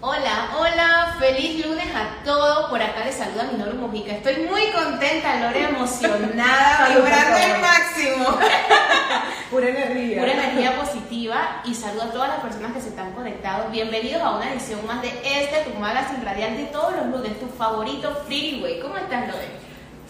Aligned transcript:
Hola, 0.00 0.50
hola, 0.56 1.16
feliz 1.18 1.66
lunes 1.66 1.88
a 1.92 2.22
todos. 2.24 2.70
Por 2.70 2.80
acá 2.80 3.04
les 3.04 3.16
saluda 3.16 3.48
mi 3.50 3.58
Noro 3.58 3.74
Mojica. 3.74 4.12
Estoy 4.12 4.46
muy 4.46 4.70
contenta, 4.70 5.40
Lore, 5.40 5.64
emocionada, 5.64 6.88
vibrando 6.94 7.36
al 7.36 7.60
máximo. 7.60 8.38
Pura 9.50 9.68
energía. 9.70 10.20
Pura 10.20 10.32
energía 10.34 10.76
positiva 10.80 11.62
y 11.64 11.74
saludo 11.74 12.02
a 12.04 12.12
todas 12.12 12.28
las 12.28 12.38
personas 12.38 12.74
que 12.74 12.80
se 12.80 12.90
están 12.90 13.10
conectados. 13.12 13.72
Bienvenidos 13.72 14.22
a 14.22 14.36
una 14.36 14.52
edición 14.52 14.86
más 14.86 15.02
de 15.02 15.08
este, 15.08 15.68
tu 15.68 15.76
magazine 15.80 16.24
radial 16.24 16.56
de 16.56 16.66
todos 16.66 16.94
los 16.94 17.06
lunes, 17.06 17.40
tu 17.40 17.48
favorito 17.48 18.22
Freeway. 18.24 18.78
¿Cómo 18.78 18.96
estás, 18.98 19.26
Lore? 19.26 19.48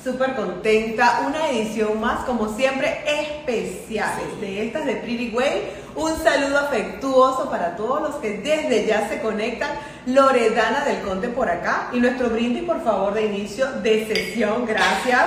Súper 0.03 0.37
contenta. 0.37 1.25
Una 1.27 1.49
edición 1.51 2.01
más, 2.01 2.25
como 2.25 2.55
siempre, 2.55 3.03
especial 3.07 4.13
de 4.41 4.67
estas 4.67 4.87
de 4.87 4.97
Pretty 4.97 5.31
Way. 5.35 5.71
Un 5.97 6.17
saludo 6.23 6.59
afectuoso 6.59 7.51
para 7.51 7.75
todos 7.77 8.03
los 8.03 8.15
que 8.17 8.39
desde 8.39 8.87
ya 8.87 9.09
se 9.09 9.21
conectan. 9.21 9.71
Loredana 10.07 10.85
del 10.85 11.01
Conte 11.01 11.29
por 11.29 11.51
acá. 11.51 11.89
Y 11.93 11.99
nuestro 11.99 12.31
brindis, 12.31 12.63
por 12.63 12.83
favor, 12.85 13.13
de 13.13 13.27
inicio 13.27 13.71
de 13.83 14.07
sesión. 14.07 14.67
Gracias. 14.67 15.27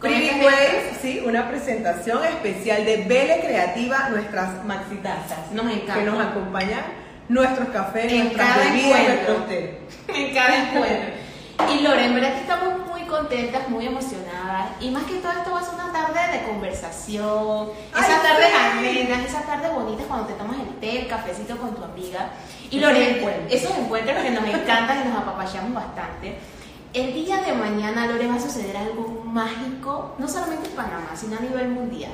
Pretty 0.00 0.30
este 0.30 0.44
Way, 0.44 0.98
sí, 1.00 1.22
una 1.24 1.48
presentación 1.48 2.24
especial 2.24 2.84
de 2.84 3.04
Vele 3.04 3.40
Creativa, 3.40 4.08
nuestras 4.08 4.64
maxitazas. 4.64 5.52
Nos 5.52 5.66
encanta. 5.66 5.94
Que 5.94 6.04
nos 6.04 6.20
acompañan 6.20 6.82
nuestros 7.28 7.68
cafés, 7.68 8.10
En 8.10 8.24
nuestras 8.24 8.56
bebidas, 8.58 9.08
nuestros 9.08 9.48
té. 9.48 9.78
en 10.08 10.34
cada 10.34 10.56
encuentro. 10.56 11.22
Y 11.72 11.80
Lore, 11.82 12.06
en 12.06 12.14
verdad 12.14 12.34
que 12.34 12.40
estamos 12.40 12.81
contentas, 13.12 13.68
muy 13.68 13.86
emocionadas. 13.86 14.70
Y 14.80 14.90
más 14.90 15.04
que 15.04 15.16
todo 15.16 15.32
esto 15.32 15.52
va 15.52 15.60
a 15.60 15.64
ser 15.64 15.74
una 15.74 15.92
tarde 15.92 16.38
de 16.38 16.44
conversación. 16.46 17.68
Esas 17.90 18.22
tardes 18.22 18.48
sí. 18.48 18.78
amenas, 18.78 19.26
esas 19.26 19.46
tardes 19.46 19.70
bonitas 19.72 20.06
cuando 20.06 20.26
te 20.26 20.32
tomas 20.32 20.58
el 20.58 20.80
té, 20.80 21.00
el 21.02 21.06
cafecito 21.08 21.56
con 21.58 21.74
tu 21.74 21.84
amiga. 21.84 22.30
Y 22.70 22.78
Esos 22.78 22.88
Lore, 22.88 23.18
encuentros. 23.18 23.52
esos 23.52 23.76
encuentros 23.76 24.22
que 24.22 24.30
nos 24.30 24.44
encantan 24.44 25.02
y 25.02 25.08
nos 25.10 25.18
apapachamos 25.18 25.74
bastante. 25.74 26.38
El 26.94 27.12
día 27.12 27.36
de 27.42 27.52
mañana, 27.52 28.06
Lore, 28.06 28.26
va 28.26 28.36
a 28.36 28.40
suceder 28.40 28.76
algo 28.76 29.22
mágico, 29.24 30.14
no 30.18 30.26
solamente 30.26 30.68
en 30.68 30.74
Panamá, 30.74 31.10
sino 31.14 31.36
a 31.36 31.40
nivel 31.40 31.68
mundial. 31.68 32.12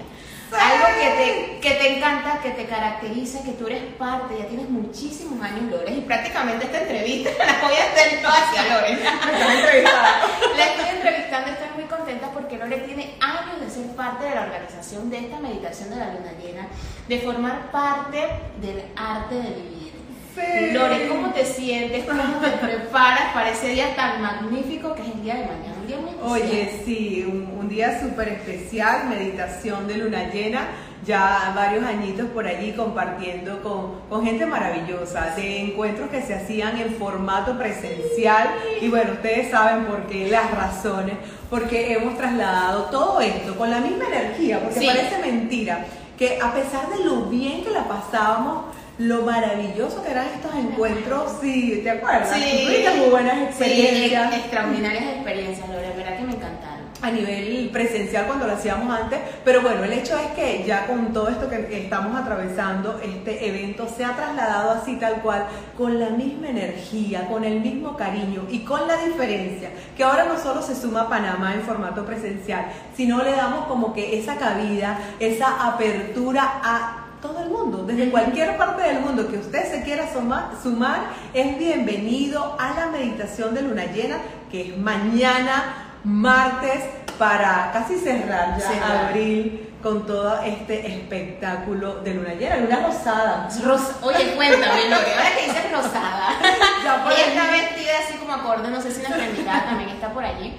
Algo 0.51 0.87
que 0.99 1.11
te, 1.11 1.61
que 1.61 1.75
te 1.75 1.97
encanta, 1.97 2.41
que 2.43 2.51
te 2.53 2.65
caracteriza, 2.65 3.43
que 3.43 3.53
tú 3.53 3.67
eres 3.67 3.83
parte, 3.99 4.39
ya 4.39 4.47
tienes 4.47 4.71
muchísimos 4.71 5.43
años, 5.43 5.71
Lore, 5.71 5.93
y 5.93 6.01
prácticamente 6.01 6.65
esta 6.65 6.81
entrevista 6.81 7.31
la 7.39 7.69
voy 7.69 7.77
a 7.77 7.85
hacer 7.85 8.23
yo 8.23 8.29
hacia 8.29 8.63
Lore. 8.65 8.95
Me 8.95 9.03
están 9.03 9.51
entrevistando. 9.51 10.57
La 10.57 10.65
estoy 10.65 10.89
entrevistando, 10.89 11.51
estoy 11.51 11.69
muy 11.75 11.85
contenta 11.85 12.31
porque 12.33 12.57
Lore 12.57 12.79
tiene 12.79 13.15
años 13.21 13.61
de 13.61 13.71
ser 13.71 13.95
parte 14.19 14.29
de 14.31 14.35
la 14.35 14.47
organización 14.47 15.11
de 15.11 15.19
esta 15.19 15.39
meditación 15.39 15.91
de 15.91 15.97
la 15.97 16.07
luna 16.07 16.33
llena, 16.43 16.67
de 17.09 17.21
formar 17.21 17.71
parte 17.71 18.19
del 18.61 18.83
arte 18.97 19.35
de 19.37 19.51
vivir. 19.51 19.93
Sí. 20.35 20.73
Lore, 20.73 21.09
¿cómo 21.09 21.31
te 21.31 21.45
sientes? 21.45 22.05
¿Cómo 22.05 22.23
te 22.41 22.51
preparas 22.51 23.33
para 23.33 23.51
ese 23.51 23.69
día 23.69 23.95
tan 23.95 24.21
magnífico 24.21 24.95
que 24.95 25.03
es 25.03 25.09
el 25.09 25.23
día 25.23 25.35
de 25.35 25.47
mañana? 25.47 25.78
Un 25.89 25.95
día 25.95 26.01
muy 26.01 26.11
especial. 26.11 26.51
Oye, 26.51 26.83
sí, 26.85 27.25
un, 27.27 27.59
un 27.61 27.69
día 27.69 28.01
súper 28.01 28.29
especial, 28.29 29.09
meditación 29.09 29.87
de 29.89 29.99
luna 29.99 30.31
llena, 30.31 30.69
ya 31.07 31.53
varios 31.55 31.85
añitos 31.85 32.27
por 32.31 32.47
allí 32.47 32.73
compartiendo 32.73 33.63
con, 33.63 34.01
con 34.11 34.25
gente 34.27 34.45
maravillosa, 34.45 35.33
de 35.37 35.61
encuentros 35.61 36.11
que 36.11 36.21
se 36.23 36.35
hacían 36.35 36.77
en 36.79 36.95
formato 36.97 37.57
presencial 37.57 38.49
y 38.81 38.89
bueno, 38.89 39.13
ustedes 39.13 39.51
saben 39.51 39.85
por 39.85 40.07
qué, 40.09 40.29
las 40.29 40.51
razones, 40.51 41.15
porque 41.49 41.93
hemos 41.95 42.19
trasladado 42.19 42.85
todo 42.91 43.21
esto 43.21 43.57
con 43.57 43.71
la 43.71 43.79
misma 43.81 44.07
energía, 44.09 44.61
porque 44.61 44.81
Sí. 44.81 44.87
parece 44.87 45.19
mentira, 45.19 45.87
que 46.19 46.39
a 46.43 46.53
pesar 46.53 46.89
de 46.91 47.05
lo 47.05 47.27
bien 47.27 47.63
que 47.65 47.71
la 47.71 47.85
pasábamos, 47.85 48.65
lo 48.99 49.23
maravilloso 49.23 50.03
que 50.03 50.11
eran 50.11 50.27
estos 50.35 50.53
encuentros, 50.57 51.35
sí, 51.41 51.81
¿te 51.85 51.91
acuerdas? 51.91 52.31
Sí. 52.35 52.67
Muy 52.99 53.09
buenas 53.11 53.39
experiencias 53.49 54.27
ex- 54.35 54.37
extraordinarias 54.43 55.05
experiencias, 55.15 55.69
Lore, 55.69 55.93
verdad 55.97 56.17
que 56.19 56.25
me 56.25 56.33
encantaron. 56.35 56.88
A 57.01 57.11
nivel 57.11 57.71
presencial 57.73 58.27
cuando 58.27 58.47
lo 58.47 58.55
hacíamos 58.55 58.93
antes, 58.93 59.21
pero 59.45 59.63
bueno, 59.63 59.85
el 59.85 59.93
hecho 59.93 60.19
es 60.19 60.33
que 60.33 60.65
ya 60.67 60.87
con 60.87 61.13
todo 61.13 61.29
esto 61.29 61.49
que 61.49 61.83
estamos 61.85 62.19
atravesando, 62.21 63.01
este 63.03 63.49
evento 63.49 63.89
se 63.89 64.05
ha 64.05 64.17
trasladado 64.17 64.73
así 64.73 64.97
tal 64.97 65.23
cual, 65.23 65.47
con 65.77 66.01
la 66.01 66.11
misma 66.11 66.49
energía, 66.49 67.27
con 67.29 67.45
el 67.45 67.61
mismo 67.61 67.97
cariño 67.97 68.47
y 68.51 68.61
con 68.61 68.87
la 68.89 68.97
diferencia 69.05 69.71
que 69.97 70.03
ahora 70.03 70.25
no 70.25 70.39
solo 70.39 70.61
se 70.61 70.75
suma 70.75 71.09
Panamá 71.09 71.55
en 71.55 71.63
formato 71.63 72.05
presencial, 72.05 72.67
sino 72.97 73.23
le 73.23 73.33
damos 73.33 73.67
como 73.67 73.93
que 73.93 74.19
esa 74.19 74.37
cabida, 74.37 74.99
esa 75.21 75.69
apertura 75.69 76.61
a 76.65 77.05
todo 77.23 77.43
el 77.43 77.51
mundo, 77.51 77.85
desde 77.85 78.11
cualquier 78.11 78.57
parte 78.57 78.83
del 78.83 79.01
mundo 79.01 79.29
que 79.29 79.39
usted 79.39 79.69
se 79.71 79.83
quiera 79.83 80.13
suma- 80.13 80.53
sumar, 80.63 81.01
es 81.35 81.59
bienvenido 81.59 82.57
a 82.61 82.75
la 82.75 82.87
meditación 82.87 83.55
de 83.55 83.63
luna 83.63 83.87
llena, 83.87 84.19
que 84.53 84.69
es 84.71 84.79
mañana, 84.79 85.85
martes, 86.05 86.85
para 87.19 87.71
casi 87.73 87.99
cerrar 87.99 88.57
ya 88.59 88.69
Cerrar. 88.69 89.07
abril 89.09 89.65
con 89.83 90.07
todo 90.07 90.41
este 90.43 90.87
espectáculo 90.87 91.97
de 92.01 92.15
luna 92.15 92.35
llena, 92.35 92.57
luna 92.59 92.87
rosada. 92.87 93.49
Ros- 93.65 93.93
Oye, 94.03 94.35
cuéntame, 94.37 94.89
Lore, 94.89 95.15
ahora 95.15 95.31
que 95.37 95.47
dices 95.47 95.73
rosada. 95.73 96.29
Ella 97.11 97.27
está 97.27 97.51
vestida 97.51 97.93
así 98.07 98.19
como 98.19 98.33
acorde, 98.33 98.71
no 98.71 98.81
sé 98.81 98.91
si 98.93 99.01
nuestra 99.01 99.25
invitada 99.29 99.65
también 99.65 99.91
está 99.91 100.13
por 100.13 100.25
allí. 100.25 100.55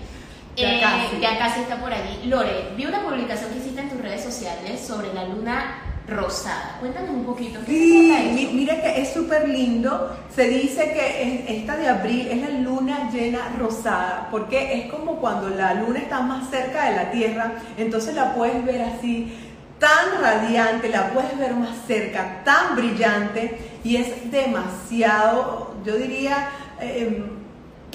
Ya 0.56 0.68
Eh, 0.74 0.82
casi. 0.82 1.20
ya 1.22 1.38
casi 1.38 1.62
está 1.62 1.78
por 1.78 1.94
allí. 1.94 2.26
Lore, 2.26 2.72
vi 2.76 2.86
una 2.86 3.02
publicación 3.02 3.52
que 3.52 3.60
hiciste 3.60 3.82
en 3.82 3.90
tus 3.90 4.02
redes 4.02 4.22
sociales 4.24 4.86
sobre 4.86 5.14
la 5.14 5.24
luna 5.26 5.82
rosada. 6.10 6.78
Cuéntanos 6.80 7.10
un 7.12 7.26
poquito. 7.26 7.60
¿Qué 7.66 7.72
Sí, 7.72 8.50
mira 8.54 8.82
que 8.82 9.02
es 9.02 9.14
súper 9.14 9.48
lindo. 9.48 10.16
Se 10.36 10.48
dice 10.48 10.92
que 10.94 11.24
es- 11.24 11.60
esta 11.60 11.76
de 11.78 11.88
abril 11.88 12.28
es 12.30 12.42
la 12.42 12.50
luna 12.60 13.10
llena 13.12 13.40
rosada, 13.58 14.28
porque 14.32 14.74
es 14.80 14.92
como 14.92 15.18
cuando 15.18 15.50
la 15.50 15.74
luna 15.76 16.00
está 16.00 16.22
más 16.22 16.50
cerca 16.50 16.90
de 16.90 16.96
la 16.96 17.12
Tierra, 17.12 17.54
entonces 17.78 18.16
la 18.16 18.34
puedes 18.34 18.64
ver 18.66 18.82
así, 18.82 19.34
tan 19.80 20.22
radiante, 20.22 20.90
la 20.90 21.10
puedes 21.12 21.38
ver 21.38 21.54
más 21.54 21.76
cerca, 21.88 22.42
tan 22.44 22.76
brillante, 22.76 23.58
y 23.84 23.96
es 23.98 24.30
demasiado, 24.32 25.74
yo 25.86 25.96
diría, 25.96 26.50
eh, 26.82 27.24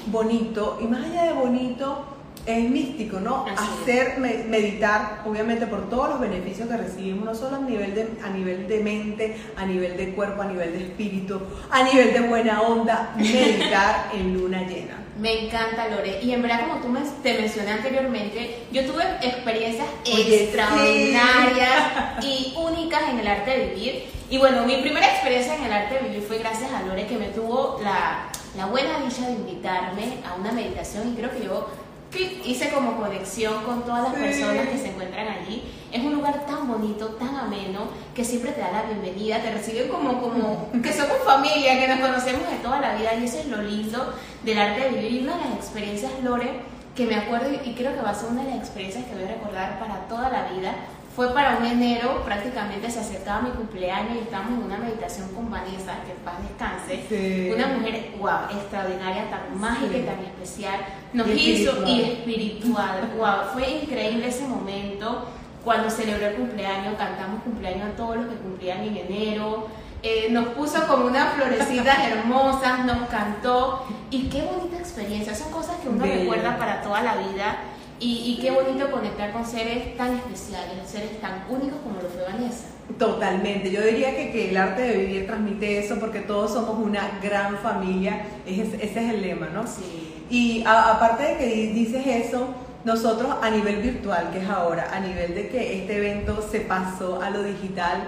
bonito, 0.06 0.78
y 0.82 0.86
más 0.86 1.04
allá 1.04 1.24
de 1.24 1.32
bonito, 1.32 2.04
es 2.46 2.68
místico, 2.70 3.20
¿no? 3.20 3.46
Así. 3.46 3.64
Hacer 3.82 4.18
me- 4.18 4.44
meditar, 4.44 5.22
obviamente 5.26 5.66
por 5.66 5.88
todos 5.88 6.10
los 6.10 6.20
beneficios 6.20 6.68
que 6.68 6.76
recibimos, 6.76 7.24
no 7.24 7.34
solo 7.34 7.56
a 7.56 7.60
nivel, 7.60 7.94
de, 7.94 8.08
a 8.22 8.28
nivel 8.30 8.68
de 8.68 8.80
mente, 8.80 9.36
a 9.56 9.64
nivel 9.64 9.96
de 9.96 10.10
cuerpo, 10.14 10.42
a 10.42 10.46
nivel 10.46 10.72
de 10.72 10.84
espíritu, 10.84 11.40
a 11.70 11.82
nivel 11.82 12.12
de 12.12 12.20
buena 12.20 12.60
onda, 12.62 13.14
meditar 13.16 14.10
en 14.14 14.34
luna 14.34 14.62
llena. 14.66 14.98
Me 15.18 15.46
encanta, 15.46 15.88
Lore. 15.88 16.20
Y 16.22 16.32
en 16.32 16.42
verdad, 16.42 16.66
como 16.68 16.80
tú 16.80 16.88
me, 16.88 17.00
te 17.22 17.38
mencioné 17.40 17.70
anteriormente, 17.70 18.64
yo 18.72 18.84
tuve 18.84 19.04
experiencias 19.22 19.86
Oye, 20.12 20.44
extraordinarias 20.44 22.22
y 22.22 22.54
únicas 22.56 23.02
en 23.10 23.20
el 23.20 23.28
arte 23.28 23.50
de 23.50 23.66
vivir. 23.74 24.04
Y 24.30 24.38
bueno, 24.38 24.64
mi 24.64 24.76
primera 24.78 25.06
experiencia 25.06 25.54
en 25.56 25.64
el 25.64 25.72
arte 25.72 25.94
de 25.94 26.08
vivir 26.08 26.22
fue 26.26 26.38
gracias 26.38 26.70
a 26.72 26.82
Lore, 26.82 27.06
que 27.06 27.16
me 27.16 27.28
tuvo 27.28 27.78
la, 27.82 28.26
la 28.56 28.66
buena 28.66 28.98
dicha 29.00 29.26
de 29.26 29.32
invitarme 29.34 30.14
a 30.28 30.34
una 30.34 30.50
meditación. 30.52 31.12
Y 31.12 31.14
creo 31.16 31.30
que 31.30 31.44
yo 31.44 31.68
clic, 32.14 32.46
hice 32.46 32.70
como 32.70 32.96
conexión 32.96 33.62
con 33.64 33.82
todas 33.84 34.04
las 34.04 34.14
Sí. 34.14 34.20
personas 34.20 34.68
que 34.68 34.78
se 34.78 34.88
encuentran 34.88 35.26
allí. 35.28 35.62
Es 35.92 36.02
un 36.02 36.14
lugar 36.14 36.46
tan 36.46 36.66
bonito, 36.66 37.06
tan 37.20 37.36
ameno, 37.36 37.82
que 38.14 38.24
siempre 38.24 38.52
te 38.52 38.60
da 38.60 38.72
la 38.72 38.82
bienvenida, 38.82 39.40
te 39.42 39.50
reciben 39.52 39.88
como, 39.88 40.20
como 40.20 40.68
que 40.82 40.92
somos 40.92 41.18
familia, 41.24 41.78
que 41.78 41.88
nos 41.88 42.00
conocemos 42.00 42.48
de 42.50 42.56
toda 42.62 42.80
la 42.80 42.94
vida 42.94 43.14
y 43.14 43.24
eso 43.24 43.38
es 43.38 43.46
lo 43.46 43.62
lindo 43.62 44.14
del 44.42 44.58
arte 44.58 44.80
de 44.80 44.88
vivir. 44.90 45.12
Y 45.12 45.24
una 45.24 45.36
de 45.36 45.44
las 45.44 45.54
experiencias, 45.58 46.12
Lore, 46.22 46.50
que 46.96 47.06
me 47.06 47.16
acuerdo 47.16 47.50
y 47.52 47.74
creo 47.74 47.92
que 47.94 48.00
va 48.02 48.10
a 48.10 48.14
ser 48.14 48.30
una 48.30 48.42
de 48.44 48.50
las 48.50 48.58
experiencias 48.58 49.04
que 49.06 49.14
voy 49.14 49.24
a 49.24 49.28
recordar 49.28 49.78
para 49.80 50.06
toda 50.08 50.28
la 50.30 50.48
vida, 50.50 50.72
fue 51.14 51.32
para 51.32 51.58
un 51.58 51.64
enero, 51.64 52.22
prácticamente 52.24 52.90
se 52.90 52.98
acercaba 53.00 53.42
mi 53.42 53.50
cumpleaños 53.50 54.16
y 54.16 54.18
estábamos 54.20 54.58
en 54.58 54.64
una 54.64 54.78
meditación 54.78 55.28
con 55.34 55.48
Vanessa, 55.50 56.02
que 56.04 56.12
en 56.12 56.18
paz 56.24 56.34
descanse. 56.42 57.04
Sí. 57.08 57.50
Una 57.54 57.68
mujer, 57.68 58.12
wow, 58.18 58.50
extraordinaria, 58.50 59.30
tan 59.30 59.58
mágica 59.58 59.96
y 59.96 60.02
tan 60.02 60.18
especial. 60.24 60.80
Nos 61.12 61.28
Y 61.28 61.32
hizo 61.32 61.70
espiritual. 61.70 61.88
y 61.88 62.02
espiritual. 62.02 63.12
Wow, 63.16 63.36
fue 63.52 63.70
increíble 63.82 64.26
ese 64.28 64.46
momento 64.48 65.28
cuando 65.64 65.88
celebró 65.88 66.26
el 66.26 66.34
cumpleaños, 66.34 66.94
cantamos 66.98 67.42
cumpleaños 67.42 67.88
a 67.88 67.96
todos 67.96 68.16
los 68.16 68.26
que 68.26 68.34
cumplían 68.36 68.80
en 68.82 68.96
enero. 68.96 69.68
eh, 70.02 70.28
nos 70.30 70.48
puso 70.48 70.86
como 70.86 71.06
unas 71.06 71.32
florecitas 71.34 71.96
hermosas, 72.08 72.84
nos 72.84 73.08
cantó 73.08 73.86
y 74.10 74.24
qué 74.28 74.42
bonita 74.42 74.76
experiencia. 74.78 75.34
Son 75.34 75.50
cosas 75.50 75.76
que 75.80 75.88
uno 75.88 76.04
Bella. 76.04 76.16
recuerda 76.20 76.58
para 76.58 76.82
toda 76.82 77.00
la 77.02 77.16
vida 77.16 77.56
y, 78.04 78.32
y 78.32 78.38
qué 78.42 78.50
bonito 78.50 78.90
conectar 78.90 79.32
con 79.32 79.46
seres 79.46 79.96
tan 79.96 80.14
especiales, 80.16 80.74
seres 80.86 81.20
tan 81.20 81.44
únicos 81.48 81.78
como 81.82 82.00
lo 82.02 82.08
fue 82.08 82.22
Vanessa. 82.22 82.66
Totalmente, 82.98 83.70
yo 83.70 83.80
diría 83.82 84.14
que, 84.14 84.30
que 84.30 84.50
el 84.50 84.56
arte 84.56 84.82
de 84.82 84.96
vivir 84.98 85.26
transmite 85.26 85.78
eso 85.78 85.98
porque 85.98 86.20
todos 86.20 86.52
somos 86.52 86.78
una 86.78 87.18
gran 87.22 87.56
familia, 87.58 88.26
ese, 88.46 88.76
ese 88.76 88.84
es 89.06 89.14
el 89.14 89.22
lema, 89.22 89.48
¿no? 89.54 89.66
Sí. 89.66 90.22
Y 90.30 90.62
a- 90.66 90.90
aparte 90.92 91.22
de 91.22 91.36
que 91.38 91.46
di- 91.46 91.66
dices 91.68 92.06
eso, 92.06 92.48
nosotros 92.84 93.36
a 93.40 93.48
nivel 93.50 93.76
virtual, 93.76 94.28
que 94.32 94.40
es 94.40 94.48
ahora, 94.50 94.90
a 94.92 95.00
nivel 95.00 95.34
de 95.34 95.48
que 95.48 95.78
este 95.80 95.96
evento 95.96 96.46
se 96.50 96.60
pasó 96.60 97.22
a 97.22 97.30
lo 97.30 97.42
digital, 97.42 98.04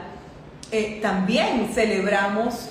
eh, 0.72 0.98
también 1.00 1.70
celebramos 1.72 2.68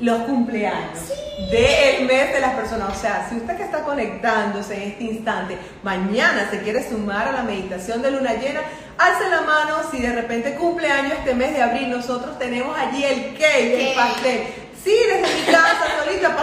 los 0.00 0.18
cumpleaños 0.22 1.12
del 1.50 2.06
mes 2.06 2.32
de 2.32 2.40
las 2.40 2.54
personas. 2.54 2.96
O 2.96 3.00
sea, 3.00 3.26
si 3.28 3.36
usted 3.36 3.56
que 3.56 3.64
está 3.64 3.82
conectándose 3.82 4.74
en 4.74 4.90
este 4.90 5.04
instante, 5.04 5.58
mañana 5.82 6.48
se 6.50 6.60
quiere 6.60 6.88
sumar 6.88 7.28
a 7.28 7.32
la 7.32 7.42
meditación 7.42 8.02
de 8.02 8.10
luna 8.10 8.34
llena, 8.34 8.60
alce 8.98 9.28
la 9.28 9.42
mano 9.42 9.76
si 9.90 10.00
de 10.00 10.12
repente 10.12 10.54
cumpleaños 10.54 11.12
este 11.18 11.34
mes 11.34 11.52
de 11.54 11.62
abril. 11.62 11.90
Nosotros 11.90 12.38
tenemos 12.38 12.76
allí 12.76 13.04
el 13.04 13.36
cake, 13.36 13.90
el 13.90 13.94
pastel. 13.94 14.42
Sí, 14.82 14.94
desde 15.06 15.34
mi 15.34 15.42
casa, 15.52 15.86
solita, 16.04 16.36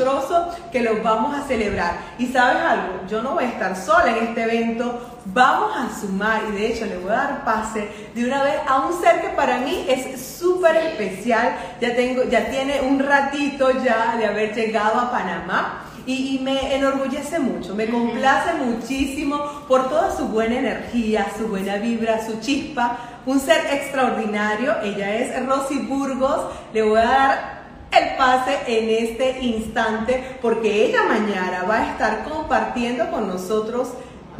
trozo 0.00 0.48
que 0.72 0.80
los 0.80 1.02
vamos 1.02 1.36
a 1.36 1.46
celebrar. 1.46 1.98
Y 2.18 2.26
sabes 2.26 2.62
algo, 2.62 3.06
yo 3.08 3.22
no 3.22 3.32
voy 3.32 3.44
a 3.44 3.48
estar 3.48 3.76
sola 3.76 4.16
en 4.16 4.28
este 4.28 4.42
evento, 4.42 5.20
vamos 5.26 5.72
a 5.76 6.00
sumar 6.00 6.42
y 6.48 6.52
de 6.52 6.66
hecho 6.68 6.86
le 6.86 6.96
voy 6.98 7.12
a 7.12 7.16
dar 7.16 7.44
pase 7.44 7.88
de 8.14 8.24
una 8.24 8.42
vez 8.42 8.56
a 8.66 8.86
un 8.86 9.00
ser 9.00 9.20
que 9.20 9.28
para 9.30 9.58
mí 9.58 9.84
es 9.88 10.20
súper 10.20 10.76
especial. 10.76 11.56
Ya, 11.80 11.94
tengo, 11.94 12.24
ya 12.24 12.50
tiene 12.50 12.80
un 12.80 12.98
ratito 12.98 13.70
ya 13.82 14.16
de 14.16 14.26
haber 14.26 14.54
llegado 14.54 14.98
a 15.00 15.10
Panamá. 15.10 15.84
Y, 16.06 16.36
y, 16.36 16.38
me 16.38 16.74
enorgullece 16.74 17.38
mucho, 17.38 17.74
me 17.74 17.86
complace 17.86 18.54
muchísimo 18.54 19.36
por 19.68 19.90
toda 19.90 20.16
su 20.16 20.28
buena 20.28 20.58
energía, 20.58 21.26
su 21.36 21.46
buena 21.46 21.76
vibra, 21.76 22.26
su 22.26 22.40
chispa, 22.40 22.96
un 23.26 23.38
ser 23.38 23.66
extraordinario. 23.70 24.80
Ella 24.82 25.14
es 25.16 25.46
Rosy 25.46 25.78
Burgos. 25.80 26.46
Le 26.72 26.82
voy 26.82 26.98
a 26.98 27.04
dar 27.04 27.59
el 27.92 28.16
pase 28.16 28.58
en 28.66 29.06
este 29.06 29.40
instante 29.40 30.38
porque 30.40 30.86
ella 30.86 31.02
mañana 31.04 31.64
va 31.68 31.78
a 31.78 31.90
estar 31.92 32.24
compartiendo 32.24 33.10
con 33.10 33.28
nosotros 33.28 33.88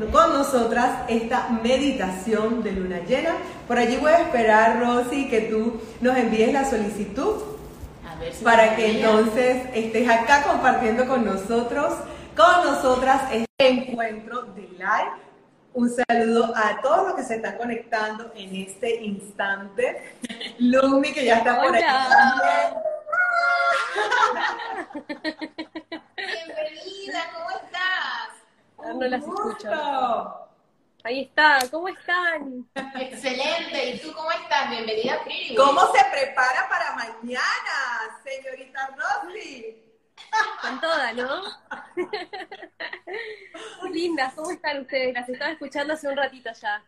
con 0.08 0.32
nosotras 0.32 0.90
esta 1.08 1.48
meditación 1.62 2.62
de 2.62 2.72
luna 2.72 3.00
llena. 3.00 3.34
Por 3.66 3.78
allí 3.78 3.96
voy 3.96 4.12
a 4.12 4.22
esperar, 4.22 4.80
Rosy, 4.80 5.28
que 5.28 5.42
tú 5.42 5.80
nos 6.00 6.16
envíes 6.16 6.52
la 6.52 6.64
solicitud 6.64 7.42
para 8.42 8.76
que 8.76 8.98
entonces 8.98 9.62
estés 9.74 10.08
acá 10.08 10.42
compartiendo 10.42 11.06
con 11.06 11.24
nosotros, 11.24 11.94
con 12.36 12.64
nosotras 12.64 13.22
este 13.32 13.46
encuentro 13.58 14.42
de 14.42 14.62
live. 14.62 15.12
Un 15.72 15.88
saludo 15.90 16.52
a 16.56 16.80
todos 16.80 17.08
los 17.08 17.16
que 17.16 17.22
se 17.22 17.36
están 17.36 17.56
conectando 17.56 18.32
en 18.34 18.56
este 18.56 19.02
instante. 19.04 20.14
Lumi, 20.58 21.12
que 21.12 21.24
ya 21.24 21.38
está 21.38 21.62
por 21.62 21.76
aquí. 21.76 21.84
Bienvenida, 26.16 27.30
¿cómo 27.32 27.50
estás? 27.50 28.30
Ah, 28.78 28.92
no 28.94 29.06
las 29.06 29.22
escucho. 29.22 29.70
Ahí 31.02 31.22
está, 31.22 31.58
¿cómo 31.70 31.88
están? 31.88 32.68
Excelente, 32.74 33.90
¿y 33.90 34.00
tú 34.00 34.12
cómo 34.12 34.30
estás? 34.32 34.68
Bienvenida, 34.68 35.22
Priri. 35.24 35.54
¿Cómo 35.54 35.80
se 35.92 36.04
prepara 36.10 36.68
para 36.68 36.94
mañana, 36.94 38.20
señorita 38.22 38.90
Rosy? 38.96 39.82
Con 40.60 40.80
toda, 40.80 41.12
¿no? 41.14 41.42
Muy 43.80 43.92
lindas, 43.92 44.34
¿cómo 44.34 44.50
están 44.50 44.80
ustedes? 44.80 45.14
Las 45.14 45.28
estaba 45.28 45.52
escuchando 45.52 45.94
hace 45.94 46.08
un 46.08 46.16
ratito 46.16 46.50
ya. 46.60 46.84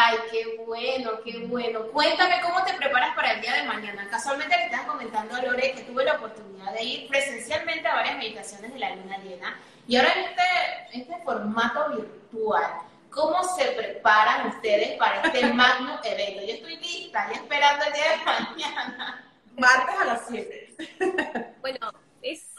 Ay, 0.00 0.16
qué 0.30 0.56
bueno, 0.64 1.10
qué 1.24 1.38
bueno. 1.46 1.88
Cuéntame 1.88 2.40
cómo 2.40 2.62
te 2.62 2.72
preparas 2.74 3.16
para 3.16 3.32
el 3.32 3.40
día 3.40 3.52
de 3.54 3.64
mañana. 3.64 4.08
Casualmente 4.08 4.56
le 4.56 4.66
estás 4.66 4.86
comentando 4.86 5.34
a 5.34 5.42
Lore 5.42 5.72
que 5.72 5.82
tuve 5.82 6.04
la 6.04 6.14
oportunidad 6.14 6.72
de 6.72 6.84
ir 6.84 7.08
presencialmente 7.08 7.88
a 7.88 7.96
varias 7.96 8.16
meditaciones 8.16 8.72
de 8.72 8.78
la 8.78 8.94
luna 8.94 9.18
llena 9.18 9.58
y 9.88 9.96
ahora 9.96 10.12
en 10.12 10.20
este, 10.20 11.00
este 11.00 11.24
formato 11.24 11.96
virtual. 11.96 12.74
¿Cómo 13.10 13.42
se 13.42 13.64
preparan 13.72 14.46
ustedes 14.46 14.96
para 14.98 15.20
este 15.22 15.46
magno 15.52 15.98
evento? 16.04 16.46
Yo 16.46 16.54
estoy 16.54 16.76
lista, 16.76 17.28
y 17.32 17.34
esperando 17.34 17.84
el 17.86 17.92
día 17.92 18.10
de 18.10 18.24
mañana. 18.24 19.24
Martes 19.56 19.94
a 20.00 20.04
las 20.04 20.26
7. 20.28 21.56
Bueno, 21.60 21.90
es, 22.22 22.54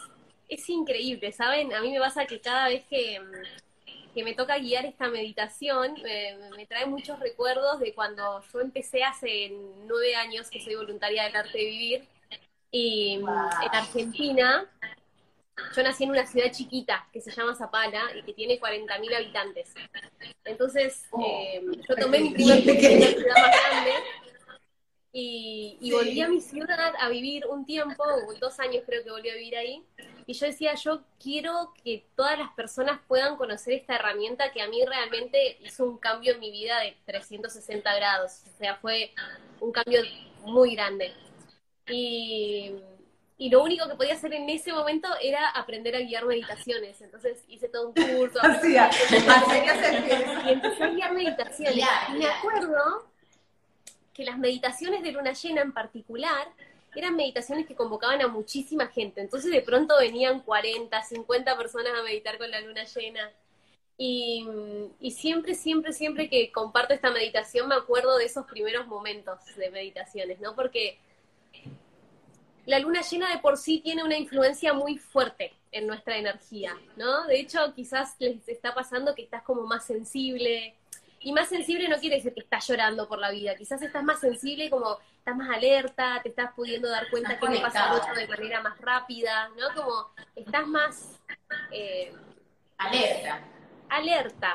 es 0.46 0.68
increíble, 0.68 1.32
¿saben? 1.32 1.72
A 1.72 1.80
mí 1.80 1.90
me 1.90 2.00
pasa 2.00 2.26
que 2.26 2.38
cada 2.38 2.68
vez 2.68 2.84
que 2.84 3.18
que 4.14 4.24
me 4.24 4.34
toca 4.34 4.58
guiar 4.58 4.84
esta 4.86 5.08
meditación, 5.08 5.94
me 6.56 6.66
trae 6.66 6.86
muchos 6.86 7.18
recuerdos 7.18 7.80
de 7.80 7.94
cuando 7.94 8.42
yo 8.52 8.60
empecé 8.60 9.04
hace 9.04 9.52
nueve 9.86 10.14
años 10.16 10.50
que 10.50 10.60
soy 10.60 10.74
voluntaria 10.74 11.24
del 11.24 11.36
arte 11.36 11.58
de 11.58 11.64
vivir. 11.64 12.04
Y 12.72 13.14
en 13.14 13.28
Argentina, 13.72 14.68
yo 15.74 15.82
nací 15.82 16.04
en 16.04 16.10
una 16.10 16.26
ciudad 16.26 16.50
chiquita 16.52 17.06
que 17.12 17.20
se 17.20 17.30
llama 17.30 17.54
Zapala 17.54 18.02
y 18.16 18.22
que 18.22 18.32
tiene 18.32 18.60
40.000 18.60 19.14
habitantes. 19.14 19.74
Entonces, 20.44 21.06
oh, 21.10 21.20
eh, 21.24 21.62
yo 21.88 21.96
tomé 21.96 22.20
mi 22.20 22.30
primer 22.30 22.58
en 22.68 23.00
la 23.00 23.06
ciudad 23.06 23.34
más 23.36 23.56
grande 23.70 23.92
y, 25.12 25.76
y 25.80 25.92
volví 25.92 26.20
a 26.20 26.28
mi 26.28 26.40
ciudad 26.40 26.94
a 26.98 27.08
vivir 27.08 27.46
un 27.46 27.64
tiempo, 27.64 28.04
dos 28.40 28.60
años 28.60 28.84
creo 28.86 29.02
que 29.02 29.10
volví 29.10 29.28
a 29.28 29.34
vivir 29.34 29.56
ahí, 29.56 29.84
y 30.26 30.32
yo 30.34 30.46
decía, 30.46 30.74
yo 30.74 31.02
quiero 31.20 31.72
que 31.82 32.06
todas 32.14 32.38
las 32.38 32.52
personas 32.52 33.00
puedan 33.08 33.36
conocer 33.36 33.74
esta 33.74 33.96
herramienta 33.96 34.52
que 34.52 34.62
a 34.62 34.68
mí 34.68 34.84
realmente 34.84 35.58
hizo 35.64 35.84
un 35.84 35.98
cambio 35.98 36.34
en 36.34 36.40
mi 36.40 36.52
vida 36.52 36.78
de 36.80 36.96
360 37.06 37.96
grados, 37.96 38.42
o 38.46 38.58
sea, 38.58 38.76
fue 38.76 39.12
un 39.58 39.72
cambio 39.72 40.02
muy 40.44 40.76
grande. 40.76 41.12
Y, 41.88 42.76
y 43.38 43.50
lo 43.50 43.64
único 43.64 43.88
que 43.88 43.96
podía 43.96 44.14
hacer 44.14 44.32
en 44.34 44.48
ese 44.48 44.72
momento 44.72 45.08
era 45.20 45.48
aprender 45.48 45.96
a 45.96 46.00
guiar 46.00 46.24
meditaciones, 46.26 47.00
entonces 47.00 47.42
hice 47.48 47.68
todo 47.68 47.88
un 47.88 47.94
curso. 47.94 48.38
Así, 48.42 48.74
y 48.74 50.52
empecé 50.52 50.84
a 50.84 50.90
guiar 50.90 51.12
meditaciones. 51.12 51.84
Y 52.10 52.18
me 52.18 52.26
acuerdo 52.26 53.09
que 54.12 54.24
las 54.24 54.38
meditaciones 54.38 55.02
de 55.02 55.12
luna 55.12 55.32
llena 55.32 55.62
en 55.62 55.72
particular 55.72 56.48
eran 56.94 57.16
meditaciones 57.16 57.66
que 57.66 57.74
convocaban 57.74 58.20
a 58.20 58.28
muchísima 58.28 58.86
gente. 58.88 59.20
Entonces 59.20 59.50
de 59.50 59.62
pronto 59.62 59.96
venían 59.98 60.40
40, 60.40 61.02
50 61.02 61.56
personas 61.56 61.92
a 61.98 62.02
meditar 62.02 62.38
con 62.38 62.50
la 62.50 62.60
luna 62.60 62.84
llena. 62.84 63.30
Y, 64.02 64.46
siempre, 65.10 65.54
siempre, 65.54 65.92
siempre 65.92 66.30
que 66.30 66.50
comparto 66.50 66.94
esta 66.94 67.10
meditación 67.10 67.68
me 67.68 67.74
acuerdo 67.74 68.16
de 68.16 68.24
esos 68.24 68.46
primeros 68.46 68.86
momentos 68.86 69.38
de 69.56 69.70
meditaciones, 69.70 70.40
¿no? 70.40 70.54
Porque 70.54 70.98
la 72.64 72.78
luna 72.78 73.02
llena 73.02 73.30
de 73.30 73.38
por 73.40 73.58
sí 73.58 73.80
tiene 73.80 74.02
una 74.02 74.16
influencia 74.16 74.72
muy 74.72 74.96
fuerte 74.96 75.52
en 75.70 75.86
nuestra 75.86 76.16
energía, 76.16 76.74
¿no? 76.96 77.26
De 77.26 77.40
hecho, 77.40 77.74
quizás 77.74 78.16
les 78.18 78.48
está 78.48 78.74
pasando 78.74 79.14
que 79.14 79.22
estás 79.22 79.42
como 79.42 79.62
más 79.66 79.84
sensible, 79.84 80.74
y 81.20 81.32
más 81.32 81.48
sensible 81.48 81.88
no 81.88 81.98
quiere 81.98 82.16
decir 82.16 82.32
que 82.32 82.40
estás 82.40 82.66
llorando 82.66 83.06
por 83.06 83.18
la 83.18 83.30
vida, 83.30 83.54
quizás 83.54 83.82
estás 83.82 84.02
más 84.02 84.20
sensible 84.20 84.70
como 84.70 84.98
estás 85.18 85.36
más 85.36 85.50
alerta, 85.50 86.20
te 86.22 86.30
estás 86.30 86.52
pudiendo 86.54 86.88
dar 86.88 87.08
cuenta 87.10 87.38
que 87.38 87.48
me 87.48 87.60
pasa 87.60 87.92
mucho 87.92 88.18
de 88.18 88.26
manera 88.26 88.62
más 88.62 88.78
rápida, 88.78 89.50
¿no? 89.50 89.74
Como 89.74 90.12
estás 90.34 90.66
más... 90.66 91.20
Eh, 91.70 92.12
alerta. 92.78 93.40
Alerta. 93.90 94.54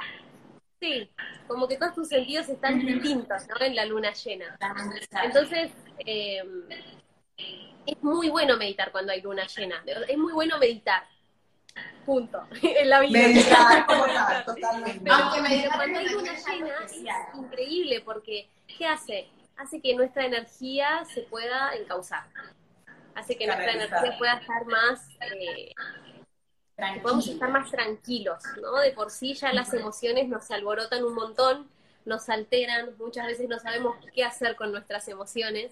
Sí, 0.80 1.10
como 1.48 1.68
que 1.68 1.78
todos 1.78 1.94
tus 1.94 2.10
sentidos 2.10 2.50
están 2.50 2.80
distintos, 2.80 3.48
¿no? 3.48 3.64
En 3.64 3.76
la 3.76 3.86
luna 3.86 4.12
llena. 4.14 4.58
Entonces, 5.24 5.72
eh, 6.00 6.44
es 7.86 8.04
muy 8.04 8.30
bueno 8.30 8.58
meditar 8.58 8.92
cuando 8.92 9.12
hay 9.12 9.22
luna 9.22 9.46
llena. 9.46 9.84
Es 10.08 10.18
muy 10.18 10.34
bueno 10.34 10.58
meditar 10.58 11.04
punto, 12.06 12.48
en 12.62 12.90
la 12.90 13.00
vida. 13.02 13.20
Meditar, 13.20 13.86
totalmente. 14.46 15.02
Pero 15.04 15.72
cuando 15.74 16.00
hay 16.00 16.10
luna 16.10 16.34
llena 16.34 16.74
es 16.86 17.36
increíble 17.36 18.02
porque, 18.02 18.50
¿qué 18.78 18.86
hace? 18.86 19.28
Hace 19.58 19.82
que 19.82 19.96
nuestra 19.96 20.26
energía 20.26 21.04
se 21.14 21.22
pueda 21.22 21.74
encauzar. 21.76 22.26
Hace 23.16 23.38
que 23.38 23.48
nuestra 23.48 23.72
energía 23.72 24.18
pueda 24.18 24.34
estar 24.34 24.66
más... 24.66 25.08
Eh, 25.22 25.72
podemos 27.02 27.26
estar 27.28 27.50
más 27.50 27.72
tranquilos, 27.72 28.44
¿no? 28.62 28.80
De 28.80 28.92
por 28.92 29.10
sí 29.10 29.34
ya 29.34 29.54
las 29.54 29.74
emociones 29.74 30.28
nos 30.28 30.52
alborotan 30.52 31.06
un 31.06 31.16
montón, 31.16 31.70
nos 32.04 32.28
alteran, 32.28 32.98
muchas 32.98 33.28
veces 33.28 33.48
no 33.48 33.58
sabemos 33.60 33.96
qué 34.14 34.26
hacer 34.26 34.58
con 34.58 34.74
nuestras 34.74 35.08
emociones. 35.08 35.72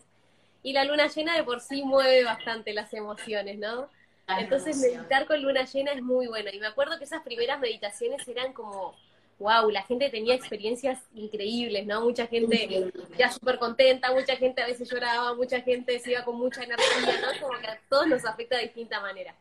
Y 0.64 0.72
la 0.72 0.86
luna 0.86 1.08
llena 1.08 1.36
de 1.36 1.44
por 1.44 1.60
sí 1.60 1.84
mueve 1.84 2.24
bastante 2.24 2.74
las 2.74 2.94
emociones, 2.94 3.60
¿no? 3.60 3.90
Entonces 4.28 4.78
meditar 4.78 5.26
con 5.26 5.42
luna 5.42 5.66
llena 5.66 5.92
es 5.92 6.02
muy 6.02 6.28
bueno. 6.28 6.50
Y 6.52 6.60
me 6.60 6.68
acuerdo 6.68 6.98
que 6.98 7.04
esas 7.04 7.24
primeras 7.24 7.60
meditaciones 7.60 8.28
eran 8.28 8.54
como, 8.54 8.96
wow, 9.40 9.70
la 9.70 9.84
gente 9.84 10.10
tenía 10.10 10.36
experiencias 10.36 11.00
increíbles, 11.14 11.86
¿no? 11.86 12.02
Mucha 12.02 12.28
gente 12.28 12.92
ya 13.18 13.32
súper 13.32 13.60
contenta, 13.60 14.12
mucha 14.12 14.36
gente 14.36 14.62
a 14.62 14.68
veces 14.68 14.90
lloraba, 14.90 15.34
mucha 15.36 15.62
gente 15.62 16.00
se 16.00 16.12
iba 16.12 16.24
con 16.24 16.38
mucha 16.38 16.64
energía, 16.64 17.22
¿no? 17.22 17.48
Como 17.48 17.60
que 17.60 17.68
a 17.68 17.80
todos 17.90 18.08
nos 18.08 18.26
afecta 18.26 18.58
de 18.58 18.64
distinta 18.64 19.00
manera. 19.02 19.36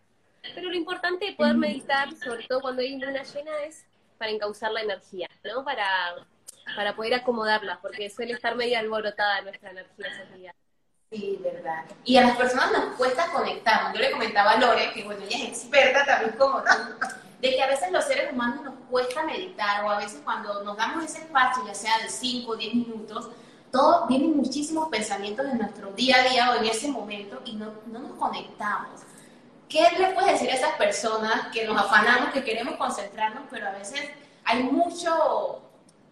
Pero 0.54 0.68
lo 0.68 0.74
importante 0.76 1.26
de 1.26 1.32
poder 1.32 1.56
meditar, 1.56 2.12
sobre 2.16 2.44
todo 2.48 2.60
cuando 2.60 2.82
hay 2.82 2.98
luna 2.98 3.22
llena, 3.22 3.52
es 3.64 3.84
para 4.18 4.32
encauzar 4.32 4.72
la 4.72 4.82
energía, 4.82 5.28
¿no? 5.44 5.64
Para, 5.64 5.86
para 6.74 6.96
poder 6.96 7.14
acomodarla, 7.14 7.78
porque 7.80 8.10
suele 8.10 8.32
estar 8.32 8.56
media 8.56 8.80
alborotada 8.80 9.40
nuestra 9.42 9.70
energía 9.70 10.08
esos 10.08 10.34
días. 10.34 10.54
Sí, 11.12 11.38
verdad. 11.42 11.85
Y 12.04 12.16
a 12.16 12.23
las 12.23 12.37
personas 12.38 12.73
nos 12.73 12.97
cuesta 12.97 13.31
conectar. 13.33 13.92
Yo 13.92 14.00
le 14.00 14.12
comentaba 14.12 14.52
a 14.52 14.57
Lore, 14.57 14.92
que 14.95 15.04
bueno, 15.04 15.23
ella 15.25 15.37
es 15.37 15.49
experta 15.50 16.07
también 16.07 16.35
como 16.38 16.62
tú, 16.62 17.07
de 17.38 17.50
que 17.50 17.62
a 17.62 17.66
veces 17.66 17.92
los 17.92 18.04
seres 18.04 18.33
humanos 18.33 18.64
nos 18.64 18.75
cuesta 18.88 19.23
meditar 19.23 19.85
o 19.85 19.90
a 19.90 19.99
veces 19.99 20.23
cuando 20.25 20.62
nos 20.64 20.75
damos 20.75 21.04
ese 21.04 21.19
espacio, 21.19 21.66
ya 21.66 21.75
sea 21.75 21.99
de 21.99 22.09
5 22.09 22.50
o 22.50 22.57
10 22.57 22.75
minutos, 22.75 23.28
todo, 23.71 24.07
vienen 24.07 24.38
muchísimos 24.38 24.88
pensamientos 24.88 25.45
en 25.45 25.59
nuestro 25.59 25.92
día 25.92 26.16
a 26.16 26.28
día 26.31 26.50
o 26.50 26.54
en 26.57 26.64
ese 26.64 26.88
momento 26.88 27.42
y 27.45 27.57
no, 27.57 27.75
no 27.87 27.99
nos 27.99 28.12
conectamos. 28.12 29.02
¿Qué 29.69 29.87
le 29.99 30.12
puedes 30.12 30.33
decir 30.33 30.50
a 30.50 30.54
esas 30.54 30.73
personas 30.76 31.49
que 31.52 31.66
nos 31.66 31.78
afanamos, 31.78 32.31
que 32.31 32.42
queremos 32.42 32.76
concentrarnos, 32.76 33.45
pero 33.50 33.69
a 33.69 33.73
veces 33.73 34.00
hay 34.45 34.62
mucho, 34.62 35.62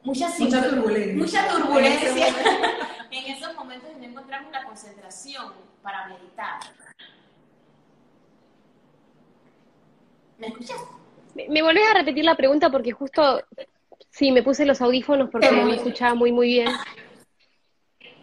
mucha, 0.03 0.29
mucha 0.39 0.69
turbulencia, 0.69 1.15
mucha 1.15 1.49
turbulencia 1.49 2.29
en 3.11 3.27
esos 3.27 3.55
momentos 3.55 3.91
no 3.99 4.05
encontramos 4.05 4.53
la 4.53 4.65
concentración 4.65 5.53
para 5.83 6.09
meditar? 6.09 6.61
¿Me 10.39 10.47
escuchas? 10.49 10.79
Me, 11.35 11.63
volvés 11.63 11.85
a 11.91 11.95
repetir 11.95 12.25
la 12.25 12.35
pregunta 12.35 12.71
porque 12.71 12.93
justo, 12.93 13.43
sí, 14.11 14.33
me 14.33 14.43
puse 14.43 14.65
los 14.65 14.81
audífonos 14.81 15.31
porque 15.31 15.51
me 15.51 15.77
escuchaba 15.77 16.15
muy, 16.15 16.33
muy 16.33 16.49
bien. 16.49 16.69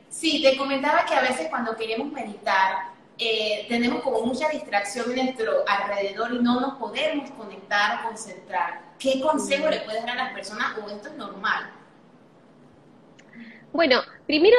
Sí, 0.10 0.41
te 0.41 0.57
comentaba 0.57 1.05
que 1.05 1.13
a 1.13 1.22
veces 1.22 1.48
cuando 1.50 1.75
queremos 1.75 2.12
meditar, 2.12 2.96
eh, 3.19 3.65
tenemos 3.67 4.03
como 4.03 4.21
mucha 4.21 4.50
distracción 4.50 5.12
en 5.12 5.25
nuestro 5.25 5.63
alrededor 5.67 6.33
y 6.33 6.39
no 6.39 6.59
nos 6.59 6.77
podemos 6.77 7.31
conectar 7.31 8.00
o 8.00 8.09
concentrar. 8.09 8.81
¿Qué 9.00 9.19
consejo 9.19 9.69
le 9.69 9.81
puedes 9.81 10.05
dar 10.05 10.17
a 10.17 10.25
las 10.25 10.33
personas 10.33 10.77
o 10.77 10.89
esto 10.89 11.09
es 11.09 11.15
normal? 11.15 11.71
Bueno, 13.71 14.01
primero 14.25 14.57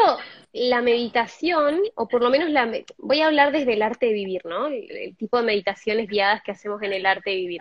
la 0.53 0.83
meditación, 0.83 1.81
o 1.95 2.09
por 2.09 2.23
lo 2.23 2.31
menos 2.31 2.50
la, 2.50 2.71
voy 2.97 3.21
a 3.21 3.27
hablar 3.27 3.53
desde 3.53 3.75
el 3.75 3.83
arte 3.83 4.07
de 4.07 4.12
vivir, 4.12 4.45
¿no? 4.45 4.67
El, 4.67 5.17
tipo 5.17 5.38
de 5.38 5.45
meditaciones 5.45 6.09
guiadas 6.09 6.43
que 6.43 6.53
hacemos 6.53 6.83
en 6.83 6.93
el 6.93 7.07
arte 7.07 7.31
de 7.31 7.37
vivir. 7.37 7.61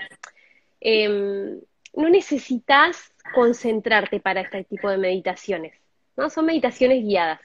Em, 0.80 1.60
no 1.94 2.10
necesitas 2.10 3.12
concentrarte 3.34 4.20
para 4.20 4.42
este 4.42 4.64
tipo 4.64 4.90
de 4.90 4.98
meditaciones, 4.98 5.74
¿no? 6.16 6.30
Son 6.30 6.46
meditaciones 6.46 7.04
guiadas. 7.04 7.40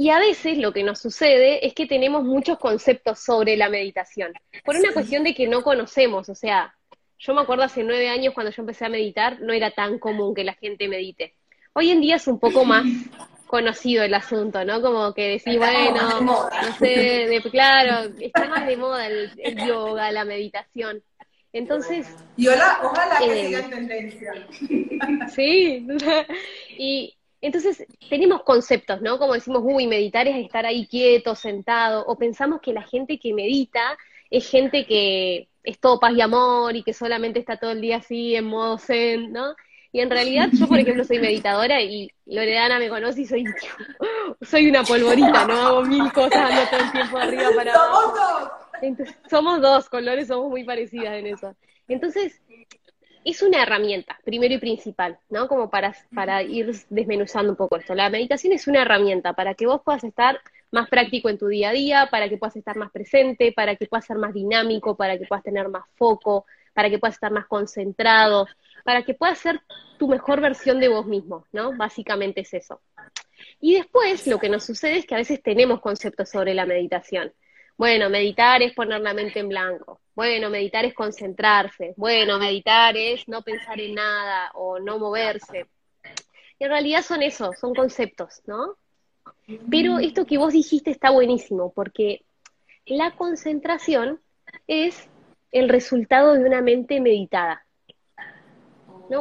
Y 0.00 0.08
a 0.08 0.18
veces 0.18 0.56
lo 0.56 0.72
que 0.72 0.82
nos 0.82 0.98
sucede 0.98 1.66
es 1.66 1.74
que 1.74 1.84
tenemos 1.84 2.24
muchos 2.24 2.56
conceptos 2.58 3.18
sobre 3.18 3.58
la 3.58 3.68
meditación, 3.68 4.32
por 4.64 4.74
una 4.74 4.94
cuestión 4.94 5.24
de 5.24 5.34
que 5.34 5.46
no 5.46 5.62
conocemos, 5.62 6.30
o 6.30 6.34
sea, 6.34 6.74
yo 7.18 7.34
me 7.34 7.42
acuerdo 7.42 7.64
hace 7.64 7.84
nueve 7.84 8.08
años 8.08 8.32
cuando 8.32 8.50
yo 8.50 8.62
empecé 8.62 8.86
a 8.86 8.88
meditar, 8.88 9.42
no 9.42 9.52
era 9.52 9.72
tan 9.72 9.98
común 9.98 10.34
que 10.34 10.42
la 10.42 10.54
gente 10.54 10.88
medite. 10.88 11.34
Hoy 11.74 11.90
en 11.90 12.00
día 12.00 12.16
es 12.16 12.26
un 12.28 12.40
poco 12.40 12.64
más 12.64 12.86
conocido 13.46 14.02
el 14.02 14.14
asunto, 14.14 14.64
¿no? 14.64 14.80
Como 14.80 15.12
que 15.12 15.32
decís, 15.32 15.58
bueno, 15.58 16.22
no 16.22 16.48
sé, 16.78 17.26
de, 17.28 17.42
claro, 17.50 18.10
está 18.20 18.48
más 18.48 18.66
de 18.66 18.78
moda 18.78 19.06
el, 19.06 19.66
yoga, 19.66 20.10
la 20.12 20.24
meditación. 20.24 21.02
Entonces. 21.52 22.08
Y 22.38 22.48
ojalá 22.48 23.18
que 23.18 23.26
eh, 23.26 23.46
siga 23.48 23.58
en 23.58 23.70
tendencia. 23.70 24.32
Sí, 25.28 25.86
y 26.78 27.19
entonces 27.40 27.86
tenemos 28.08 28.42
conceptos, 28.42 29.00
¿no? 29.00 29.18
Como 29.18 29.34
decimos, 29.34 29.62
uy, 29.64 29.86
meditar 29.86 30.28
es 30.28 30.36
estar 30.36 30.66
ahí 30.66 30.86
quieto, 30.86 31.34
sentado, 31.34 32.04
o 32.06 32.16
pensamos 32.16 32.60
que 32.60 32.72
la 32.72 32.82
gente 32.82 33.18
que 33.18 33.32
medita 33.32 33.96
es 34.30 34.48
gente 34.48 34.86
que 34.86 35.48
es 35.62 35.78
todo 35.78 35.98
paz 35.98 36.12
y 36.14 36.20
amor 36.20 36.76
y 36.76 36.82
que 36.82 36.92
solamente 36.92 37.40
está 37.40 37.56
todo 37.56 37.72
el 37.72 37.80
día 37.80 37.96
así 37.96 38.34
en 38.34 38.44
modo 38.44 38.78
zen, 38.78 39.32
¿no? 39.32 39.54
Y 39.92 40.00
en 40.00 40.10
realidad 40.10 40.50
yo, 40.52 40.68
por 40.68 40.78
ejemplo, 40.78 41.02
soy 41.04 41.18
meditadora 41.18 41.80
y 41.82 42.10
Loredana 42.26 42.78
me 42.78 42.88
conoce 42.88 43.22
y 43.22 43.26
soy, 43.26 43.44
soy 44.40 44.68
una 44.68 44.84
polvorita, 44.84 45.46
¿no? 45.46 45.54
Hago 45.54 45.82
mil 45.82 46.12
cosas, 46.12 46.50
ando 46.50 46.62
todo 46.70 46.80
el 46.80 46.92
tiempo 46.92 47.18
arriba 47.18 47.50
para 47.56 47.74
¡Somos 47.74 48.14
dos! 48.14 49.08
somos 49.28 49.60
dos, 49.60 49.88
colores 49.88 50.28
somos 50.28 50.48
muy 50.48 50.64
parecidas 50.64 51.14
en 51.18 51.26
eso. 51.26 51.56
Entonces, 51.88 52.40
es 53.24 53.42
una 53.42 53.62
herramienta, 53.62 54.18
primero 54.24 54.54
y 54.54 54.58
principal, 54.58 55.18
¿no? 55.28 55.48
Como 55.48 55.70
para, 55.70 55.94
para 56.14 56.42
ir 56.42 56.74
desmenuzando 56.88 57.52
un 57.52 57.56
poco 57.56 57.76
esto. 57.76 57.94
La 57.94 58.08
meditación 58.08 58.52
es 58.52 58.66
una 58.66 58.82
herramienta 58.82 59.34
para 59.34 59.54
que 59.54 59.66
vos 59.66 59.82
puedas 59.84 60.04
estar 60.04 60.40
más 60.70 60.88
práctico 60.88 61.28
en 61.28 61.38
tu 61.38 61.48
día 61.48 61.70
a 61.70 61.72
día, 61.72 62.08
para 62.10 62.28
que 62.28 62.38
puedas 62.38 62.56
estar 62.56 62.76
más 62.76 62.90
presente, 62.90 63.52
para 63.52 63.76
que 63.76 63.86
puedas 63.86 64.06
ser 64.06 64.16
más 64.16 64.32
dinámico, 64.32 64.96
para 64.96 65.18
que 65.18 65.26
puedas 65.26 65.44
tener 65.44 65.68
más 65.68 65.84
foco, 65.96 66.46
para 66.72 66.88
que 66.88 66.98
puedas 66.98 67.14
estar 67.14 67.32
más 67.32 67.46
concentrado, 67.46 68.46
para 68.84 69.02
que 69.02 69.14
puedas 69.14 69.38
ser 69.38 69.60
tu 69.98 70.08
mejor 70.08 70.40
versión 70.40 70.80
de 70.80 70.88
vos 70.88 71.06
mismo, 71.06 71.46
¿no? 71.52 71.76
Básicamente 71.76 72.40
es 72.40 72.54
eso. 72.54 72.80
Y 73.60 73.74
después 73.74 74.26
lo 74.26 74.38
que 74.38 74.48
nos 74.48 74.64
sucede 74.64 74.98
es 74.98 75.06
que 75.06 75.14
a 75.14 75.18
veces 75.18 75.42
tenemos 75.42 75.80
conceptos 75.80 76.30
sobre 76.30 76.54
la 76.54 76.66
meditación. 76.66 77.32
Bueno, 77.76 78.10
meditar 78.10 78.62
es 78.62 78.74
poner 78.74 79.00
la 79.00 79.14
mente 79.14 79.40
en 79.40 79.48
blanco. 79.48 80.00
Bueno, 80.14 80.50
meditar 80.50 80.84
es 80.84 80.94
concentrarse. 80.94 81.94
Bueno, 81.96 82.38
meditar 82.38 82.96
es 82.96 83.26
no 83.26 83.42
pensar 83.42 83.80
en 83.80 83.94
nada 83.94 84.50
o 84.54 84.78
no 84.78 84.98
moverse. 84.98 85.66
Y 86.58 86.64
en 86.64 86.70
realidad 86.70 87.02
son 87.02 87.22
eso, 87.22 87.52
son 87.58 87.74
conceptos, 87.74 88.42
¿no? 88.46 88.76
Pero 89.70 89.98
esto 89.98 90.26
que 90.26 90.38
vos 90.38 90.52
dijiste 90.52 90.90
está 90.90 91.10
buenísimo, 91.10 91.72
porque 91.72 92.22
la 92.86 93.12
concentración 93.12 94.20
es 94.66 95.08
el 95.52 95.68
resultado 95.68 96.34
de 96.34 96.44
una 96.44 96.60
mente 96.60 97.00
meditada. 97.00 97.64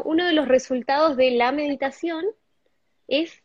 Uno 0.03 0.25
de 0.25 0.34
los 0.34 0.48
resultados 0.48 1.18
de 1.18 1.32
la 1.32 1.51
meditación 1.51 2.25
es 3.08 3.41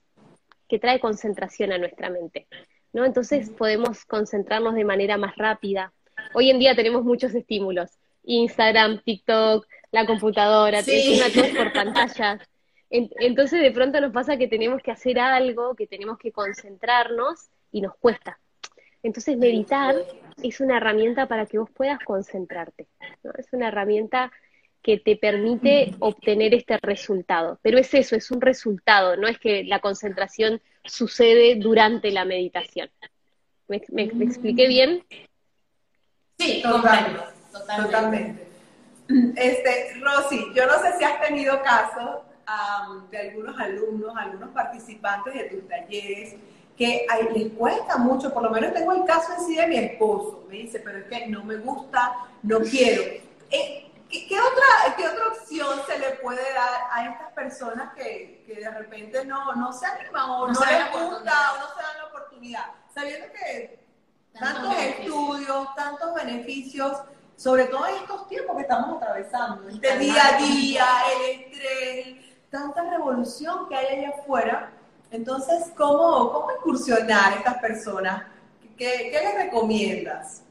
que 0.69 0.79
trae 0.79 1.01
concentración 1.01 1.73
a 1.73 1.79
nuestra 1.79 2.11
mente. 2.11 2.47
¿No? 2.95 3.05
Entonces 3.05 3.51
podemos 3.51 4.07
concentrarnos 4.07 4.75
de 4.75 4.85
manera 4.85 5.19
más 5.19 5.37
rápida. 5.37 5.93
Hoy 6.33 6.49
en 6.49 6.59
día 6.59 6.75
tenemos 6.75 7.05
muchos 7.05 7.35
estímulos. 7.35 7.91
Instagram, 8.23 9.03
TikTok, 9.03 9.67
la 9.91 10.07
computadora, 10.07 10.83
sí. 10.83 11.21
todo 11.35 11.45
por 11.55 11.73
pantallas. 11.75 12.41
Entonces 12.89 13.61
de 13.61 13.73
pronto 13.73 14.01
nos 14.01 14.13
pasa 14.13 14.37
que 14.37 14.47
tenemos 14.47 14.81
que 14.81 14.93
hacer 14.93 15.19
algo, 15.19 15.75
que 15.75 15.87
tenemos 15.87 16.17
que 16.17 16.33
concentrarnos 16.33 17.51
y 17.73 17.81
nos 17.81 17.97
cuesta. 17.97 18.39
Entonces 19.03 19.37
meditar 19.37 19.97
es 20.43 20.61
una 20.61 20.79
herramienta 20.79 21.27
para 21.27 21.45
que 21.45 21.59
vos 21.59 21.69
puedas 21.71 21.99
concentrarte. 22.05 22.87
Es 23.37 23.53
una 23.53 23.69
herramienta 23.69 24.33
que 24.85 24.99
te 24.99 25.17
permite 25.17 25.95
obtener 25.99 26.53
este 26.53 26.79
resultado. 26.83 27.59
Pero 27.63 27.79
es 27.79 27.93
eso, 27.95 28.15
es 28.15 28.31
un 28.31 28.43
resultado, 28.43 29.17
no 29.17 29.27
es 29.27 29.39
que 29.39 29.65
la 29.65 29.81
concentración 29.81 30.61
sucede 30.85 31.57
durante 31.57 32.11
la 32.11 32.27
meditación. 32.27 32.91
¿Me, 33.67 33.79
expliqué 33.79 34.69
bien? 34.69 35.03
Sí, 36.39 36.61
totalmente. 36.63 37.23
totalmente. 37.77 38.47
Este, 39.37 40.01
Rosy, 40.01 40.53
yo 40.55 40.67
no 40.67 40.79
sé 40.81 40.99
si 40.99 41.05
has 41.05 41.21
tenido 41.21 41.63
caso 41.63 42.23
de 43.11 43.19
algunos 43.19 43.59
alumnos, 43.59 44.15
algunos 44.17 44.51
participantes 44.51 45.33
de 45.33 45.45
tus 45.45 45.67
talleres, 45.67 46.37
que 46.77 47.07
les 47.35 47.53
cuesta 47.53 47.97
mucho, 47.97 48.35
por 48.35 48.43
lo 48.43 48.51
menos 48.51 48.75
tengo 48.75 48.93
el 48.93 49.05
caso 49.05 49.33
en 49.39 49.47
sí 49.47 49.57
de 49.57 49.67
mi 49.67 49.77
esposo, 49.77 50.45
me 50.49 50.57
dice, 50.57 50.81
pero 50.81 50.99
es 50.99 51.05
que 51.05 51.27
no 51.29 51.43
me 51.43 51.57
gusta, 51.57 52.15
no 52.43 52.61
quiero. 52.61 53.03
Eh, 53.51 53.84
¿Qué, 54.29 54.39
otra, 54.41 54.97
¿Qué 54.97 55.09
otra 55.09 55.29
opción 55.29 55.81
se 55.87 55.99
le 55.99 56.11
puede 56.17 56.53
dar 56.53 56.83
a 56.91 57.07
estas 57.07 57.33
personas 57.33 57.93
que, 57.95 58.45
que 58.47 58.61
de 58.61 58.71
repente 58.71 59.25
no, 59.25 59.55
no 59.55 59.73
se 59.73 59.87
animan 59.87 60.31
o 60.31 60.49
no, 60.49 60.61
les 60.61 60.93
gusta 60.93 61.53
o 61.53 61.59
no 61.59 61.69
se 61.75 61.83
dan 61.83 61.99
la 61.99 62.05
oportunidad? 62.09 62.65
Sabiendo 62.95 63.27
que 63.33 63.85
tantos 64.39 64.75
estudios, 64.79 65.75
tantos 65.75 66.15
beneficios, 66.15 66.99
sobre 67.37 67.65
todo 67.67 67.87
en 67.87 67.97
estos 67.97 68.29
tiempos 68.29 68.57
que 68.57 68.63
estamos 68.63 68.97
atravesando, 68.97 69.69
este 69.69 69.99
día 69.99 70.29
a 70.29 70.39
día, 70.39 70.87
el 71.17 71.41
estrés, 71.41 72.25
tanta 72.51 72.83
revolución 72.89 73.69
que 73.69 73.75
hay 73.75 73.99
allá 73.99 74.11
afuera. 74.21 74.71
Entonces, 75.11 75.73
¿cómo, 75.77 76.33
cómo 76.33 76.53
incursionar 76.59 77.33
a 77.33 77.37
estas 77.37 77.59
personas? 77.59 78.25
¿Qué, 78.77 79.11
qué 79.13 79.21
les 79.23 79.35
recomiendas? 79.35 80.43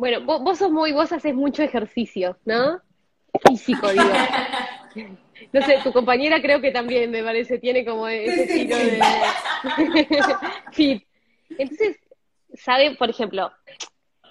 Bueno, 0.00 0.22
vos, 0.22 0.56
sos 0.56 0.70
muy, 0.70 0.92
vos 0.92 1.12
haces 1.12 1.34
mucho 1.34 1.62
ejercicio, 1.62 2.38
¿no? 2.46 2.80
Físico, 3.46 3.86
digo. 3.92 4.04
No 5.52 5.60
sé, 5.60 5.78
tu 5.84 5.92
compañera 5.92 6.40
creo 6.40 6.62
que 6.62 6.70
también, 6.70 7.10
me 7.10 7.22
parece, 7.22 7.58
tiene 7.58 7.84
como 7.84 8.08
ese 8.08 8.44
estilo 8.44 8.78
de 8.78 8.98
fit. 10.72 11.02
Entonces, 11.50 11.98
¿sabe? 12.54 12.96
Por 12.96 13.10
ejemplo, 13.10 13.52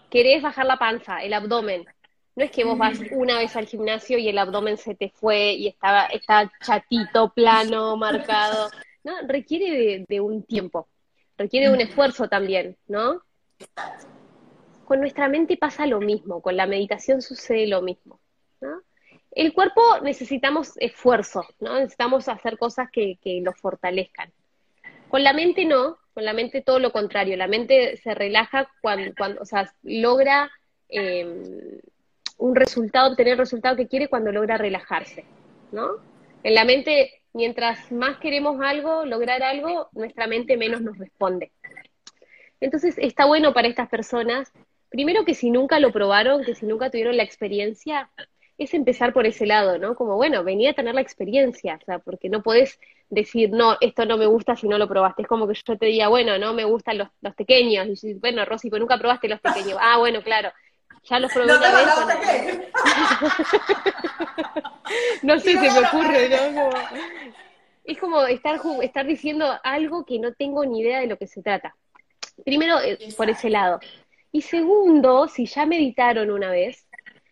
querés 0.10 0.42
bajar 0.42 0.66
la 0.66 0.78
panza, 0.78 1.22
el 1.22 1.36
abdomen. 1.36 1.86
No 2.36 2.44
es 2.44 2.50
que 2.50 2.64
vos 2.64 2.76
vas 2.76 2.98
una 3.12 3.38
vez 3.38 3.56
al 3.56 3.68
gimnasio 3.68 4.18
y 4.18 4.28
el 4.28 4.40
abdomen 4.40 4.76
se 4.76 4.96
te 4.96 5.10
fue 5.10 5.52
y 5.52 5.68
estaba, 5.68 6.06
está 6.06 6.52
chatito, 6.66 7.32
plano, 7.32 7.96
marcado. 7.96 8.72
No, 9.04 9.14
requiere 9.28 9.70
de, 9.70 10.06
de 10.10 10.20
un 10.20 10.42
tiempo, 10.42 10.88
requiere 11.38 11.68
de 11.68 11.74
un 11.74 11.82
esfuerzo 11.82 12.28
también, 12.28 12.76
¿no? 12.88 13.22
Con 14.90 15.02
nuestra 15.02 15.30
mente 15.30 15.56
pasa 15.56 15.86
lo 15.86 16.02
mismo, 16.02 16.42
con 16.42 16.58
la 16.58 16.66
meditación 16.66 17.22
sucede 17.22 17.68
lo 17.68 17.84
mismo. 17.84 18.20
El 19.32 19.54
cuerpo 19.54 19.82
necesitamos 20.02 20.74
esfuerzo, 20.78 21.46
¿no? 21.60 21.76
necesitamos 21.76 22.28
hacer 22.28 22.58
cosas 22.58 22.90
que, 22.92 23.20
lo 23.44 23.54
fortalezcan. 23.54 24.32
Con 25.08 25.24
la 25.24 25.32
mente 25.32 25.66
no, 25.66 26.00
con 26.16 26.26
la 26.26 26.34
mente 26.34 26.64
todo 26.64 26.80
lo 26.80 26.92
contrario, 26.92 27.38
la 27.38 27.48
mente 27.48 27.98
se 27.98 28.16
relaja 28.16 28.68
cuando, 28.82 29.14
cuando 29.16 29.42
o 29.42 29.46
sea, 29.46 29.72
logra 29.84 30.50
em, 30.88 31.80
un 32.40 32.56
resultado, 32.56 33.12
obtener 33.12 33.34
el 33.34 33.40
resultado 33.40 33.76
que 33.76 33.88
quiere 33.88 34.08
cuando 34.08 34.32
logra 34.32 34.58
relajarse, 34.58 35.24
¿no? 35.72 35.98
En 36.42 36.56
la 36.56 36.66
mente 36.66 37.22
mientras 37.34 37.92
más 37.92 38.18
queremos 38.18 38.60
algo, 38.60 39.06
lograr 39.06 39.44
algo, 39.44 39.90
nuestra 39.92 40.26
mente 40.26 40.58
menos 40.58 40.82
nos 40.82 40.98
responde. 40.98 41.52
Entonces 42.60 42.96
está 42.98 43.26
bueno 43.26 43.54
para 43.54 43.68
estas 43.68 43.88
personas, 43.88 44.52
primero 44.90 45.26
que 45.26 45.36
si 45.36 45.52
nunca 45.52 45.80
lo 45.80 45.92
probaron, 45.92 46.44
que 46.44 46.56
si 46.56 46.66
nunca 46.66 46.90
tuvieron 46.90 47.18
la 47.18 47.24
experiencia, 47.24 48.10
es 48.58 48.74
empezar 48.74 49.14
por 49.14 49.26
ese 49.26 49.46
lado, 49.46 49.78
¿no? 49.78 49.96
Como, 49.96 50.16
bueno, 50.16 50.44
venía 50.44 50.72
a 50.72 50.74
tener 50.74 50.94
la 50.94 51.02
experiencia, 51.02 51.80
o 51.82 51.86
sea, 51.86 52.00
porque 52.00 52.30
no 52.30 52.44
podés 52.44 52.80
decir, 53.10 53.52
no, 53.52 53.78
esto 53.80 54.06
no 54.06 54.18
me 54.18 54.26
gusta 54.26 54.56
si 54.56 54.68
no 54.68 54.78
lo 54.78 54.88
probaste. 54.88 55.22
Es 55.22 55.28
como 55.28 55.48
que 55.48 55.54
yo 55.54 55.78
te 55.78 55.86
diga, 55.86 56.10
bueno, 56.10 56.38
no 56.38 56.54
me 56.54 56.66
gustan 56.66 56.98
los, 56.98 57.08
los 57.22 57.34
pequeños. 57.36 58.04
Y 58.04 58.16
bueno, 58.16 58.44
Rosy, 58.46 58.70
pues 58.70 58.82
nunca 58.82 58.98
probaste 58.98 59.30
los 59.30 59.40
pequeños. 59.40 59.78
Ah, 59.80 59.98
bueno, 59.98 60.22
claro. 60.22 60.52
Ya 61.10 61.20
los 61.20 61.32
probé 61.32 61.48
no 61.48 61.58
una 61.58 61.72
vez. 61.72 62.60
no 65.24 65.40
sé, 65.40 65.54
se 65.54 65.72
me 65.72 65.88
ocurre, 65.88 66.30
¿no? 66.30 66.70
es 67.86 67.98
como 67.98 68.22
estar, 68.26 68.60
estar 68.84 69.06
diciendo 69.06 69.58
algo 69.64 70.06
que 70.06 70.20
no 70.20 70.34
tengo 70.34 70.64
ni 70.66 70.82
idea 70.82 71.00
de 71.00 71.08
lo 71.08 71.18
que 71.18 71.28
se 71.28 71.42
trata. 71.42 71.76
Primero, 72.46 72.80
eh, 72.82 72.98
por 73.18 73.30
ese 73.30 73.50
lado. 73.50 73.80
Y 74.32 74.42
segundo, 74.42 75.28
si 75.28 75.46
ya 75.46 75.66
meditaron 75.66 76.30
una 76.30 76.52
vez, 76.52 76.88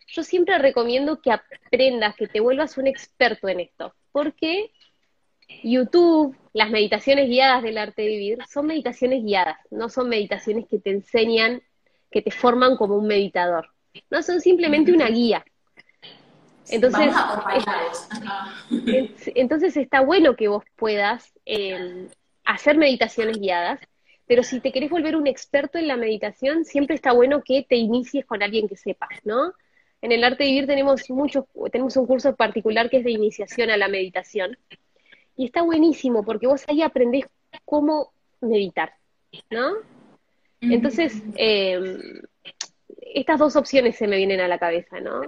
yo 0.08 0.22
siempre 0.22 0.58
recomiendo 0.58 1.20
que 1.20 1.30
aprendas, 1.30 2.16
que 2.16 2.26
te 2.26 2.40
vuelvas 2.40 2.78
un 2.78 2.86
experto 2.86 3.48
en 3.48 3.60
esto. 3.60 3.94
Porque 4.10 4.72
YouTube, 5.62 6.36
las 6.52 6.70
meditaciones 6.70 7.28
guiadas 7.28 7.62
del 7.62 7.78
arte 7.78 8.02
de 8.02 8.08
vivir, 8.08 8.38
son 8.48 8.66
meditaciones 8.66 9.24
guiadas, 9.24 9.58
no 9.70 9.88
son 9.88 10.08
meditaciones 10.08 10.66
que 10.68 10.78
te 10.78 10.90
enseñan, 10.90 11.62
que 12.10 12.22
te 12.22 12.30
forman 12.30 12.76
como 12.76 12.96
un 12.96 13.06
meditador. 13.06 13.68
No, 14.10 14.22
son 14.22 14.40
simplemente 14.40 14.92
una 14.92 15.08
guía. 15.08 15.44
Entonces, 16.70 17.10
entonces 19.34 19.76
está 19.76 20.00
bueno 20.00 20.36
que 20.36 20.48
vos 20.48 20.64
puedas 20.76 21.32
em, 21.46 22.08
hacer 22.44 22.76
meditaciones 22.76 23.38
guiadas, 23.38 23.80
pero 24.28 24.42
si 24.42 24.60
te 24.60 24.70
querés 24.70 24.90
volver 24.90 25.16
un 25.16 25.26
experto 25.26 25.78
en 25.78 25.88
la 25.88 25.96
meditación, 25.96 26.64
siempre 26.64 26.94
está 26.94 27.12
bueno 27.12 27.42
que 27.42 27.66
te 27.68 27.76
inicies 27.76 28.26
con 28.26 28.42
alguien 28.42 28.68
que 28.68 28.76
sepa, 28.76 29.08
¿no? 29.24 29.54
En 30.02 30.12
el 30.12 30.22
arte 30.22 30.44
de 30.44 30.50
vivir 30.50 30.66
tenemos 30.66 31.08
muchos, 31.10 31.46
tenemos 31.72 31.96
un 31.96 32.06
curso 32.06 32.36
particular 32.36 32.88
que 32.90 32.98
es 32.98 33.04
de 33.04 33.10
iniciación 33.10 33.70
a 33.70 33.76
la 33.76 33.88
meditación. 33.88 34.56
Y 35.34 35.46
está 35.46 35.62
buenísimo 35.62 36.24
porque 36.24 36.46
vos 36.46 36.62
ahí 36.68 36.82
aprendés 36.82 37.24
cómo 37.64 38.12
meditar, 38.40 38.92
¿no? 39.50 39.72
Entonces, 40.60 41.22
em, 41.36 41.98
estas 43.14 43.38
dos 43.38 43.56
opciones 43.56 43.96
se 43.96 44.06
me 44.06 44.18
vienen 44.18 44.40
a 44.40 44.48
la 44.48 44.58
cabeza, 44.58 45.00
¿no? 45.00 45.22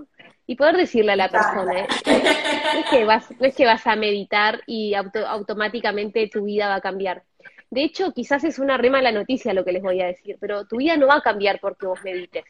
y 0.51 0.57
poder 0.57 0.77
decirle 0.77 1.13
a 1.13 1.17
la 1.17 1.29
persona, 1.29 1.79
¿eh? 1.79 1.87
no, 2.07 2.81
es 2.81 2.87
que 2.91 3.05
vas, 3.05 3.31
no 3.39 3.47
es 3.47 3.55
que 3.55 3.67
vas 3.67 3.87
a 3.87 3.95
meditar 3.95 4.61
y 4.67 4.95
automáticamente 4.95 6.27
tu 6.27 6.43
vida 6.43 6.67
va 6.67 6.75
a 6.75 6.81
cambiar. 6.81 7.23
De 7.71 7.85
hecho, 7.85 8.13
quizás 8.13 8.45
es 8.45 8.59
una 8.59 8.77
re 8.77 8.91
mala 8.91 9.13
noticia 9.13 9.55
lo 9.55 9.65
que 9.65 9.73
les 9.73 9.83
voy 9.83 10.01
a 10.01 10.07
decir, 10.07 10.37
pero 10.41 10.67
tu 10.67 10.79
vida 10.79 10.97
no 10.97 11.07
va 11.07 11.17
a 11.17 11.23
cambiar 11.23 11.61
porque 11.61 11.87
vos 11.87 12.03
medites. 12.03 12.45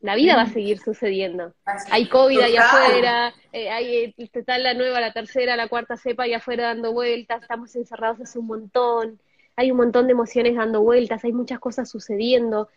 La 0.00 0.14
vida 0.14 0.36
va 0.36 0.42
a 0.42 0.46
seguir 0.46 0.78
sucediendo. 0.78 1.54
Hay 1.90 2.08
COVID 2.08 2.38
ahí 2.38 2.56
afuera, 2.56 3.34
eh, 3.52 3.68
hay 3.68 4.14
está 4.16 4.56
la 4.58 4.74
nueva, 4.74 5.00
la 5.00 5.12
tercera, 5.12 5.56
la 5.56 5.66
cuarta 5.66 5.96
cepa 5.96 6.22
ahí 6.22 6.34
afuera 6.34 6.68
dando 6.68 6.92
vueltas, 6.92 7.42
estamos 7.42 7.74
encerrados 7.74 8.20
hace 8.20 8.38
un 8.38 8.46
montón, 8.46 9.20
hay 9.56 9.72
un 9.72 9.76
montón 9.76 10.06
de 10.06 10.12
emociones 10.12 10.54
dando 10.54 10.82
vueltas, 10.82 11.24
hay 11.24 11.32
muchas 11.32 11.58
cosas 11.58 11.90
sucediendo 11.90 12.68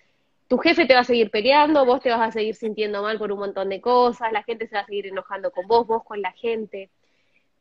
tu 0.51 0.57
jefe 0.57 0.85
te 0.85 0.93
va 0.93 0.99
a 0.99 1.05
seguir 1.05 1.31
peleando, 1.31 1.85
vos 1.85 2.01
te 2.01 2.09
vas 2.09 2.19
a 2.19 2.29
seguir 2.29 2.55
sintiendo 2.55 3.01
mal 3.01 3.17
por 3.17 3.31
un 3.31 3.39
montón 3.39 3.69
de 3.69 3.79
cosas, 3.79 4.33
la 4.33 4.43
gente 4.43 4.67
se 4.67 4.75
va 4.75 4.81
a 4.81 4.85
seguir 4.85 5.07
enojando 5.07 5.49
con 5.49 5.65
vos, 5.65 5.87
vos 5.87 6.03
con 6.03 6.21
la 6.21 6.33
gente. 6.33 6.89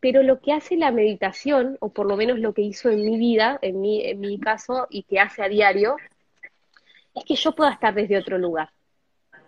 Pero 0.01 0.23
lo 0.23 0.41
que 0.41 0.53
hace 0.53 0.77
la 0.77 0.91
meditación, 0.91 1.77
o 1.81 1.91
por 1.91 2.07
lo 2.07 2.17
menos 2.17 2.39
lo 2.39 2.55
que 2.55 2.63
hizo 2.63 2.91
en 2.91 3.05
mi 3.05 3.19
vida, 3.19 3.59
en 3.63 3.81
mi, 3.81 4.05
en 4.05 4.21
mi 4.21 4.41
caso, 4.41 4.87
y 4.91 5.03
que 5.03 5.21
hace 5.21 5.43
a 5.43 5.49
diario, 5.49 5.97
es 7.15 7.25
que 7.25 7.35
yo 7.35 7.53
pueda 7.53 7.73
estar 7.73 7.95
desde 7.95 8.19
otro 8.19 8.39
lugar. 8.39 8.71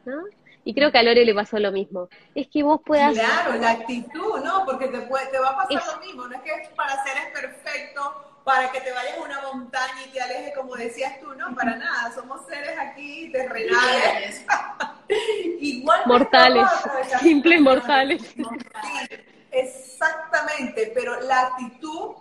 ¿no? 0.05 0.25
Y 0.65 0.75
creo 0.75 0.93
que 0.93 0.99
a 0.99 1.03
Lore 1.03 1.25
le 1.25 1.35
pasó 1.35 1.59
lo 1.59 1.73
mismo. 1.73 2.09
Es 2.35 2.49
que 2.49 2.63
vos 2.63 2.81
puedas... 2.85 3.15
Claro, 3.15 3.55
la 3.55 3.71
actitud, 3.71 4.41
¿no? 4.45 4.65
Porque 4.65 4.89
te, 4.89 5.01
puede, 5.01 5.27
te 5.27 5.39
va 5.39 5.51
a 5.51 5.57
pasar 5.57 5.97
lo 5.97 6.07
mismo. 6.07 6.29
No 6.29 6.37
es 6.37 6.43
que 6.43 6.53
para 6.77 7.03
ser 7.03 7.17
es 7.17 7.41
perfecto 7.41 8.33
para 8.45 8.71
que 8.71 8.81
te 8.81 8.93
vayas 8.93 9.19
a 9.19 9.23
una 9.23 9.41
montaña 9.43 10.05
y 10.07 10.11
te 10.11 10.21
alejes, 10.21 10.55
como 10.57 10.75
decías 10.75 11.21
tú, 11.21 11.35
no, 11.35 11.55
para 11.55 11.77
nada, 11.77 12.13
somos 12.13 12.45
seres 12.47 12.77
aquí 12.79 13.31
terrenales. 13.31 14.45
Igual 15.61 16.01
mortales, 16.07 16.67
simples 17.21 17.61
mortales. 17.61 18.35
Exactamente, 19.53 20.91
pero 20.95 21.21
la 21.21 21.43
actitud 21.43 22.13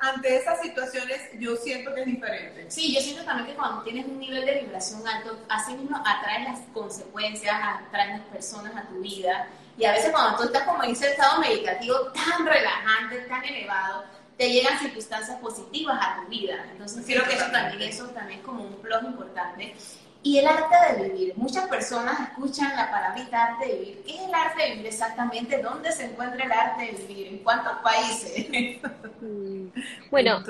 ante 0.00 0.36
esas 0.36 0.60
situaciones 0.60 1.20
yo 1.38 1.56
siento 1.56 1.94
que 1.94 2.00
es 2.00 2.06
diferente. 2.06 2.70
Sí, 2.70 2.94
yo 2.94 3.00
siento 3.00 3.24
también 3.24 3.48
que 3.48 3.54
cuando 3.54 3.82
tienes 3.82 4.06
un 4.06 4.18
nivel 4.18 4.44
de 4.44 4.62
vibración 4.62 5.06
alto, 5.06 5.38
así 5.48 5.72
mismo 5.74 5.96
atraes 6.04 6.48
las 6.48 6.60
consecuencias, 6.74 7.54
atraes 7.54 8.18
las 8.18 8.28
personas 8.28 8.74
a 8.76 8.88
tu 8.88 9.00
vida. 9.00 9.48
Y 9.78 9.84
a 9.84 9.92
veces 9.92 10.10
cuando 10.10 10.36
tú 10.36 10.44
estás 10.44 10.64
como 10.64 10.82
en 10.82 10.90
ese 10.90 11.12
estado 11.12 11.40
meditativo 11.40 11.96
tan 12.12 12.44
relajante, 12.44 13.20
tan 13.20 13.44
elevado, 13.44 14.04
te 14.36 14.50
llegan 14.50 14.78
circunstancias 14.78 15.38
positivas 15.38 15.98
a 16.00 16.16
tu 16.20 16.28
vida. 16.28 16.66
Entonces 16.72 17.04
creo 17.06 17.24
que 17.24 17.34
eso 17.34 17.46
también, 17.52 17.82
eso 17.82 18.08
también 18.08 18.40
es 18.40 18.44
como 18.44 18.64
un 18.64 18.74
plus 18.76 19.02
importante. 19.02 19.76
Y 20.22 20.36
el 20.38 20.46
arte 20.46 20.74
de 20.98 21.08
vivir. 21.08 21.32
Muchas 21.36 21.66
personas 21.68 22.28
escuchan 22.28 22.76
la 22.76 22.90
palabrita 22.90 23.42
arte 23.42 23.66
de 23.66 23.78
vivir. 23.78 24.02
¿Qué 24.04 24.16
es 24.16 24.20
el 24.20 24.34
arte 24.34 24.62
de 24.62 24.70
vivir 24.72 24.86
exactamente? 24.86 25.62
¿Dónde 25.62 25.92
se 25.92 26.04
encuentra 26.04 26.44
el 26.44 26.52
arte 26.52 26.84
de 26.84 27.06
vivir? 27.06 27.26
¿En 27.28 27.38
cuántos 27.38 27.72
países? 27.78 28.78
bueno, 30.10 30.42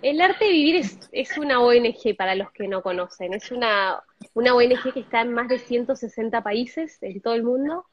el 0.00 0.20
arte 0.20 0.46
de 0.46 0.50
vivir 0.50 0.76
es, 0.76 0.98
es, 1.12 1.36
una 1.36 1.60
ONG 1.60 2.16
para 2.16 2.34
los 2.34 2.50
que 2.52 2.68
no 2.68 2.82
conocen. 2.82 3.34
Es 3.34 3.50
una, 3.50 4.02
una 4.32 4.54
ONG 4.54 4.94
que 4.94 5.00
está 5.00 5.20
en 5.20 5.34
más 5.34 5.48
de 5.48 5.58
160 5.58 6.42
países 6.42 6.96
en 7.02 7.20
todo 7.20 7.34
el 7.34 7.42
mundo. 7.42 7.84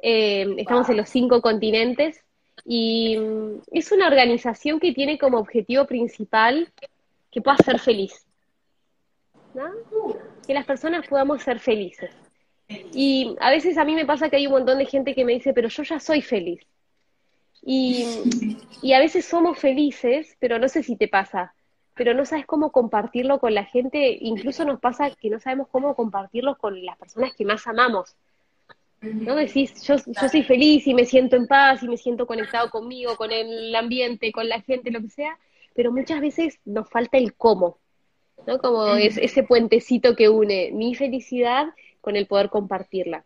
Eh, 0.00 0.56
estamos 0.58 0.88
en 0.88 0.96
los 0.96 1.08
cinco 1.08 1.40
continentes 1.40 2.24
y 2.64 3.16
mm, 3.16 3.60
es 3.72 3.92
una 3.92 4.08
organización 4.08 4.80
que 4.80 4.92
tiene 4.92 5.18
como 5.18 5.38
objetivo 5.38 5.86
principal 5.86 6.72
que 7.30 7.40
pueda 7.40 7.56
ser 7.58 7.78
feliz. 7.78 8.24
¿no? 9.54 9.64
Que 10.48 10.54
las 10.54 10.64
personas 10.64 11.06
podamos 11.06 11.42
ser 11.42 11.60
felices. 11.60 12.10
Y 12.92 13.36
a 13.38 13.50
veces 13.50 13.78
a 13.78 13.84
mí 13.84 13.94
me 13.94 14.06
pasa 14.06 14.28
que 14.28 14.36
hay 14.36 14.46
un 14.46 14.54
montón 14.54 14.78
de 14.78 14.86
gente 14.86 15.14
que 15.14 15.24
me 15.24 15.34
dice, 15.34 15.52
pero 15.52 15.68
yo 15.68 15.82
ya 15.82 16.00
soy 16.00 16.22
feliz. 16.22 16.66
Y, 17.62 18.56
y 18.82 18.94
a 18.94 18.98
veces 18.98 19.26
somos 19.26 19.58
felices, 19.58 20.36
pero 20.40 20.58
no 20.58 20.68
sé 20.68 20.82
si 20.82 20.96
te 20.96 21.06
pasa, 21.06 21.54
pero 21.94 22.14
no 22.14 22.24
sabes 22.24 22.46
cómo 22.46 22.72
compartirlo 22.72 23.38
con 23.40 23.54
la 23.54 23.64
gente. 23.64 24.18
Incluso 24.20 24.64
nos 24.64 24.80
pasa 24.80 25.10
que 25.10 25.28
no 25.30 25.38
sabemos 25.38 25.68
cómo 25.68 25.94
compartirlo 25.94 26.56
con 26.56 26.82
las 26.82 26.96
personas 26.96 27.34
que 27.34 27.44
más 27.44 27.66
amamos. 27.66 28.16
¿no? 29.00 29.36
Decís, 29.36 29.82
yo, 29.82 29.96
yo 29.96 30.28
soy 30.28 30.42
feliz 30.42 30.86
y 30.86 30.94
me 30.94 31.04
siento 31.04 31.36
en 31.36 31.46
paz 31.46 31.82
y 31.82 31.88
me 31.88 31.96
siento 31.96 32.26
conectado 32.26 32.70
conmigo, 32.70 33.16
con 33.16 33.30
el 33.32 33.74
ambiente, 33.74 34.32
con 34.32 34.48
la 34.48 34.60
gente, 34.62 34.90
lo 34.90 35.00
que 35.00 35.10
sea, 35.10 35.38
pero 35.74 35.92
muchas 35.92 36.20
veces 36.20 36.58
nos 36.64 36.88
falta 36.88 37.18
el 37.18 37.34
cómo, 37.34 37.78
¿no? 38.46 38.58
Como 38.58 38.94
es, 38.96 39.16
ese 39.16 39.42
puentecito 39.42 40.14
que 40.16 40.28
une 40.28 40.70
mi 40.72 40.94
felicidad 40.94 41.66
con 42.00 42.16
el 42.16 42.26
poder 42.26 42.48
compartirla. 42.48 43.24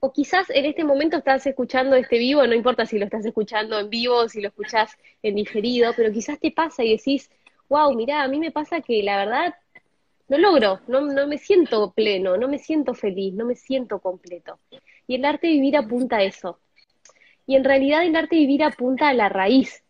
O 0.00 0.12
quizás 0.12 0.48
en 0.50 0.64
este 0.64 0.84
momento 0.84 1.16
estás 1.16 1.44
escuchando 1.46 1.96
este 1.96 2.18
vivo, 2.18 2.46
no 2.46 2.54
importa 2.54 2.86
si 2.86 2.98
lo 2.98 3.04
estás 3.04 3.26
escuchando 3.26 3.78
en 3.80 3.90
vivo, 3.90 4.16
o 4.16 4.28
si 4.28 4.40
lo 4.40 4.48
escuchás 4.48 4.96
en 5.22 5.34
diferido, 5.34 5.92
pero 5.96 6.12
quizás 6.12 6.38
te 6.38 6.52
pasa 6.52 6.84
y 6.84 6.96
decís, 6.96 7.30
wow, 7.68 7.92
mira, 7.94 8.22
a 8.22 8.28
mí 8.28 8.38
me 8.38 8.52
pasa 8.52 8.80
que 8.80 9.02
la 9.02 9.16
verdad 9.16 9.54
no 10.28 10.38
logro, 10.38 10.80
no, 10.86 11.00
no 11.00 11.26
me 11.26 11.38
siento 11.38 11.90
pleno, 11.92 12.36
no 12.36 12.48
me 12.48 12.58
siento 12.58 12.94
feliz, 12.94 13.34
no 13.34 13.44
me 13.44 13.56
siento 13.56 13.98
completo. 13.98 14.60
Y 15.06 15.16
el 15.16 15.24
arte 15.24 15.48
de 15.48 15.54
vivir 15.54 15.76
apunta 15.76 16.18
a 16.18 16.22
eso. 16.22 16.60
Y 17.46 17.56
en 17.56 17.64
realidad 17.64 18.04
el 18.04 18.14
arte 18.14 18.36
de 18.36 18.42
vivir 18.42 18.62
apunta 18.62 19.08
a 19.08 19.14
la 19.14 19.28
raíz 19.28 19.82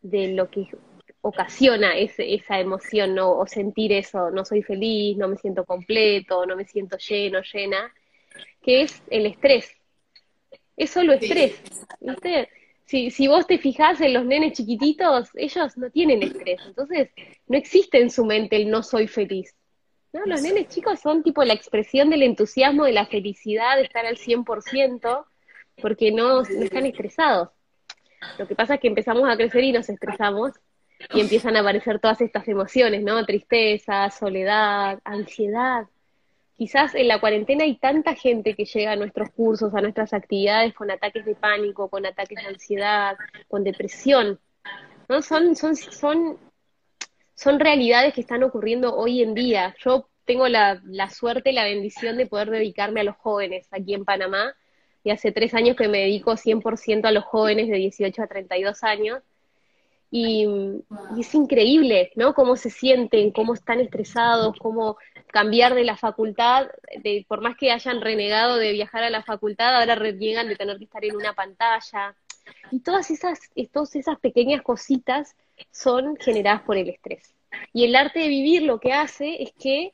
de 0.00 0.28
lo 0.28 0.50
que 0.50 0.68
ocasiona 1.26 1.96
ese, 1.96 2.34
esa 2.34 2.60
emoción 2.60 3.14
¿no? 3.14 3.32
o 3.32 3.46
sentir 3.46 3.92
eso, 3.92 4.30
no 4.30 4.44
soy 4.44 4.62
feliz, 4.62 5.16
no 5.16 5.26
me 5.26 5.36
siento 5.36 5.64
completo, 5.64 6.44
no 6.44 6.54
me 6.54 6.66
siento 6.66 6.98
lleno, 6.98 7.40
llena, 7.40 7.90
que 8.62 8.82
es 8.82 9.02
el 9.08 9.24
estrés. 9.24 9.74
Es 10.76 10.90
solo 10.90 11.14
estrés. 11.14 11.62
Si, 12.84 13.10
si 13.10 13.26
vos 13.26 13.46
te 13.46 13.56
fijás 13.56 14.02
en 14.02 14.12
los 14.12 14.26
nenes 14.26 14.52
chiquititos, 14.52 15.30
ellos 15.34 15.78
no 15.78 15.90
tienen 15.90 16.22
estrés. 16.22 16.60
Entonces, 16.66 17.08
no 17.46 17.56
existe 17.56 18.02
en 18.02 18.10
su 18.10 18.26
mente 18.26 18.56
el 18.56 18.68
no 18.68 18.82
soy 18.82 19.08
feliz. 19.08 19.54
¿no? 20.12 20.26
Los 20.26 20.42
nenes 20.42 20.68
chicos 20.68 21.00
son 21.00 21.22
tipo 21.22 21.42
la 21.42 21.54
expresión 21.54 22.10
del 22.10 22.22
entusiasmo, 22.22 22.84
de 22.84 22.92
la 22.92 23.06
felicidad, 23.06 23.76
de 23.76 23.84
estar 23.84 24.04
al 24.04 24.18
100%, 24.18 25.24
porque 25.80 26.12
no, 26.12 26.42
no 26.42 26.62
están 26.62 26.84
estresados. 26.84 27.48
Lo 28.36 28.46
que 28.46 28.54
pasa 28.54 28.74
es 28.74 28.80
que 28.80 28.88
empezamos 28.88 29.26
a 29.26 29.36
crecer 29.38 29.64
y 29.64 29.72
nos 29.72 29.88
estresamos 29.88 30.52
y 31.12 31.20
empiezan 31.20 31.56
a 31.56 31.60
aparecer 31.60 31.98
todas 31.98 32.20
estas 32.20 32.46
emociones, 32.48 33.02
¿no? 33.02 33.24
Tristeza, 33.24 34.10
soledad, 34.10 35.00
ansiedad. 35.04 35.86
Quizás 36.56 36.94
en 36.94 37.08
la 37.08 37.20
cuarentena 37.20 37.64
hay 37.64 37.76
tanta 37.76 38.14
gente 38.14 38.54
que 38.54 38.64
llega 38.64 38.92
a 38.92 38.96
nuestros 38.96 39.30
cursos, 39.30 39.74
a 39.74 39.80
nuestras 39.80 40.12
actividades 40.12 40.72
con 40.72 40.90
ataques 40.90 41.24
de 41.24 41.34
pánico, 41.34 41.88
con 41.88 42.06
ataques 42.06 42.38
de 42.40 42.48
ansiedad, 42.48 43.16
con 43.48 43.64
depresión, 43.64 44.38
¿no? 45.08 45.20
Son, 45.20 45.56
son, 45.56 45.76
son, 45.76 46.38
son 47.34 47.60
realidades 47.60 48.14
que 48.14 48.20
están 48.20 48.44
ocurriendo 48.44 48.94
hoy 48.94 49.22
en 49.22 49.34
día. 49.34 49.74
Yo 49.84 50.08
tengo 50.24 50.48
la, 50.48 50.80
la 50.84 51.10
suerte, 51.10 51.52
la 51.52 51.64
bendición 51.64 52.16
de 52.16 52.26
poder 52.26 52.50
dedicarme 52.50 53.00
a 53.00 53.04
los 53.04 53.16
jóvenes 53.16 53.66
aquí 53.72 53.94
en 53.94 54.04
Panamá, 54.04 54.54
y 55.04 55.10
hace 55.10 55.32
tres 55.32 55.52
años 55.54 55.76
que 55.76 55.86
me 55.86 55.98
dedico 55.98 56.32
100% 56.32 57.04
a 57.04 57.12
los 57.12 57.24
jóvenes 57.24 57.68
de 57.68 57.76
18 57.76 58.22
a 58.22 58.26
32 58.26 58.82
años, 58.82 59.22
y, 60.16 60.46
es 61.18 61.34
increíble, 61.34 62.12
¿no? 62.14 62.34
Cómo 62.34 62.54
se 62.54 62.70
sienten, 62.70 63.32
cómo 63.32 63.52
están 63.52 63.80
estresados, 63.80 64.56
cómo 64.60 64.96
cambiar 65.26 65.74
de 65.74 65.82
la 65.82 65.96
facultad, 65.96 66.68
de, 67.02 67.26
por 67.26 67.40
más 67.40 67.56
que 67.56 67.72
hayan 67.72 68.00
renegado 68.00 68.56
de 68.56 68.70
viajar 68.70 69.02
a 69.02 69.10
la 69.10 69.24
facultad, 69.24 69.74
ahora 69.74 69.96
reniegan 69.96 70.46
de 70.46 70.54
tener 70.54 70.78
que 70.78 70.84
estar 70.84 71.04
en 71.04 71.16
una 71.16 71.32
pantalla. 71.32 72.14
Y 72.70 72.78
todas 72.78 73.10
esas, 73.10 73.40
todas 73.72 73.96
esas 73.96 74.20
pequeñas 74.20 74.62
cositas 74.62 75.34
son 75.72 76.16
generadas 76.16 76.62
por 76.62 76.76
el 76.76 76.90
estrés. 76.90 77.34
Y 77.72 77.84
el 77.84 77.96
arte 77.96 78.20
de 78.20 78.28
vivir 78.28 78.62
lo 78.62 78.78
que 78.78 78.92
hace 78.92 79.42
es 79.42 79.52
que 79.60 79.90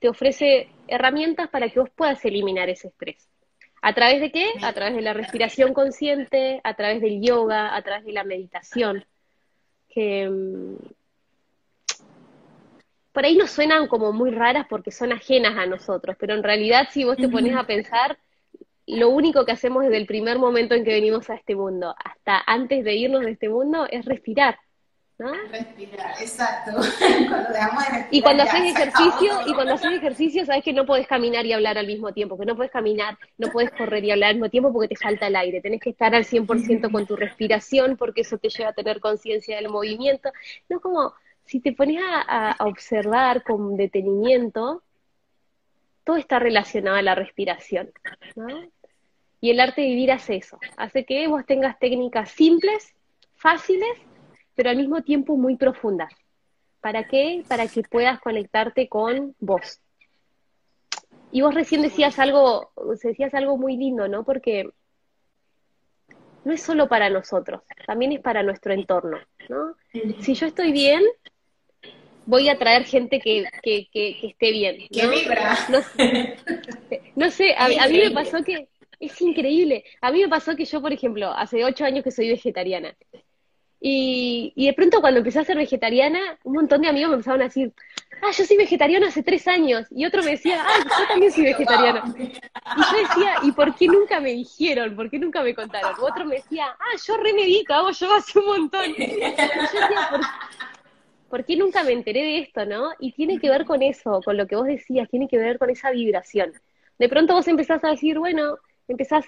te 0.00 0.10
ofrece 0.10 0.68
herramientas 0.86 1.48
para 1.48 1.70
que 1.70 1.80
vos 1.80 1.88
puedas 1.96 2.22
eliminar 2.26 2.68
ese 2.68 2.88
estrés. 2.88 3.26
¿A 3.80 3.94
través 3.94 4.20
de 4.20 4.30
qué? 4.30 4.50
A 4.60 4.74
través 4.74 4.94
de 4.96 5.02
la 5.02 5.14
respiración 5.14 5.72
consciente, 5.72 6.60
a 6.62 6.74
través 6.74 7.00
del 7.00 7.22
yoga, 7.22 7.74
a 7.74 7.80
través 7.80 8.04
de 8.04 8.12
la 8.12 8.22
meditación. 8.22 9.06
Que 9.94 10.28
mm, 10.28 10.76
por 13.12 13.24
ahí 13.24 13.36
nos 13.36 13.50
suenan 13.50 13.88
como 13.88 14.12
muy 14.12 14.30
raras 14.30 14.66
porque 14.68 14.90
son 14.90 15.12
ajenas 15.12 15.56
a 15.58 15.66
nosotros, 15.66 16.16
pero 16.18 16.34
en 16.34 16.42
realidad 16.42 16.88
si 16.90 17.04
vos 17.04 17.16
te 17.16 17.28
pones 17.28 17.54
a 17.54 17.66
pensar, 17.66 18.18
lo 18.86 19.10
único 19.10 19.44
que 19.44 19.52
hacemos 19.52 19.84
desde 19.84 19.98
el 19.98 20.06
primer 20.06 20.38
momento 20.38 20.74
en 20.74 20.84
que 20.84 20.94
venimos 20.94 21.28
a 21.30 21.34
este 21.34 21.54
mundo 21.54 21.94
hasta 22.02 22.42
antes 22.46 22.84
de 22.84 22.94
irnos 22.94 23.22
de 23.22 23.32
este 23.32 23.48
mundo 23.48 23.86
es 23.90 24.04
respirar. 24.04 24.58
¿No? 25.22 25.32
Respirar, 25.50 26.14
exacto. 26.20 26.72
y 28.10 28.20
cuando 28.20 28.42
haces 28.42 28.74
ejercicio, 28.74 29.32
y 29.46 29.54
cuando 29.54 29.74
haces 29.74 29.92
ejercicio, 29.92 30.44
sabes 30.44 30.64
que 30.64 30.72
no 30.72 30.84
puedes 30.84 31.06
caminar 31.06 31.46
y 31.46 31.52
hablar 31.52 31.78
al 31.78 31.86
mismo 31.86 32.12
tiempo, 32.12 32.36
que 32.36 32.44
no 32.44 32.56
puedes 32.56 32.72
caminar, 32.72 33.16
no 33.38 33.48
puedes 33.48 33.70
correr 33.70 34.04
y 34.04 34.10
hablar 34.10 34.30
al 34.30 34.36
mismo 34.36 34.50
tiempo 34.50 34.72
porque 34.72 34.88
te 34.88 34.96
falta 34.96 35.28
el 35.28 35.36
aire. 35.36 35.60
Tenés 35.60 35.80
que 35.80 35.90
estar 35.90 36.14
al 36.14 36.24
100% 36.24 36.90
con 36.90 37.06
tu 37.06 37.16
respiración 37.16 37.96
porque 37.96 38.22
eso 38.22 38.38
te 38.38 38.48
lleva 38.48 38.70
a 38.70 38.74
tener 38.74 39.00
conciencia 39.00 39.56
del 39.56 39.68
movimiento. 39.68 40.32
No 40.68 40.80
como 40.80 41.14
si 41.44 41.60
te 41.60 41.72
pones 41.72 42.02
a, 42.04 42.56
observar 42.60 43.42
con 43.42 43.76
detenimiento, 43.76 44.82
todo 46.04 46.16
está 46.16 46.38
relacionado 46.38 46.96
a 46.96 47.02
la 47.02 47.14
respiración. 47.14 47.92
Y 49.40 49.50
el 49.50 49.60
arte 49.60 49.82
de 49.82 49.88
vivir 49.88 50.12
hace 50.12 50.36
eso, 50.36 50.58
hace 50.76 51.04
que 51.04 51.26
vos 51.28 51.44
tengas 51.46 51.78
técnicas 51.78 52.30
simples, 52.30 52.94
fáciles, 53.34 53.90
pero 54.54 54.70
al 54.70 54.76
mismo 54.76 55.02
tiempo 55.02 55.36
muy 55.36 55.56
profundas. 55.56 56.12
¿Para 56.80 57.06
qué? 57.06 57.44
Para 57.48 57.68
que 57.68 57.82
puedas 57.82 58.20
conectarte 58.20 58.88
con 58.88 59.34
vos. 59.38 59.80
Y 61.30 61.40
vos 61.40 61.54
recién 61.54 61.82
decías 61.82 62.18
algo, 62.18 62.72
decías 63.02 63.32
algo 63.34 63.56
muy 63.56 63.76
lindo, 63.76 64.08
¿no? 64.08 64.24
Porque 64.24 64.68
no 66.44 66.52
es 66.52 66.62
solo 66.62 66.88
para 66.88 67.08
nosotros, 67.08 67.62
también 67.86 68.12
es 68.12 68.20
para 68.20 68.42
nuestro 68.42 68.72
entorno, 68.72 69.18
¿no? 69.48 69.76
Si 70.20 70.34
yo 70.34 70.46
estoy 70.46 70.72
bien, 70.72 71.02
voy 72.26 72.48
a 72.48 72.58
traer 72.58 72.84
gente 72.84 73.20
que, 73.20 73.44
que, 73.62 73.88
que, 73.92 74.26
esté 74.26 74.50
bien. 74.50 74.88
Que 74.90 75.06
vibra. 75.06 75.56
No, 77.14 77.30
sé, 77.30 77.54
a, 77.56 77.68
mí 77.88 77.98
me 77.98 78.10
pasó 78.10 78.42
que 78.42 78.68
es 78.98 79.20
increíble. 79.20 79.84
A 80.00 80.10
mí 80.10 80.20
me 80.20 80.28
pasó 80.28 80.56
que 80.56 80.64
yo, 80.64 80.80
por 80.80 80.92
ejemplo, 80.92 81.30
hace 81.30 81.64
ocho 81.64 81.84
años 81.84 82.04
que 82.04 82.10
soy 82.10 82.28
vegetariana. 82.28 82.96
Y, 83.84 84.52
de 84.54 84.72
pronto 84.74 85.00
cuando 85.00 85.18
empecé 85.18 85.40
a 85.40 85.44
ser 85.44 85.56
vegetariana, 85.56 86.20
un 86.44 86.52
montón 86.52 86.82
de 86.82 86.88
amigos 86.88 87.10
me 87.10 87.14
empezaron 87.16 87.40
a 87.40 87.44
decir, 87.44 87.72
ah, 88.22 88.30
yo 88.30 88.44
soy 88.44 88.56
vegetariana 88.56 89.08
hace 89.08 89.24
tres 89.24 89.48
años. 89.48 89.88
Y 89.90 90.06
otro 90.06 90.22
me 90.22 90.30
decía, 90.30 90.64
ah, 90.64 90.84
yo 90.84 91.08
también 91.08 91.32
soy 91.32 91.42
vegetariana. 91.42 92.04
Y 92.16 92.80
yo 92.80 93.08
decía, 93.08 93.34
¿y 93.42 93.50
por 93.50 93.74
qué 93.74 93.88
nunca 93.88 94.20
me 94.20 94.30
dijeron? 94.34 94.94
¿Por 94.94 95.10
qué 95.10 95.18
nunca 95.18 95.42
me 95.42 95.52
contaron? 95.52 95.94
otro 96.00 96.24
me 96.24 96.36
decía, 96.36 96.66
ah, 96.78 96.96
yo 97.04 97.16
remedito, 97.16 97.74
hago 97.74 97.90
yo 97.90 98.14
hace 98.14 98.38
un 98.38 98.46
montón. 98.46 98.90
Y 98.96 99.20
yo 99.20 99.30
decía, 99.30 100.08
¿por 100.10 100.20
¿por 101.28 101.44
qué 101.44 101.56
nunca 101.56 101.82
me 101.82 101.90
enteré 101.90 102.20
de 102.20 102.38
esto, 102.38 102.64
no? 102.64 102.92
Y 103.00 103.12
tiene 103.12 103.40
que 103.40 103.48
ver 103.50 103.64
con 103.64 103.82
eso, 103.82 104.20
con 104.24 104.36
lo 104.36 104.46
que 104.46 104.54
vos 104.54 104.66
decías, 104.66 105.08
tiene 105.08 105.26
que 105.26 105.38
ver 105.38 105.58
con 105.58 105.70
esa 105.70 105.90
vibración. 105.90 106.52
De 107.00 107.08
pronto 107.08 107.34
vos 107.34 107.48
empezás 107.48 107.82
a 107.82 107.88
decir, 107.88 108.20
bueno, 108.20 108.58
empezás 108.86 109.24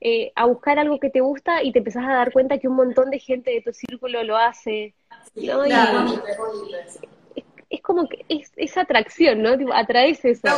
eh, 0.00 0.32
a 0.34 0.44
buscar 0.44 0.78
algo 0.78 1.00
que 1.00 1.10
te 1.10 1.20
gusta 1.20 1.62
y 1.62 1.72
te 1.72 1.78
empezás 1.78 2.04
a 2.04 2.12
dar 2.12 2.32
cuenta 2.32 2.58
que 2.58 2.68
un 2.68 2.76
montón 2.76 3.10
de 3.10 3.18
gente 3.18 3.50
de 3.50 3.62
tu 3.62 3.72
círculo 3.72 4.22
lo 4.24 4.36
hace. 4.36 4.94
¿no? 5.34 5.64
es, 5.64 7.82
como 7.82 8.08
que 8.08 8.24
es, 8.28 8.52
esa 8.56 8.82
atracción, 8.82 9.42
¿no? 9.42 9.50
Atraes 9.74 10.24
eso. 10.24 10.48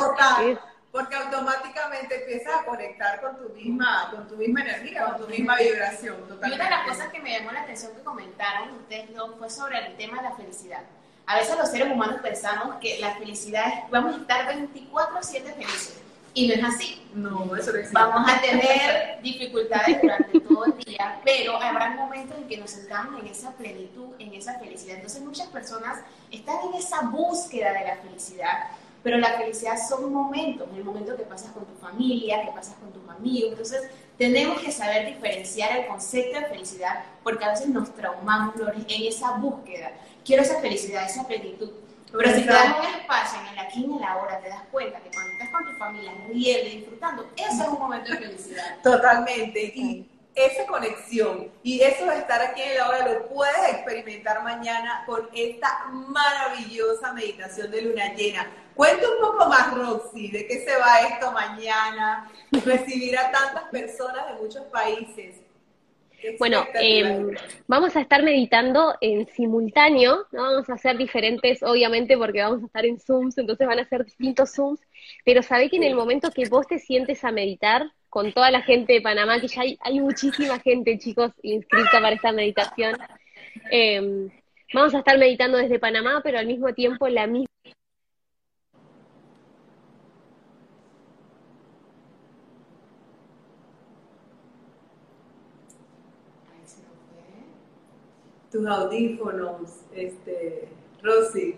porque 0.91 1.15
automáticamente 1.15 2.23
empiezas 2.23 2.61
a 2.61 2.65
conectar 2.65 3.21
con 3.21 3.37
tu 3.37 3.55
misma, 3.55 4.11
con 4.11 4.27
tu 4.27 4.37
misma 4.37 4.63
energía, 4.63 5.07
con 5.07 5.23
tu 5.23 5.29
misma 5.29 5.57
vibración. 5.57 6.17
Y 6.29 6.53
una 6.53 6.65
de 6.65 6.71
las 6.71 6.89
cosas 6.89 7.13
que 7.13 7.21
me 7.21 7.39
llamó 7.39 7.53
la 7.53 7.63
atención 7.63 7.95
que 7.95 8.03
comentaron 8.03 8.75
ustedes 8.77 9.15
dos 9.15 9.37
fue 9.39 9.51
sobre 9.51 9.87
el 9.87 9.97
tema 9.97 10.17
de 10.17 10.31
la 10.31 10.35
felicidad. 10.35 10.83
A 11.27 11.37
veces 11.37 11.57
los 11.59 11.71
seres 11.71 11.93
humanos 11.93 12.21
pensamos 12.23 12.77
que 12.77 12.99
la 12.99 13.15
felicidad 13.15 13.69
es, 13.69 13.91
vamos 13.91 14.17
a 14.17 14.19
estar 14.19 14.49
24/7 14.49 15.53
felices. 15.53 16.08
Y 16.35 16.49
no 16.49 16.55
es 16.55 16.65
así. 16.65 17.03
No, 17.15 17.57
eso 17.57 17.73
no 17.73 17.79
Vamos 17.93 18.31
a 18.31 18.41
tener 18.41 19.21
dificultades 19.23 20.01
durante 20.01 20.41
todo 20.41 20.67
el 20.67 20.77
día, 20.79 21.21
pero 21.25 21.61
habrá 21.61 21.91
momentos 21.91 22.37
en 22.39 22.47
que 22.47 22.59
nos 22.59 22.71
sentamos 22.71 23.21
en 23.21 23.29
esa 23.29 23.53
plenitud, 23.53 24.15
en 24.19 24.35
esa 24.35 24.59
felicidad. 24.59 24.97
Entonces 24.97 25.23
muchas 25.23 25.49
personas 25.49 26.01
están 26.31 26.57
en 26.69 26.75
esa 26.75 27.03
búsqueda 27.03 27.73
de 27.73 27.85
la 27.85 27.97
felicidad 27.97 28.69
pero 29.03 29.19
la 29.19 29.39
felicidad 29.39 29.77
son 29.89 30.13
momentos, 30.13 30.69
el 30.77 30.85
momento 30.85 31.17
que 31.17 31.23
pasas 31.23 31.53
con 31.53 31.65
tu 31.65 31.75
familia, 31.75 32.45
que 32.45 32.51
pasas 32.51 32.75
con 32.75 32.93
tus 32.93 33.09
amigos. 33.09 33.53
Entonces, 33.53 33.91
tenemos 34.17 34.61
que 34.61 34.73
saber 34.73 35.07
diferenciar 35.07 35.79
el 35.79 35.87
concepto 35.87 36.41
de 36.41 36.47
felicidad 36.47 37.05
porque 37.23 37.45
a 37.45 37.51
veces 37.51 37.69
nos 37.69 37.95
traumamos 37.95 38.55
en 38.89 39.07
esa 39.07 39.33
búsqueda. 39.33 39.93
Quiero 40.25 40.43
esa 40.43 40.61
felicidad, 40.61 41.07
esa 41.07 41.27
plenitud. 41.27 41.71
Pero 42.13 42.35
si 42.35 42.43
te 42.43 42.53
das 42.53 42.79
un 42.79 42.87
espacio 43.01 43.41
en 43.41 43.47
el 43.49 43.59
aquí 43.59 43.81
y 43.81 43.85
en 43.85 44.01
la 44.01 44.17
hora, 44.17 44.41
te 44.41 44.49
das 44.49 44.63
cuenta 44.71 45.01
que 45.01 45.11
cuando 45.11 45.33
estás 45.33 45.51
con 45.51 45.65
tu 45.65 45.73
familia 45.79 46.13
riendo 46.29 46.69
y 46.69 46.77
disfrutando, 46.79 47.31
ese 47.37 47.63
es 47.63 47.69
un 47.69 47.79
momento 47.79 48.11
de 48.13 48.19
felicidad. 48.19 48.77
Totalmente. 48.83 49.73
Y 49.75 50.09
esa 50.35 50.67
conexión 50.67 51.51
y 51.63 51.81
eso 51.81 52.07
de 52.07 52.19
estar 52.19 52.41
aquí 52.41 52.63
en 52.63 52.77
la 52.77 52.89
hora 52.89 53.09
lo 53.09 53.29
puedes 53.29 53.73
experimentar 53.73 54.43
mañana 54.43 55.03
con 55.05 55.29
esta 55.35 55.87
maravillosa 55.89 57.13
meditación 57.13 57.71
de 57.71 57.83
luna 57.83 58.15
llena. 58.15 58.47
Cuenta 58.75 59.05
un 59.11 59.21
poco 59.21 59.49
más, 59.49 59.75
Roxy, 59.75 60.31
de 60.31 60.47
qué 60.47 60.65
se 60.65 60.77
va 60.77 61.01
esto 61.01 61.33
mañana, 61.33 62.31
recibir 62.65 63.19
a 63.19 63.33
tantas 63.33 63.65
personas 63.65 64.29
de 64.29 64.41
muchos 64.41 64.63
países. 64.67 65.37
Bueno, 66.39 66.67
em, 66.75 67.35
vamos 67.67 67.95
a 67.97 68.01
estar 68.01 68.23
meditando 68.23 68.95
en 69.01 69.27
simultáneo, 69.29 70.27
¿no? 70.33 70.43
Vamos 70.43 70.69
a 70.69 70.75
hacer 70.75 70.97
diferentes, 70.97 71.63
obviamente, 71.63 72.17
porque 72.19 72.43
vamos 72.43 72.63
a 72.63 72.67
estar 72.67 72.85
en 72.85 72.99
Zooms, 72.99 73.39
entonces 73.39 73.67
van 73.67 73.79
a 73.79 73.89
ser 73.89 74.05
distintos 74.05 74.53
Zooms, 74.53 74.81
pero 75.25 75.43
sabé 75.43 75.71
que 75.71 75.77
en 75.77 75.85
el 75.85 75.95
momento 75.95 76.31
que 76.31 76.49
vos 76.49 76.67
te 76.67 76.79
sientes 76.79 77.25
a 77.25 77.31
meditar, 77.31 77.93
con 78.09 78.33
toda 78.33 78.51
la 78.51 78.63
gente 78.63 78.95
de 78.95 79.01
Panamá, 79.01 79.41
que 79.41 79.49
ya 79.49 79.63
hay, 79.81 80.01
muchísima 80.01 80.59
gente, 80.61 80.99
chicos, 80.99 81.33
inscrita 81.43 82.01
para 82.01 82.15
esta 82.15 82.33
meditación. 82.33 82.97
Em, 83.71 84.31
vamos 84.73 84.95
a 84.95 84.99
estar 84.99 85.19
meditando 85.19 85.59
desde 85.59 85.79
Panamá, 85.79 86.21
pero 86.25 86.39
al 86.39 86.47
mismo 86.47 86.73
tiempo 86.73 87.09
la 87.09 87.27
misma 87.27 87.48
tus 98.59 98.67
audífonos, 98.67 99.71
este, 99.95 100.69
Rosy. 101.03 101.55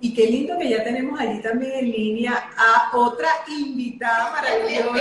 Y 0.00 0.12
qué 0.12 0.26
lindo 0.26 0.58
que 0.58 0.68
ya 0.68 0.82
tenemos 0.82 1.18
allí 1.18 1.40
también 1.40 1.72
en 1.72 1.90
línea 1.90 2.50
a 2.56 2.90
otra 2.96 3.28
invitada 3.48 4.32
maravillosa 4.32 4.92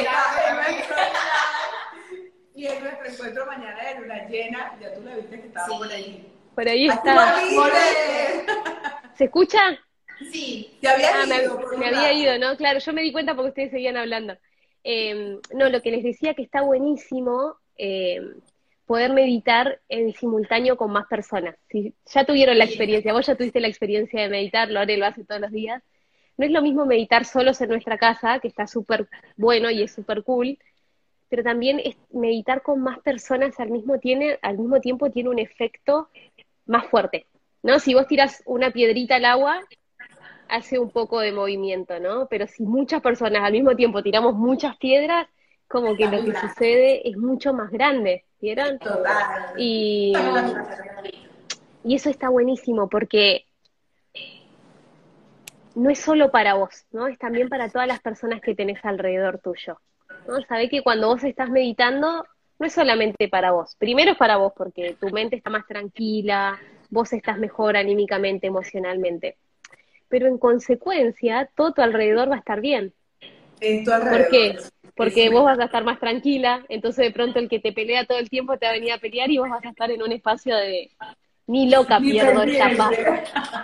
y 2.56 2.68
en 2.68 2.84
nuestro 2.84 3.08
encuentro 3.08 3.46
mañana 3.48 3.84
de 3.84 4.00
luna 4.00 4.28
llena, 4.30 4.78
ya 4.80 4.94
tú 4.94 5.02
la 5.02 5.16
viste 5.16 5.42
que 5.42 5.48
estaba 5.48 5.68
por 5.68 5.92
ahí. 5.92 6.32
Por 6.54 6.68
ahí 6.68 6.88
está. 6.88 7.36
¿Se 9.18 9.24
escucha? 9.26 9.60
Sí. 10.32 10.78
Te 10.80 10.88
había 10.88 11.22
ah, 11.22 11.26
ido. 11.26 11.60
Me, 11.78 11.88
había 11.88 12.14
ido, 12.14 12.38
¿no? 12.38 12.56
Claro, 12.56 12.80
yo 12.80 12.94
me 12.94 13.02
di 13.02 13.12
cuenta 13.12 13.36
porque 13.36 13.50
ustedes 13.50 13.72
seguían 13.72 13.98
hablando. 13.98 14.38
Eh, 14.84 15.40
no, 15.54 15.70
lo 15.70 15.82
que 15.82 15.92
les 15.92 16.04
decía 16.04 16.36
que 16.36 16.44
está 16.44 16.62
buenísimo 16.62 17.58
eh, 17.78 18.22
poder 18.86 19.14
meditar 19.14 19.80
en 19.90 20.14
simultáneo 20.14 20.78
con 20.78 20.92
más 20.92 21.08
personas. 21.08 21.56
Si 21.70 21.94
ya 22.06 22.26
tuvieron 22.26 22.58
la 22.58 22.66
experiencia, 22.66 23.14
vos 23.14 23.26
ya 23.26 23.36
tuviste 23.36 23.60
la 23.60 23.68
experiencia 23.68 24.22
de 24.22 24.30
meditar, 24.30 24.70
Lore 24.70 24.98
lo 24.98 25.06
hace 25.06 25.24
todos 25.24 25.42
los 25.42 25.52
días, 25.52 25.82
no 26.38 26.46
es 26.46 26.52
lo 26.52 26.62
mismo 26.62 26.86
meditar 26.86 27.26
solos 27.26 27.62
en 27.62 27.70
nuestra 27.70 27.98
casa, 27.98 28.40
que 28.40 28.48
está 28.48 28.68
súper 28.68 29.08
bueno 29.38 29.70
y 29.70 29.84
es 29.84 29.92
súper 29.92 30.24
cool, 30.24 30.58
pero 31.30 31.44
también 31.44 31.82
meditar 32.12 32.62
con 32.62 32.82
más 32.82 33.00
personas 33.00 33.60
al 33.60 33.72
mismo, 33.72 34.00
tiene, 34.00 34.38
al 34.42 34.58
mismo 34.58 34.80
tiempo 34.82 35.10
tiene 35.12 35.30
un 35.30 35.40
efecto 35.40 36.10
más 36.66 36.86
fuerte, 36.88 37.26
¿no? 37.62 37.80
Si 37.80 37.94
vos 37.94 38.08
tiras 38.08 38.44
una 38.46 38.72
piedrita 38.72 39.16
al 39.16 39.26
agua, 39.26 39.62
hace 40.50 40.78
un 40.78 40.92
poco 40.92 41.20
de 41.20 41.32
movimiento, 41.32 42.00
¿no? 42.00 42.28
Pero 42.28 42.48
si 42.48 42.64
muchas 42.64 43.02
personas 43.02 43.44
al 43.44 43.54
mismo 43.54 43.76
tiempo 43.76 44.04
tiramos 44.04 44.36
muchas 44.36 44.78
piedras, 44.78 45.28
como 45.74 45.98
que 45.98 46.06
lo 46.06 46.24
que 46.24 46.40
sucede 46.40 47.10
es 47.10 47.18
mucho 47.18 47.52
más 47.52 47.72
grande, 47.72 48.26
¿vieron? 48.40 48.78
Y, 49.58 50.14
y 51.84 51.96
eso 51.96 52.12
está 52.12 52.30
buenísimo 52.30 52.88
porque 52.88 53.48
no 55.74 55.90
es 55.90 55.98
solo 55.98 56.30
para 56.30 56.54
vos, 56.54 56.86
¿no? 56.92 57.08
Es 57.08 57.18
también 57.18 57.50
para 57.50 57.70
todas 57.70 57.88
las 57.88 58.00
personas 58.02 58.40
que 58.40 58.54
tenés 58.54 58.86
alrededor 58.86 59.40
tuyo. 59.40 59.80
¿no? 60.28 60.44
Sabés 60.44 60.70
que 60.70 60.84
cuando 60.84 61.08
vos 61.08 61.24
estás 61.24 61.50
meditando, 61.50 62.24
no 62.60 62.68
es 62.68 62.74
solamente 62.74 63.28
para 63.28 63.52
vos. 63.52 63.76
Primero 63.80 64.12
es 64.12 64.18
para 64.20 64.38
vos 64.38 64.54
porque 64.56 64.96
tu 65.00 65.10
mente 65.10 65.38
está 65.38 65.50
más 65.50 65.66
tranquila, 65.66 66.60
vos 66.92 67.12
estás 67.14 67.40
mejor 67.40 67.78
anímicamente, 67.78 68.46
emocionalmente. 68.46 69.38
Pero 70.08 70.28
en 70.28 70.38
consecuencia, 70.38 71.50
todo 71.56 71.74
tu 71.74 71.82
alrededor 71.82 72.30
va 72.30 72.36
a 72.36 72.40
estar 72.40 72.62
bien. 72.62 72.94
En 73.60 73.84
tu 73.84 73.92
alrededor. 73.92 74.22
¿Por 74.22 74.30
qué? 74.30 74.58
Porque 74.96 75.30
vos 75.30 75.44
vas 75.44 75.60
a 75.60 75.66
estar 75.66 75.84
más 75.84 76.00
tranquila, 76.00 76.64
entonces 76.70 77.06
de 77.06 77.12
pronto 77.12 77.40
el 77.40 77.50
que 77.50 77.60
te 77.60 77.74
pelea 77.74 78.06
todo 78.06 78.20
el 78.20 78.30
tiempo 78.30 78.58
te 78.58 78.66
va 78.68 78.72
a 78.72 78.76
venir 78.76 78.92
a 78.94 79.00
pelear 79.00 79.32
y 79.32 79.40
vos 79.40 79.50
vas 79.50 79.66
a 79.66 79.70
estar 79.70 79.90
en 79.90 80.04
un 80.04 80.12
espacio 80.12 80.56
de, 80.56 80.92
ni 81.48 81.70
loca 81.70 82.00
pierdo 82.00 82.44
esta 82.44 82.70
paz. 82.78 82.94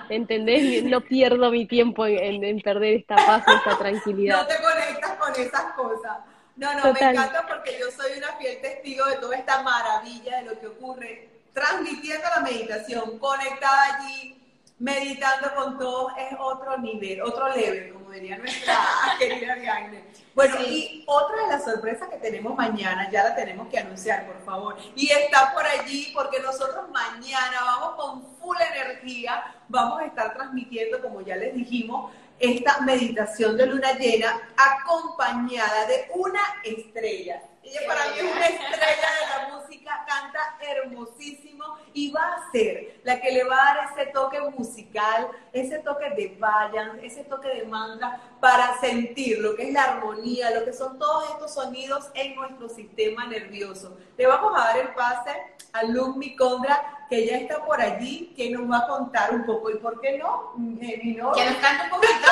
¿Entendés? 0.10 0.84
No 0.84 1.02
pierdo 1.02 1.52
mi 1.52 1.66
tiempo 1.66 2.06
en, 2.06 2.62
perder 2.62 2.96
esta 2.96 3.16
paz 3.16 3.44
y 3.48 3.52
esta 3.52 3.78
tranquilidad. 3.78 4.38
No 4.40 4.48
te 4.48 4.62
conectas 4.62 5.12
con 5.18 5.42
esas 5.42 5.74
cosas. 5.74 6.18
No, 6.56 6.74
no, 6.74 6.94
me 6.94 7.00
encanta 7.00 7.46
porque 7.48 7.78
yo 7.80 7.90
soy 7.90 8.18
una 8.18 8.34
fiel 8.34 8.60
testigo 8.62 9.06
de 9.06 9.16
toda 9.16 9.38
esta 9.38 9.64
maravilla 9.64 10.38
de 10.38 10.44
lo 10.44 10.60
que 10.60 10.68
ocurre, 10.68 11.30
transmitiendo 11.54 12.28
la 12.36 12.42
meditación, 12.42 13.18
conectada 13.18 13.96
allí, 13.96 14.39
meditando 14.80 15.54
con 15.56 15.78
todos, 15.78 16.14
es 16.18 16.38
otro 16.40 16.78
nivel, 16.78 17.22
otro 17.22 17.50
level, 17.54 17.94
como 17.94 18.10
diría 18.12 18.38
nuestra 18.38 18.78
querida 19.20 19.56
Diane. 19.56 20.06
Bueno, 20.34 20.56
y 20.62 21.04
otra 21.06 21.44
de 21.44 21.48
las 21.48 21.66
sorpresas 21.66 22.08
que 22.08 22.18
tenemos 22.18 22.56
mañana, 22.56 23.10
ya 23.12 23.24
la 23.24 23.36
tenemos 23.36 23.68
que 23.68 23.78
anunciar, 23.78 24.26
por 24.26 24.42
favor. 24.46 24.78
Y 24.96 25.12
está 25.12 25.54
por 25.54 25.66
allí 25.66 26.12
porque 26.14 26.40
nosotros 26.40 26.90
mañana 26.92 27.58
vamos 27.62 27.96
con 27.96 28.38
full 28.38 28.58
energía, 28.74 29.44
vamos 29.68 30.02
a 30.02 30.06
estar 30.06 30.34
transmitiendo, 30.34 31.02
como 31.02 31.22
ya 31.22 31.36
les 31.36 31.54
dijimos, 31.54 32.12
esta 32.40 32.80
meditación 32.82 33.58
de 33.58 33.66
luna 33.66 33.92
llena 33.94 34.40
acompañada 34.56 35.86
de 35.88 36.08
una 36.16 36.40
estrella. 36.64 37.42
Ella 37.64 37.82
para 37.88 38.06
mí 38.08 38.18
es 38.18 38.24
una 38.24 38.46
estrella 38.46 39.10
de 39.20 39.48
la 39.50 39.58
música, 39.58 40.06
canta 40.08 40.58
hermosísimo 40.62 41.78
y 41.94 42.12
va 42.12 42.36
a 42.36 42.52
ser 42.52 43.02
la 43.04 43.20
que 43.20 43.32
le 43.32 43.44
va 43.44 43.56
a 43.56 43.76
dar 43.76 43.90
ese 43.92 44.12
toque 44.12 44.40
musical, 44.40 45.30
ese 45.52 45.80
toque 45.80 46.10
de 46.12 46.38
vayan, 46.40 47.00
ese 47.04 47.24
toque 47.26 47.50
de 47.50 47.66
mantra 47.66 48.22
para 48.40 48.80
sentir 48.80 49.40
lo 49.40 49.56
que 49.56 49.68
es 49.68 49.74
la 49.74 49.84
armonía, 49.84 50.52
lo 50.52 50.66
que 50.66 50.74
son 50.74 50.98
todos 50.98 51.30
estos 51.32 51.54
sonidos 51.54 52.10
en 52.14 52.36
nuestro 52.36 52.70
sistema 52.70 53.28
nervioso. 53.28 53.98
Le 54.18 54.28
vamos 54.28 54.54
a 54.56 54.66
dar 54.66 54.78
el 54.78 54.90
pase 54.90 55.32
a 55.74 55.84
Lumi 55.84 56.36
Condra, 56.36 57.06
que 57.10 57.26
ya 57.26 57.38
está 57.38 57.64
por 57.66 57.82
allí, 57.82 58.34
que 58.36 58.50
nos 58.50 58.70
va 58.70 58.80
a 58.80 58.88
contar 58.88 59.34
un 59.34 59.46
poco. 59.46 59.70
¿Y 59.70 59.78
por 59.78 60.00
qué 60.02 60.18
no? 60.18 60.54
Eh, 60.82 61.00
que 61.02 61.46
nos 61.46 61.56
cante 61.58 61.84
un 61.84 61.90
poquito. 61.90 62.14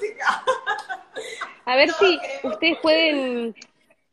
música. 0.00 0.44
A 1.68 1.76
ver 1.76 1.90
si 1.90 2.18
ustedes 2.44 2.78
pueden, 2.78 3.54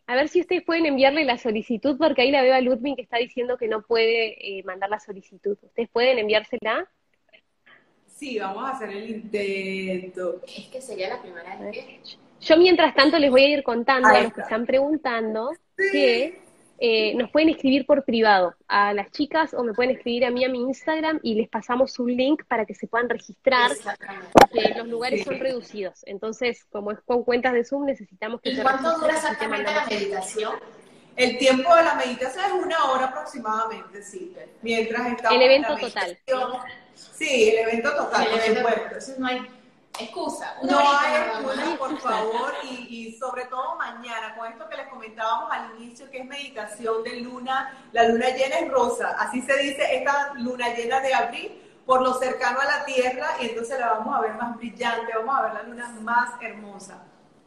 a 0.07 0.15
ver 0.15 0.27
si 0.27 0.41
ustedes 0.41 0.61
pueden 0.61 0.85
enviarle 0.87 1.23
la 1.23 1.37
solicitud, 1.37 1.97
porque 1.97 2.23
ahí 2.23 2.29
la 2.29 2.41
veo 2.41 2.53
a 2.53 2.59
Ludwig 2.59 2.97
que 2.97 3.03
está 3.03 3.17
diciendo 3.17 3.55
que 3.57 3.69
no 3.69 3.81
puede 3.81 4.57
eh, 4.59 4.61
mandar 4.63 4.89
la 4.89 4.99
solicitud. 4.99 5.57
¿Ustedes 5.61 5.87
pueden 5.87 6.19
enviársela? 6.19 6.91
Sí, 8.07 8.37
vamos 8.39 8.65
a 8.65 8.71
hacer 8.71 8.89
el 8.89 9.09
intento. 9.09 10.41
Es 10.45 10.67
que 10.67 10.81
sería 10.81 11.07
la 11.07 11.21
primera 11.21 11.55
vez 11.55 12.17
Yo 12.41 12.57
mientras 12.57 12.93
tanto 12.93 13.17
les 13.19 13.31
voy 13.31 13.43
a 13.43 13.47
ir 13.47 13.63
contando 13.63 14.09
a 14.09 14.23
los 14.23 14.33
que 14.33 14.41
están 14.41 14.65
preguntando 14.65 15.51
que 15.77 16.37
eh, 16.77 17.15
nos 17.15 17.31
pueden 17.31 17.49
escribir 17.49 17.85
por 17.85 18.03
privado 18.03 18.53
a 18.67 18.93
las 18.93 19.09
chicas 19.11 19.53
o 19.53 19.63
me 19.63 19.73
pueden 19.73 19.95
escribir 19.95 20.25
a 20.25 20.29
mí 20.29 20.43
a 20.43 20.49
mi 20.49 20.59
Instagram 20.59 21.19
y 21.23 21.35
les 21.35 21.47
pasamos 21.47 21.97
un 21.99 22.15
link 22.15 22.43
para 22.47 22.65
que 22.65 22.75
se 22.75 22.87
puedan 22.87 23.09
registrar, 23.09 23.71
porque 24.33 24.73
los 24.75 24.87
lugares 24.87 25.23
son 25.23 25.39
reducidos. 25.39 26.01
Entonces, 26.05 26.65
como 26.69 26.91
es 26.91 26.99
con 27.05 27.23
cuentas 27.23 27.53
de 27.53 27.63
Zoom, 27.63 27.85
necesitamos 27.85 28.41
que 28.41 28.49
¿Y 28.49 28.57
cuánto 28.57 28.97
dura 28.99 29.13
exactamente 29.13 29.71
la 29.71 29.85
meditación? 29.85 30.53
El 31.15 31.37
tiempo 31.37 31.73
de 31.73 31.83
la 31.83 31.95
meditación 31.95 32.45
es 32.45 32.65
una 32.65 32.91
hora 32.91 33.05
aproximadamente, 33.05 34.03
sí. 34.03 34.35
Mientras 34.61 35.07
estamos 35.07 35.35
El 35.37 35.41
evento 35.43 35.77
total. 35.77 36.17
Sí, 36.93 37.49
el 37.49 37.69
evento 37.69 37.95
total, 37.95 38.27
el 38.27 38.39
evento 38.39 38.61
total. 38.61 38.81
Entonces 38.83 39.19
no 39.19 39.27
hay 39.27 39.47
excusa. 39.99 40.55
no 40.63 40.79
hay 40.79 41.15
excusa, 41.15 41.77
por 41.77 41.99
favor, 41.99 42.53
y, 42.63 43.15
sobre 43.19 43.45
todo 43.45 43.75
mañana, 43.75 44.35
con 44.35 44.51
esto 44.51 44.67
que 44.69 44.77
les 44.77 44.87
comentábamos 44.87 45.51
al 45.51 45.81
inicio, 45.81 46.09
que 46.11 46.19
es 46.19 46.25
meditación 46.25 47.03
de 47.03 47.21
luna, 47.21 47.73
la 47.91 48.07
luna 48.07 48.29
llena 48.29 48.59
es 48.59 48.71
rosa, 48.71 49.15
así 49.19 49.41
se 49.41 49.57
dice 49.57 49.95
esta 49.95 50.33
luna 50.35 50.73
llena 50.73 50.99
de 50.99 51.13
abril, 51.13 51.61
por 51.85 52.01
lo 52.01 52.13
cercano 52.15 52.59
a 52.59 52.65
la 52.65 52.85
Tierra, 52.85 53.27
y 53.39 53.49
entonces 53.49 53.79
la 53.79 53.93
vamos 53.93 54.15
a 54.15 54.21
ver 54.21 54.33
más 54.33 54.57
brillante, 54.57 55.13
vamos 55.15 55.37
a 55.37 55.41
ver 55.43 55.53
la 55.53 55.63
luna 55.63 55.87
más 56.01 56.41
hermosa. 56.41 57.03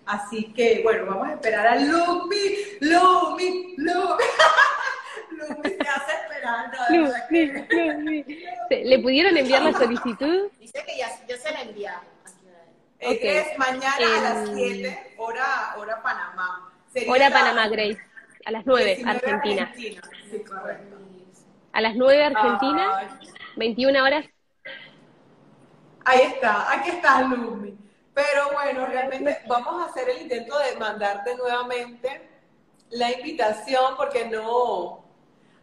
Así 0.08 0.54
que, 0.54 0.80
bueno, 0.82 1.04
vamos 1.04 1.28
a 1.28 1.32
esperar 1.34 1.66
a 1.66 1.76
Lumi, 1.76 2.38
Lumi, 2.80 3.74
Lumi. 3.76 4.24
Lumi 5.32 5.68
se 5.68 5.88
hace 5.88 6.12
esperar. 6.22 6.72
Lumi, 6.88 8.24
¿Le 8.70 8.98
pudieron 9.00 9.36
enviar 9.36 9.62
la 9.62 9.72
solicitud? 9.74 10.50
Dice 10.58 10.82
que 10.86 10.96
ya, 10.96 11.08
ya 11.26 11.36
se 11.36 11.52
la 11.52 11.60
enviaron. 11.60 12.17
Es 13.00 13.58
mañana 13.58 13.96
a 13.96 14.20
las 14.22 14.50
7, 14.54 15.14
hora, 15.18 15.74
hora 15.76 16.02
Panamá. 16.02 16.72
hora 17.08 17.30
Panamá, 17.30 17.68
Grace. 17.68 17.98
A 18.44 18.50
las 18.50 18.66
9, 18.66 19.02
Argentina. 19.06 19.72
Sí, 19.76 19.98
correcto. 20.48 20.96
A 21.72 21.80
las 21.80 21.94
9 21.94 22.24
Argentina, 22.24 23.08
21 23.56 24.04
horas. 24.04 24.26
Ahí 26.04 26.22
está, 26.22 26.72
aquí 26.72 26.90
está 26.90 27.22
Lumi. 27.22 27.76
Pero 28.14 28.50
bueno, 28.52 28.86
realmente 28.86 29.38
vamos 29.46 29.80
a 29.80 29.90
hacer 29.90 30.08
el 30.08 30.22
intento 30.22 30.58
de 30.58 30.76
mandarte 30.76 31.36
nuevamente 31.36 32.28
la 32.90 33.12
invitación 33.12 33.94
porque 33.96 34.26
no. 34.28 35.04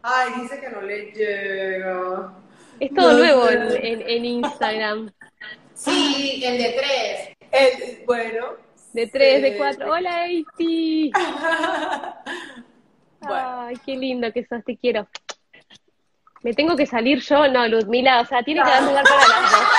Ay, 0.02 0.40
dice 0.40 0.60
que 0.60 0.70
no 0.70 0.80
le 0.80 1.12
llega. 1.12 2.32
Es 2.78 2.94
todo 2.94 3.12
nuevo 3.12 3.48
en, 3.50 4.00
en 4.08 4.24
Instagram. 4.24 5.10
Sí, 5.76 6.42
el 6.42 6.58
de 6.58 6.72
tres. 6.72 7.36
El, 7.52 8.04
bueno. 8.06 8.46
De 8.92 9.06
tres, 9.06 9.42
de 9.42 9.56
cuatro. 9.58 9.92
Hola, 9.92 10.26
Eiti. 10.26 11.12
Ay, 13.20 13.76
qué 13.84 13.96
lindo 13.96 14.32
que 14.32 14.46
sos, 14.46 14.64
te 14.64 14.76
quiero. 14.76 15.06
¿Me 16.42 16.54
tengo 16.54 16.76
que 16.76 16.86
salir 16.86 17.20
yo? 17.20 17.46
No, 17.48 17.68
Ludmila, 17.68 18.20
o 18.20 18.24
sea, 18.24 18.42
tiene 18.42 18.62
que 18.62 18.70
dar 18.70 18.82
lugar 18.84 19.04
para 19.04 19.28
las 19.28 19.50
dos. 19.50 19.60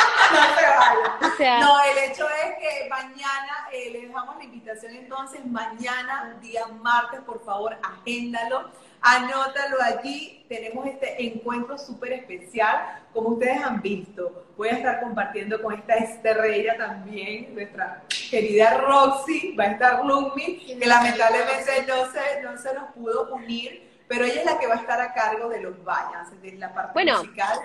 No 1.22 1.30
se 1.38 1.44
vaya. 1.44 1.60
No, 1.62 1.82
el 1.84 1.98
hecho 2.12 2.28
es 2.28 2.56
que 2.60 2.90
mañana 2.90 3.70
eh, 3.72 3.90
le 3.92 4.02
dejamos 4.08 4.36
la 4.38 4.44
invitación 4.44 4.94
entonces, 4.94 5.46
mañana, 5.46 6.38
día 6.42 6.68
martes, 6.68 7.22
por 7.22 7.44
favor, 7.46 7.78
agéndalo 7.82 8.70
Anótalo 9.10 9.78
allí, 9.82 10.43
tenemos 10.50 10.86
este 10.86 11.26
encuentro 11.26 11.78
súper 11.78 12.12
especial, 12.12 13.06
como 13.13 13.30
ustedes 13.30 13.63
han 13.63 13.82
visto. 13.82 14.46
Voy 14.58 14.67
a 14.67 14.74
estar 14.74 15.00
compartiendo 15.00 15.62
con 15.62 15.76
esta 15.76 15.96
estrella 15.96 16.76
también, 16.76 17.56
nuestra 17.56 18.04
querida 18.30 18.80
Roxy, 18.80 19.56
va 19.56 19.63
a 19.63 19.67
estar 19.67 20.06
Lumi, 20.06 20.58
que 20.58 20.86
lamentablemente 20.86 21.86
no 21.88 22.12
se, 22.12 22.41
no 22.41 22.58
se 22.58 22.74
nos 22.74 22.91
pudo 22.91 23.34
unir, 23.34 23.82
pero 24.10 24.26
ella 24.26 24.41
es 24.41 24.46
la 24.46 24.60
que 24.60 24.67
va 24.67 24.74
a 24.74 24.80
estar 24.80 25.00
a 25.00 25.13
cargo 25.13 25.48
de 25.48 25.62
los 25.62 25.82
baños, 25.86 26.28
de 26.41 26.52
la 26.58 26.74
parte 26.74 26.91
bueno, 26.91 27.20
musical. 27.20 27.60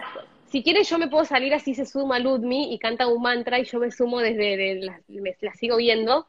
Si 0.48 0.62
quieres 0.62 0.88
yo 0.88 0.96
me 0.96 1.09
puedo 1.09 1.24
salir 1.24 1.55
así 1.55 1.74
se 1.74 1.87
suma 1.87 2.20
Ludmi 2.20 2.72
y 2.72 2.78
canta 2.78 3.09
un 3.09 3.20
mantra 3.20 3.59
y 3.59 3.64
yo 3.64 3.81
me 3.81 3.90
sumo 3.90 4.20
desde, 4.20 4.76
la, 4.76 5.00
la, 5.09 5.55
sigo 5.55 5.76
viendo. 5.78 6.28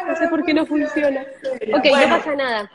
Em, 0.00 0.08
no 0.08 0.16
sé 0.16 0.28
por 0.28 0.44
qué 0.44 0.54
no 0.54 0.66
funciona. 0.66 1.22
Ok, 1.74 1.84
no 1.84 2.08
pasa 2.08 2.34
nada. 2.34 2.70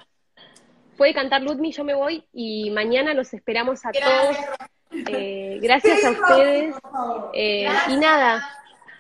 Puede 0.98 1.14
cantar 1.14 1.42
Ludmi, 1.42 1.72
yo 1.72 1.84
me 1.84 1.94
voy 1.94 2.26
y 2.34 2.72
mañana 2.72 3.14
los 3.14 3.34
esperamos 3.34 3.86
a 3.86 3.92
todos. 3.92 4.38
Eh, 4.92 5.60
gracias 5.62 6.04
a 6.04 6.12
ustedes. 6.12 6.76
Eh, 7.34 7.70
y 7.88 7.98
nada, 7.98 8.50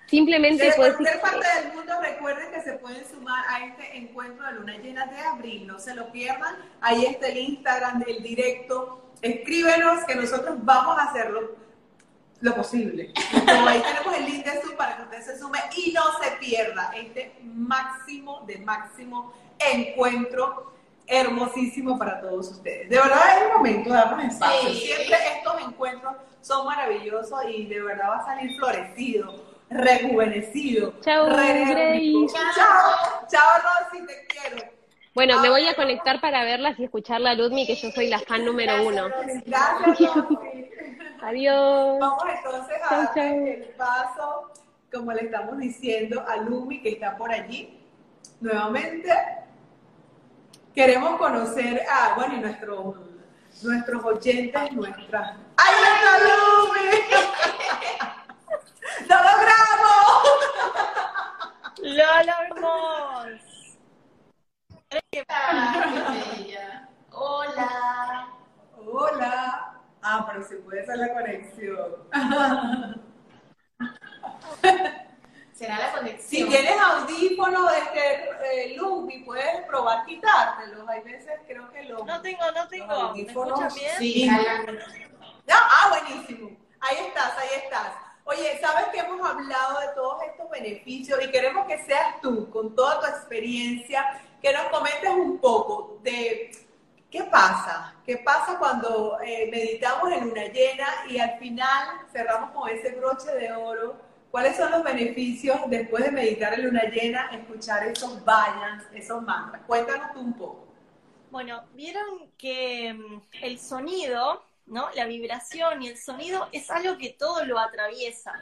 simplemente 0.06 0.66
de 0.66 0.76
cualquier 0.76 1.20
parte 1.20 1.46
del 1.62 1.74
mundo 1.74 1.94
recuerden 2.02 2.52
que 2.52 2.62
se 2.62 2.74
pueden 2.74 3.06
sumar 3.06 3.44
a 3.50 3.66
este 3.66 3.98
encuentro 3.98 4.46
de 4.46 4.54
luna 4.54 4.78
llena 4.78 5.06
de 5.08 5.20
abril, 5.20 5.68
no 5.68 5.80
se 5.80 5.94
lo 5.94 6.12
pierdan. 6.12 6.56
Ahí 6.80 7.06
está 7.06 7.28
el 7.28 7.38
Instagram 7.38 8.00
del 8.00 8.24
directo. 8.24 9.12
Escríbenos 9.22 10.06
que 10.06 10.16
nosotros 10.16 10.56
vamos 10.60 10.98
a 10.98 11.04
hacerlo 11.04 11.56
lo 12.42 12.56
posible. 12.56 13.14
ahí 13.48 13.82
tenemos 13.82 14.18
el 14.18 14.26
link 14.26 14.46
de 14.46 14.62
Zoom 14.62 14.76
para 14.76 14.98
que 14.98 15.04
usted 15.04 15.22
se 15.22 15.40
sume 15.40 15.60
y 15.76 15.92
no 15.92 16.02
se 16.22 16.32
pierda 16.38 16.92
este 16.96 17.36
máximo 17.44 18.44
de 18.48 18.58
máximo 18.60 19.34
encuentro 19.60 20.70
hermosísimo 21.10 21.98
para 21.98 22.22
todos 22.22 22.52
ustedes. 22.52 22.90
De 22.90 22.98
verdad 22.98 23.20
es 23.36 23.44
el 23.44 23.58
momento 23.58 23.90
de 23.90 23.96
darnos 23.96 24.26
espacio. 24.26 24.70
Siempre 24.70 25.18
estos 25.38 25.62
encuentros 25.62 26.14
son 26.42 26.68
maravillosos 26.68 27.40
y 27.50 27.66
de 27.66 27.82
verdad 27.82 28.10
va 28.10 28.18
a 28.18 28.26
salir 28.26 28.56
florecido, 28.58 29.44
rejuvenecido, 29.70 30.94
chao, 31.02 31.28
Chao, 31.28 33.28
chao 33.30 33.50
Rosy, 33.64 34.06
te 34.06 34.28
quiero. 34.28 34.58
Bueno, 35.16 35.42
me 35.42 35.50
voy 35.50 35.68
a 35.68 35.76
conectar 35.76 36.22
para 36.22 36.44
verlas 36.44 36.80
y 36.80 36.86
escuchar 36.86 37.20
la 37.20 37.34
Ludmi, 37.34 37.66
que 37.66 37.76
yo 37.76 37.92
soy 37.92 38.08
la 38.08 38.20
fan 38.20 38.46
número 38.46 38.86
uno. 38.86 39.10
Gracias, 39.46 40.12
Adiós. 41.22 42.00
Vamos 42.00 42.24
entonces 42.34 42.78
a 42.90 42.96
dar 42.96 43.18
el 43.18 43.64
paso, 43.78 44.52
como 44.92 45.12
le 45.12 45.26
estamos 45.26 45.58
diciendo, 45.58 46.24
a 46.28 46.38
Lumi, 46.38 46.82
que 46.82 46.90
está 46.90 47.18
por 47.18 47.32
allí. 47.32 47.78
Nuevamente, 48.40 49.12
queremos 50.74 51.18
conocer 51.18 51.84
a, 51.90 52.14
bueno, 52.16 52.36
y 52.36 52.40
nuestros, 52.40 52.96
nuestros 53.64 54.06
oyentes, 54.06 54.72
nuestras... 54.72 55.36
¡Ahí 55.58 55.76
está 55.84 56.20
Lumi! 56.26 56.90
¡Lo 59.10 59.16
logramos! 59.16 60.24
¡Lo 61.80 62.10
logramos! 62.24 63.50
Hola. 67.12 68.28
Hola. 68.78 69.69
Ah, 70.02 70.26
pero 70.30 70.44
se 70.48 70.56
puede 70.58 70.82
hacer 70.82 70.98
la 70.98 71.14
conexión. 71.14 72.10
Será 75.54 75.78
la 75.78 75.92
conexión. 75.92 76.30
Si 76.30 76.46
tienes 76.46 76.80
audífono 76.80 77.68
de 77.68 77.78
este 77.80 78.30
eh, 78.44 78.78
puedes 79.26 79.62
probar 79.68 80.06
quitártelos. 80.06 80.88
Hay 80.88 81.02
veces 81.02 81.40
creo 81.48 81.70
que 81.72 81.84
los. 81.84 82.04
No 82.06 82.22
tengo, 82.22 82.52
no 82.56 82.68
tengo. 82.68 82.92
Audífonos, 82.92 83.60
¿Me 83.60 83.80
bien? 83.80 83.92
Sí. 84.00 84.30
ah, 85.50 85.90
buenísimo. 85.90 86.50
Ahí 86.80 86.98
estás, 87.08 87.38
ahí 87.38 87.50
estás. 87.64 87.94
Oye, 88.24 88.60
sabes 88.60 88.88
que 88.88 89.00
hemos 89.00 89.28
hablado 89.28 89.82
de 89.82 89.88
todos 89.96 90.24
estos 90.24 90.50
beneficios 90.50 91.20
y 91.24 91.32
queremos 91.32 91.68
que 91.68 91.84
seas 91.84 92.22
tú, 92.22 92.50
con 92.50 92.76
toda 92.76 93.00
tu 93.02 93.08
experiencia, 93.08 94.06
que 94.42 94.54
nos 94.54 94.64
comentes 94.70 95.10
un 95.10 95.40
poco 95.40 96.00
de 96.04 96.52
qué 97.10 97.24
pasa, 97.24 97.96
qué 98.06 98.18
pasa 98.18 98.58
cuando 98.60 99.20
eh, 99.22 99.50
meditamos 99.52 100.12
en 100.12 100.32
una 100.32 100.46
llena 100.46 100.88
y 101.08 101.20
al 101.20 101.40
final 101.40 102.02
cerramos 102.12 102.52
con 102.52 102.70
ese 102.70 102.92
broche 102.96 103.32
de 103.32 103.52
oro. 103.52 103.96
¿Cuáles 104.32 104.58
son 104.58 104.72
los 104.72 104.84
beneficios 104.84 105.58
después 105.68 106.04
de 106.04 106.12
meditar 106.12 106.54
en 106.54 106.66
luna 106.66 106.84
llena, 106.84 107.32
escuchar 107.32 107.88
esos 107.88 108.24
vayas, 108.24 108.84
esos 108.94 109.24
mantras? 109.24 109.64
Cuéntanos 109.66 110.14
tú 110.14 110.20
un 110.20 110.34
poco. 110.34 110.68
Bueno, 111.32 111.64
vieron 111.74 112.32
que 112.38 112.94
mm, 112.94 113.22
el 113.42 113.60
sonido, 113.60 114.44
¿no? 114.68 114.90
La 114.94 115.06
vibración 115.06 115.82
y 115.82 115.88
el 115.88 115.98
sonido 115.98 116.48
es 116.52 116.70
algo 116.70 116.98
que 116.98 117.10
todo 117.10 117.44
lo 117.46 117.58
atraviesa, 117.58 118.34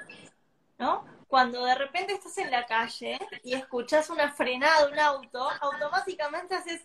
¿no? 0.77 1.17
cuando 1.27 1.65
de 1.65 1.75
repente 1.75 2.13
estás 2.13 2.37
en 2.37 2.51
la 2.51 2.65
calle 2.65 3.19
y 3.43 3.53
escuchas 3.53 4.09
una 4.09 4.31
frenada 4.31 4.87
un 4.87 4.97
auto, 4.97 5.49
automáticamente 5.59 6.55
haces, 6.55 6.81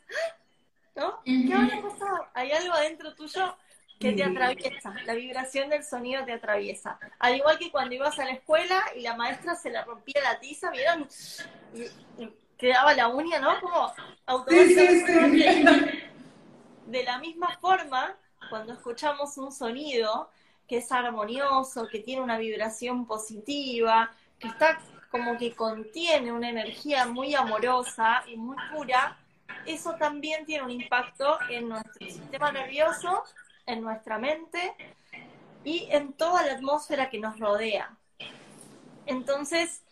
¿no? 0.94 1.20
¿Qué 1.24 1.52
habrá 1.54 1.82
pasado? 1.82 2.26
Hay 2.34 2.52
algo 2.52 2.74
adentro 2.74 3.14
tuyo 3.14 3.56
que 3.98 4.12
te 4.12 4.24
atraviesa, 4.24 4.94
la 5.06 5.14
vibración 5.14 5.70
del 5.70 5.84
sonido 5.84 6.24
te 6.24 6.32
atraviesa. 6.32 6.98
Al 7.20 7.36
igual 7.36 7.56
que 7.58 7.70
cuando 7.70 7.94
ibas 7.94 8.18
a 8.18 8.24
la 8.24 8.32
escuela 8.32 8.82
y 8.96 9.00
la 9.02 9.14
maestra 9.14 9.54
se 9.54 9.70
le 9.70 9.82
rompía 9.84 10.20
la 10.22 10.40
tiza, 10.40 10.70
¿vieron? 10.70 11.08
Y, 12.18 12.28
quedaba 12.58 12.94
la 12.94 13.08
uña, 13.08 13.38
¿no? 13.40 13.60
Como 13.60 13.92
automáticamente. 14.26 16.10
De 16.86 17.04
la 17.04 17.18
misma 17.18 17.56
forma, 17.60 18.16
cuando 18.50 18.72
escuchamos 18.72 19.36
un 19.38 19.52
sonido 19.52 20.30
que 20.68 20.78
es 20.78 20.92
armonioso, 20.92 21.88
que 21.88 22.00
tiene 22.00 22.22
una 22.22 22.38
vibración 22.38 23.06
positiva, 23.06 24.10
que 24.38 24.48
está 24.48 24.80
como 25.10 25.36
que 25.36 25.54
contiene 25.54 26.32
una 26.32 26.50
energía 26.50 27.06
muy 27.06 27.34
amorosa 27.34 28.24
y 28.26 28.36
muy 28.36 28.56
pura, 28.72 29.16
eso 29.66 29.94
también 29.96 30.44
tiene 30.46 30.64
un 30.64 30.70
impacto 30.70 31.38
en 31.48 31.68
nuestro 31.68 32.06
sistema 32.06 32.52
nervioso, 32.52 33.22
en 33.66 33.82
nuestra 33.82 34.18
mente 34.18 34.74
y 35.64 35.88
en 35.90 36.12
toda 36.14 36.44
la 36.44 36.54
atmósfera 36.54 37.10
que 37.10 37.18
nos 37.18 37.38
rodea. 37.38 37.96
Entonces, 39.06 39.82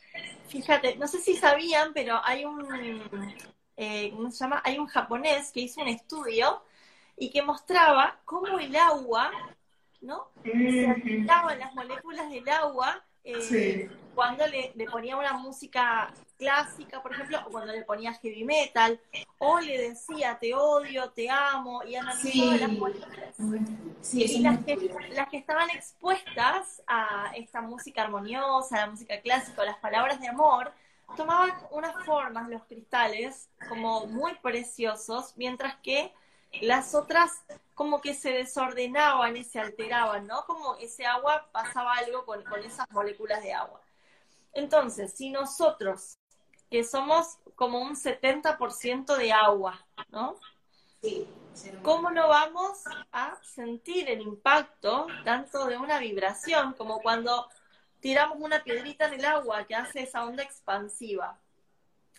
fíjate, 0.49 0.97
no 0.97 1.07
sé 1.07 1.19
si 1.21 1.37
sabían, 1.37 1.93
pero 1.93 2.21
hay 2.25 2.45
un, 2.45 2.67
eh, 3.77 4.11
¿cómo 4.15 4.31
se 4.31 4.45
llama? 4.45 4.63
Hay 4.65 4.79
un 4.79 4.87
japonés 4.87 5.53
que 5.53 5.61
hizo 5.61 5.81
un 5.81 5.89
estudio 5.89 6.63
y 7.17 7.31
que 7.31 7.43
mostraba 7.43 8.21
cómo 8.25 8.59
el 8.59 8.75
agua, 8.77 9.31
¿no? 10.01 10.31
Se 10.43 10.87
afectaban 10.89 11.59
las 11.59 11.75
moléculas 11.75 12.31
del 12.31 12.49
agua 12.49 13.05
eh, 13.25 13.91
cuando 14.15 14.47
le, 14.47 14.73
ponía 14.91 15.17
una 15.17 15.35
música 15.35 16.13
clásica, 16.39 17.03
por 17.03 17.13
ejemplo, 17.13 17.39
o 17.47 17.51
cuando 17.51 17.73
le 17.73 17.83
ponía 17.85 18.15
heavy 18.15 18.45
metal, 18.45 19.01
o 19.39 19.61
le 19.61 19.79
decía 19.89 20.39
te 20.41 20.55
odio, 20.55 21.11
te 21.11 21.29
amo, 21.31 21.83
y 21.85 21.95
analizaba 21.95 22.57
las 22.57 22.73
moléculas. 22.73 23.35
y 24.13 24.39
las 24.41 24.65
que, 24.65 24.91
las 25.13 25.29
que 25.29 25.37
estaban 25.37 25.71
expuestas 25.71 26.83
a 26.87 27.33
esta 27.37 27.61
música 27.61 28.03
armoniosa, 28.03 28.77
a 28.77 28.81
la 28.87 28.91
música 28.91 29.21
clásica, 29.21 29.65
las 29.65 29.79
palabras 29.79 30.21
de 30.21 30.29
amor, 30.29 30.73
tomaban 31.17 31.51
unas 31.71 32.05
formas, 32.05 32.49
los 32.49 32.65
cristales, 32.65 33.49
como 33.69 34.07
muy 34.07 34.35
preciosos, 34.37 35.35
mientras 35.37 35.77
que 35.77 36.13
las 36.61 36.95
otras 36.95 37.45
como 37.75 38.01
que 38.01 38.15
se 38.15 38.33
desordenaban 38.33 39.37
y 39.37 39.45
se 39.45 39.59
alteraban, 39.59 40.27
¿no? 40.27 40.45
Como 40.45 40.77
ese 40.77 41.07
agua 41.07 41.49
pasaba 41.53 41.95
algo 41.95 42.27
con, 42.27 42.43
esas 42.63 42.87
moléculas 42.91 43.43
de 43.43 43.55
agua. 43.55 43.81
Entonces, 44.53 45.13
si 45.15 45.31
nosotros, 45.31 46.19
que 46.71 46.85
somos 46.85 47.39
como 47.55 47.81
un 47.81 47.97
70% 47.97 49.17
de 49.17 49.33
agua, 49.33 49.87
¿no? 50.11 50.37
Sí. 51.01 51.27
¿Cómo 51.83 52.11
no 52.11 52.29
vamos 52.29 52.85
a 53.13 53.39
sentir 53.43 54.09
el 54.09 54.21
impacto 54.21 55.07
tanto 55.25 55.67
de 55.67 55.77
una 55.77 55.99
vibración 55.99 56.75
como 56.75 57.01
cuando 57.01 57.49
tiramos 58.01 58.39
una 58.41 58.63
piedrita 58.63 59.07
en 59.07 59.15
el 59.15 59.25
agua 59.25 59.65
que 59.67 59.75
hace 59.75 60.03
esa 60.03 60.25
onda 60.25 60.43
expansiva? 60.43 61.39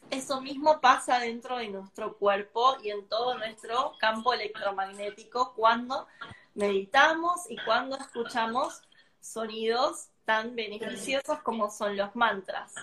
Eso 0.09 0.41
mismo 0.41 0.81
pasa 0.81 1.19
dentro 1.19 1.57
de 1.57 1.69
nuestro 1.69 2.17
cuerpo 2.17 2.77
y 2.83 2.89
en 2.89 3.07
todo 3.07 3.37
nuestro 3.37 3.93
campo 3.99 4.33
electromagnético 4.33 5.53
cuando 5.53 6.07
meditamos 6.53 7.49
y 7.49 7.57
cuando 7.63 7.97
escuchamos 7.97 8.81
sonidos 9.19 10.09
tan 10.25 10.55
beneficiosos 10.55 11.39
como 11.43 11.69
son 11.69 11.95
los 11.95 12.15
mantras. 12.15 12.73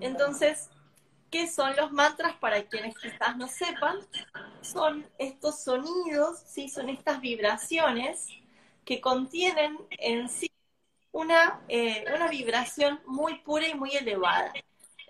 Entonces, 0.00 0.70
¿qué 1.30 1.48
son 1.48 1.74
los 1.76 1.92
mantras 1.92 2.36
para 2.36 2.62
quienes 2.64 2.96
quizás 2.98 3.36
no 3.36 3.48
sepan? 3.48 3.98
Son 4.60 5.08
estos 5.18 5.62
sonidos, 5.62 6.42
¿sí? 6.46 6.68
son 6.68 6.88
estas 6.88 7.20
vibraciones 7.20 8.28
que 8.84 9.00
contienen 9.00 9.78
en 9.90 10.28
sí 10.28 10.50
una, 11.12 11.60
eh, 11.68 12.04
una 12.14 12.28
vibración 12.28 13.00
muy 13.06 13.38
pura 13.38 13.66
y 13.68 13.74
muy 13.74 13.96
elevada. 13.96 14.52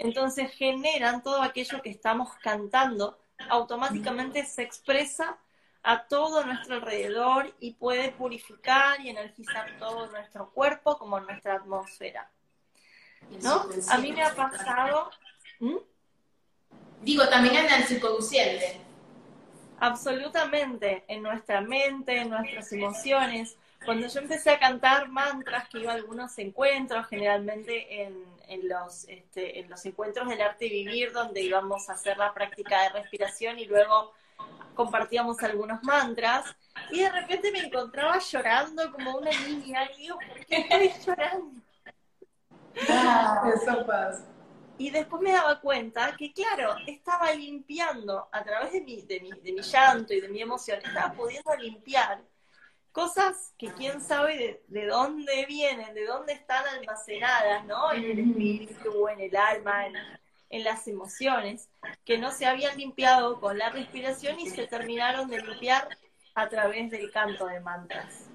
Entonces 0.00 0.50
generan 0.52 1.22
todo 1.22 1.42
aquello 1.42 1.82
que 1.82 1.90
estamos 1.90 2.30
cantando, 2.42 3.18
automáticamente 3.50 4.46
se 4.46 4.62
expresa 4.62 5.36
a 5.82 6.06
todo 6.08 6.42
nuestro 6.42 6.76
alrededor 6.76 7.54
y 7.60 7.74
puede 7.74 8.10
purificar 8.10 8.98
y 9.02 9.10
energizar 9.10 9.78
todo 9.78 10.06
nuestro 10.06 10.50
cuerpo 10.52 10.96
como 10.96 11.20
nuestra 11.20 11.56
atmósfera. 11.56 12.30
¿No? 13.42 13.66
A 13.90 13.98
mí 13.98 14.12
me 14.12 14.22
ha 14.22 14.34
pasado... 14.34 15.10
¿Mm? 15.58 15.76
Digo, 17.02 17.28
también 17.28 17.56
en 17.56 17.70
el 17.70 17.86
subconsciente. 17.86 18.80
Absolutamente, 19.80 21.04
en 21.08 21.22
nuestra 21.22 21.60
mente, 21.60 22.22
en 22.22 22.30
nuestras 22.30 22.72
emociones. 22.72 23.56
Cuando 23.84 24.06
yo 24.08 24.20
empecé 24.20 24.50
a 24.50 24.58
cantar 24.58 25.08
mantras, 25.08 25.68
que 25.68 25.78
iba 25.78 25.92
a 25.92 25.94
algunos 25.94 26.36
encuentros, 26.38 27.06
generalmente 27.06 28.02
en, 28.02 28.24
en, 28.46 28.68
los, 28.68 29.08
este, 29.08 29.58
en 29.58 29.70
los 29.70 29.84
encuentros 29.86 30.28
del 30.28 30.40
arte 30.40 30.68
vivir, 30.68 31.12
donde 31.12 31.40
íbamos 31.40 31.88
a 31.88 31.94
hacer 31.94 32.18
la 32.18 32.34
práctica 32.34 32.82
de 32.82 33.00
respiración 33.00 33.58
y 33.58 33.64
luego 33.64 34.12
compartíamos 34.74 35.42
algunos 35.42 35.82
mantras, 35.82 36.44
y 36.90 37.00
de 37.00 37.10
repente 37.10 37.50
me 37.52 37.60
encontraba 37.60 38.18
llorando 38.18 38.92
como 38.92 39.16
una 39.16 39.30
niña, 39.46 39.90
y 39.92 40.02
digo, 40.02 40.18
¿por 40.28 40.44
qué 40.46 40.56
estoy 40.56 40.92
llorando? 41.06 41.60
Ah, 42.88 43.50
eso 43.54 43.86
pasa. 43.86 44.26
Y 44.78 44.90
después 44.90 45.20
me 45.20 45.32
daba 45.32 45.60
cuenta 45.60 46.16
que, 46.16 46.32
claro, 46.32 46.74
estaba 46.86 47.32
limpiando 47.32 48.28
a 48.32 48.42
través 48.42 48.72
de 48.72 48.80
mi, 48.80 49.02
de 49.02 49.20
mi, 49.20 49.30
de 49.30 49.52
mi 49.52 49.60
llanto 49.60 50.14
y 50.14 50.20
de 50.20 50.28
mi 50.28 50.40
emoción, 50.40 50.78
estaba 50.82 51.12
pudiendo 51.12 51.54
limpiar 51.56 52.22
cosas 52.92 53.54
que 53.58 53.72
quién 53.72 54.00
sabe 54.00 54.62
de, 54.68 54.86
dónde 54.86 55.46
vienen, 55.46 55.94
de 55.94 56.06
dónde 56.06 56.32
están 56.32 56.64
almacenadas, 56.66 57.64
¿no? 57.66 57.92
En 57.92 58.04
el 58.04 58.18
espíritu, 58.18 59.08
en 59.08 59.20
el 59.20 59.36
alma, 59.36 59.86
en, 59.86 59.94
en 60.50 60.64
las 60.64 60.86
emociones, 60.88 61.68
que 62.04 62.18
no 62.18 62.32
se 62.32 62.46
habían 62.46 62.76
limpiado 62.76 63.40
con 63.40 63.56
la 63.56 63.70
respiración 63.70 64.40
y 64.40 64.50
se 64.50 64.66
terminaron 64.66 65.28
de 65.28 65.40
limpiar 65.40 65.88
a 66.34 66.48
través 66.48 66.90
del 66.90 67.10
canto 67.10 67.46
de 67.46 67.60
mantras. 67.60 68.26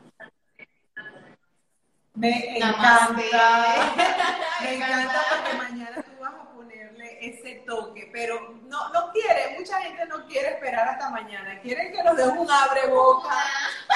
Me 2.14 2.58
encanta, 2.58 3.10
me 4.62 4.76
encanta 4.76 5.22
porque 5.30 5.58
mañana 5.58 6.02
tú 6.02 6.12
vas 6.22 6.34
a 6.34 6.54
ponerle 6.54 7.05
ese 7.22 7.64
toque, 7.66 8.10
pero 8.12 8.56
no, 8.64 8.90
no 8.90 9.12
quiere, 9.12 9.56
mucha 9.58 9.82
gente 9.82 10.06
no 10.06 10.26
quiere 10.28 10.50
esperar 10.50 10.88
hasta 10.88 11.10
mañana, 11.10 11.60
quieren 11.62 11.92
que 11.92 12.04
nos 12.04 12.16
dé 12.16 12.28
un 12.28 12.50
abre 12.50 12.88
boca 12.88 13.36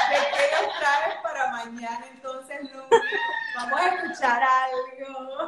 de 0.10 0.16
qué 0.16 0.66
nos 0.66 0.80
traes 0.80 1.16
para 1.22 1.52
mañana, 1.52 2.06
entonces 2.12 2.62
Luli, 2.62 3.02
vamos 3.56 3.80
a 3.80 3.88
escuchar 3.88 4.44
algo. 4.44 5.48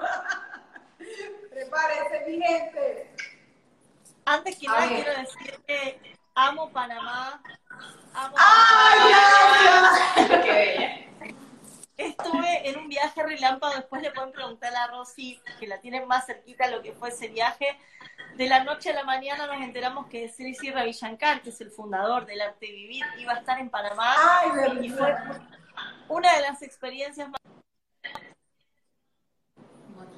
Prepárese, 1.49 2.23
mi 2.27 2.41
gente. 2.41 3.15
Antes 4.25 4.57
que 4.57 4.67
nada 4.67 4.87
quiero 4.87 5.11
decir 5.19 5.59
que 5.67 6.15
amo 6.35 6.71
Panamá, 6.71 7.41
amo 8.13 8.35
¡Ay, 8.37 8.99
Panamá 9.51 11.01
estuve 11.97 12.69
en 12.69 12.79
un 12.79 12.87
viaje 12.87 13.20
relámpago, 13.31 13.75
después 13.75 14.01
le 14.01 14.11
pueden 14.11 14.31
preguntar 14.31 14.75
a 14.75 14.87
Rosy, 14.87 15.41
que 15.59 15.67
la 15.67 15.79
tienen 15.79 16.07
más 16.07 16.25
cerquita 16.25 16.69
lo 16.69 16.81
que 16.81 16.93
fue 16.93 17.09
ese 17.09 17.27
viaje. 17.27 17.77
De 18.35 18.47
la 18.47 18.63
noche 18.63 18.91
a 18.91 18.93
la 18.93 19.03
mañana 19.03 19.47
nos 19.47 19.61
enteramos 19.61 20.07
que 20.07 20.29
Sri 20.29 20.53
Shankar, 20.53 21.41
que 21.41 21.49
es 21.49 21.61
el 21.61 21.71
fundador 21.71 22.25
del 22.25 22.41
Arte 22.41 22.67
Vivir, 22.67 23.05
iba 23.17 23.33
a 23.33 23.37
estar 23.37 23.59
en 23.59 23.69
Panamá. 23.69 24.15
Ay, 24.17 24.85
y 24.85 24.89
fue 24.89 25.15
una 26.07 26.35
de 26.35 26.41
las 26.41 26.61
experiencias 26.61 27.29
más 27.29 27.41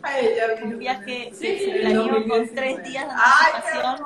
Ay, 0.05 0.35
ya 0.35 0.63
un 0.65 0.79
viaje 0.79 1.29
que 1.29 1.33
se 1.33 1.79
planeó 1.79 2.27
con 2.27 2.53
tres 2.53 2.83
días 2.83 3.07
de 3.07 3.13
¡Ay, 3.15 3.53
anticipación. 3.55 3.97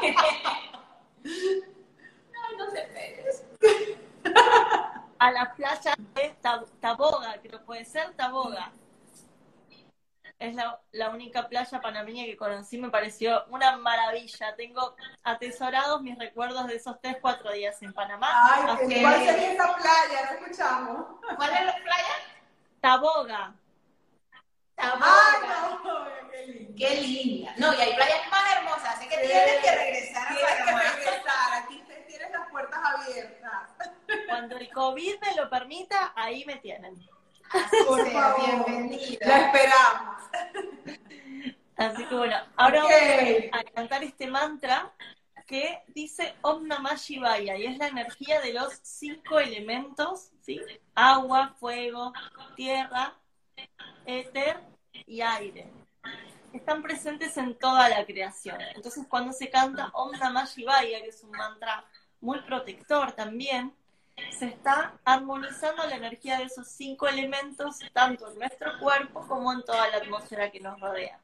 qué 0.00 0.14
No, 2.32 2.58
no 2.58 2.70
se 2.70 2.82
pegues. 2.82 3.44
A 5.24 5.30
la 5.30 5.54
playa 5.54 5.94
de 6.14 6.36
Taboga, 6.80 7.36
creo 7.40 7.58
que 7.58 7.64
puede 7.64 7.84
ser 7.86 8.12
Taboga. 8.12 8.70
Es 10.38 10.54
la, 10.54 10.78
la, 10.92 11.08
única 11.10 11.48
playa 11.48 11.80
panameña 11.80 12.24
que 12.24 12.36
conocí, 12.36 12.76
me 12.76 12.90
pareció 12.90 13.46
una 13.46 13.78
maravilla. 13.78 14.54
Tengo 14.56 14.94
atesorados 15.22 16.02
mis 16.02 16.18
recuerdos 16.18 16.66
de 16.66 16.76
esos 16.76 17.00
tres, 17.00 17.16
cuatro 17.22 17.52
días 17.52 17.80
en 17.82 17.94
Panamá. 17.94 18.28
Ay, 18.32 18.86
que... 18.86 19.00
¿cuál 19.00 19.24
sería 19.24 19.52
esa 19.52 19.76
playa? 19.76 20.30
No 20.30 20.46
escuchamos. 20.46 21.06
¿Cuál 21.36 21.52
es 21.54 21.64
la 21.64 21.74
playa? 21.76 22.14
Taboga. 22.82 23.54
Taboga. 24.74 25.06
Ay, 25.06 25.48
no, 25.48 26.30
qué 26.30 26.46
linda. 26.46 26.74
Qué 26.76 27.00
linda. 27.00 27.54
No, 27.56 27.72
y 27.72 27.80
hay 27.80 27.94
playas 27.94 28.30
más 28.30 28.56
hermosas, 28.56 28.96
así 28.96 29.08
que 29.08 29.16
tienes 29.16 29.64
que 29.64 29.74
regresar 29.74 30.26
a 30.26 30.34
Tienes 30.34 30.54
Panamá. 30.58 30.80
que 30.82 30.88
regresar, 30.88 31.62
aquí 31.62 31.83
las 32.34 32.50
puertas 32.50 32.80
abiertas. 32.84 33.70
Cuando 34.28 34.56
el 34.56 34.70
COVID 34.70 35.20
me 35.20 35.36
lo 35.36 35.48
permita, 35.48 36.12
ahí 36.16 36.44
me 36.44 36.56
tienen. 36.56 36.94
Por 37.86 38.04
sea, 38.04 38.12
favor, 38.12 38.66
bienvenida. 38.66 39.26
La 39.26 39.38
esperamos. 39.46 40.22
Así 41.76 42.04
que 42.04 42.14
bueno, 42.14 42.36
ahora 42.56 42.82
vamos 42.82 42.94
a 43.52 43.64
cantar 43.72 44.04
este 44.04 44.26
mantra 44.26 44.92
que 45.46 45.82
dice 45.88 46.34
Om 46.40 46.66
Namah 46.66 46.94
Shivaya 46.94 47.56
y 47.56 47.66
es 47.66 47.78
la 47.78 47.88
energía 47.88 48.40
de 48.40 48.54
los 48.54 48.72
cinco 48.82 49.38
elementos, 49.38 50.30
¿sí? 50.40 50.60
Agua, 50.94 51.54
fuego, 51.58 52.12
tierra, 52.56 53.14
éter 54.06 54.60
y 55.06 55.20
aire. 55.20 55.70
Están 56.52 56.82
presentes 56.82 57.36
en 57.36 57.58
toda 57.58 57.88
la 57.88 58.06
creación. 58.06 58.60
Entonces 58.74 59.04
cuando 59.08 59.32
se 59.32 59.50
canta 59.50 59.90
Om 59.92 60.12
Namah 60.12 60.46
Shivaya, 60.46 61.02
que 61.02 61.08
es 61.08 61.22
un 61.22 61.32
mantra 61.32 61.84
muy 62.24 62.40
protector 62.40 63.12
también, 63.12 63.72
se 64.38 64.46
está 64.46 64.94
armonizando 65.04 65.86
la 65.86 65.96
energía 65.96 66.38
de 66.38 66.44
esos 66.44 66.68
cinco 66.68 67.06
elementos 67.06 67.78
tanto 67.92 68.30
en 68.30 68.38
nuestro 68.38 68.78
cuerpo 68.80 69.26
como 69.26 69.52
en 69.52 69.62
toda 69.62 69.88
la 69.90 69.98
atmósfera 69.98 70.50
que 70.50 70.60
nos 70.60 70.80
rodea. 70.80 71.20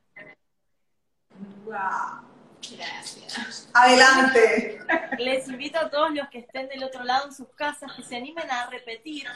Wow. 1.64 2.28
Gracias. 2.76 3.70
Adelante. 3.72 4.80
Les 5.18 5.48
invito 5.48 5.78
a 5.78 5.88
todos 5.88 6.10
los 6.12 6.28
que 6.28 6.40
estén 6.40 6.68
del 6.68 6.84
otro 6.84 7.02
lado 7.04 7.28
en 7.28 7.34
sus 7.34 7.48
casas 7.54 7.90
que 7.96 8.02
se 8.02 8.16
animen 8.16 8.50
a 8.50 8.66
repetir 8.66 9.26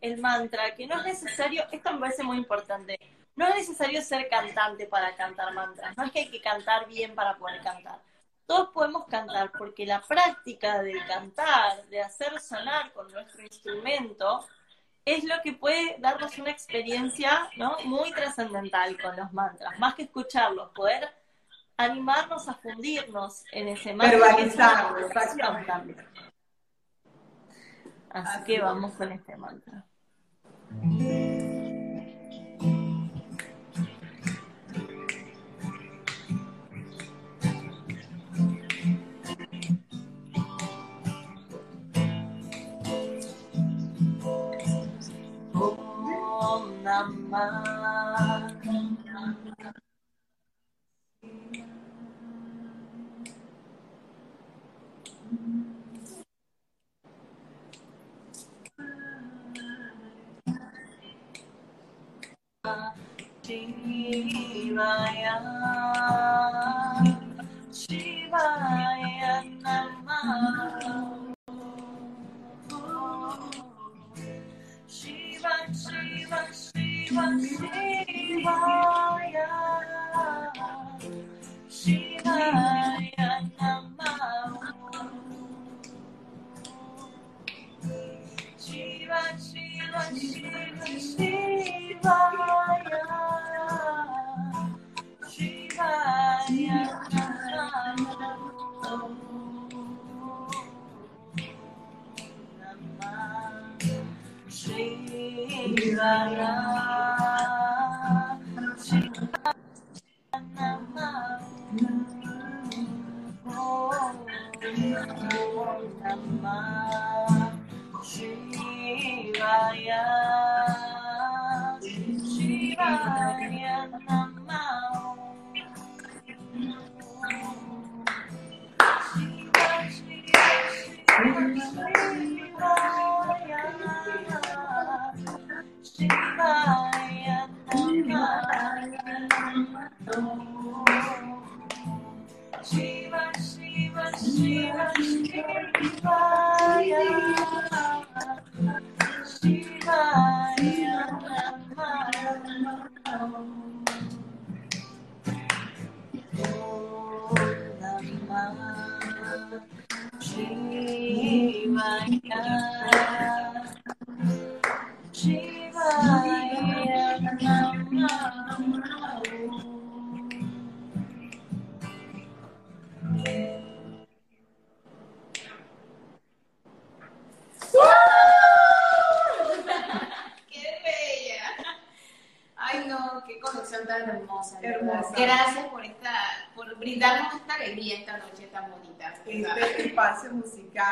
el 0.00 0.18
mantra, 0.20 0.76
que 0.76 0.86
no 0.86 0.98
es 0.98 1.04
necesario, 1.04 1.64
esto 1.72 1.92
me 1.92 1.98
parece 1.98 2.22
muy 2.22 2.36
importante, 2.36 3.00
no 3.34 3.48
es 3.48 3.56
necesario 3.56 4.00
ser 4.00 4.28
cantante 4.28 4.86
para 4.86 5.16
cantar 5.16 5.52
mantras, 5.52 5.96
no 5.96 6.04
es 6.04 6.12
que 6.12 6.20
hay 6.20 6.30
que 6.30 6.40
cantar 6.40 6.86
bien 6.86 7.16
para 7.16 7.36
poder 7.36 7.60
cantar. 7.62 8.00
Todos 8.48 8.70
podemos 8.70 9.06
cantar 9.08 9.52
porque 9.52 9.84
la 9.84 10.00
práctica 10.00 10.82
de 10.82 10.94
cantar, 11.06 11.86
de 11.88 12.00
hacer 12.00 12.40
sonar 12.40 12.90
con 12.94 13.06
nuestro 13.12 13.42
instrumento, 13.42 14.42
es 15.04 15.22
lo 15.24 15.34
que 15.44 15.52
puede 15.52 15.96
darnos 15.98 16.38
una 16.38 16.50
experiencia 16.50 17.50
¿no? 17.58 17.76
muy 17.84 18.10
trascendental 18.10 18.98
con 18.98 19.14
los 19.18 19.30
mantras, 19.34 19.78
más 19.78 19.94
que 19.94 20.04
escucharlos, 20.04 20.70
poder 20.70 21.10
animarnos 21.76 22.48
a 22.48 22.54
fundirnos 22.54 23.44
en 23.52 23.68
ese 23.68 23.92
mantra. 23.92 24.18
Verbalizarlo, 24.18 25.06
exactamente. 25.06 25.66
también. 25.66 26.08
Así 28.08 28.38
Así 28.38 28.44
que 28.44 28.60
vamos 28.62 28.94
con 28.94 29.12
este 29.12 29.36
mantra. 29.36 29.84
Om 46.88 47.18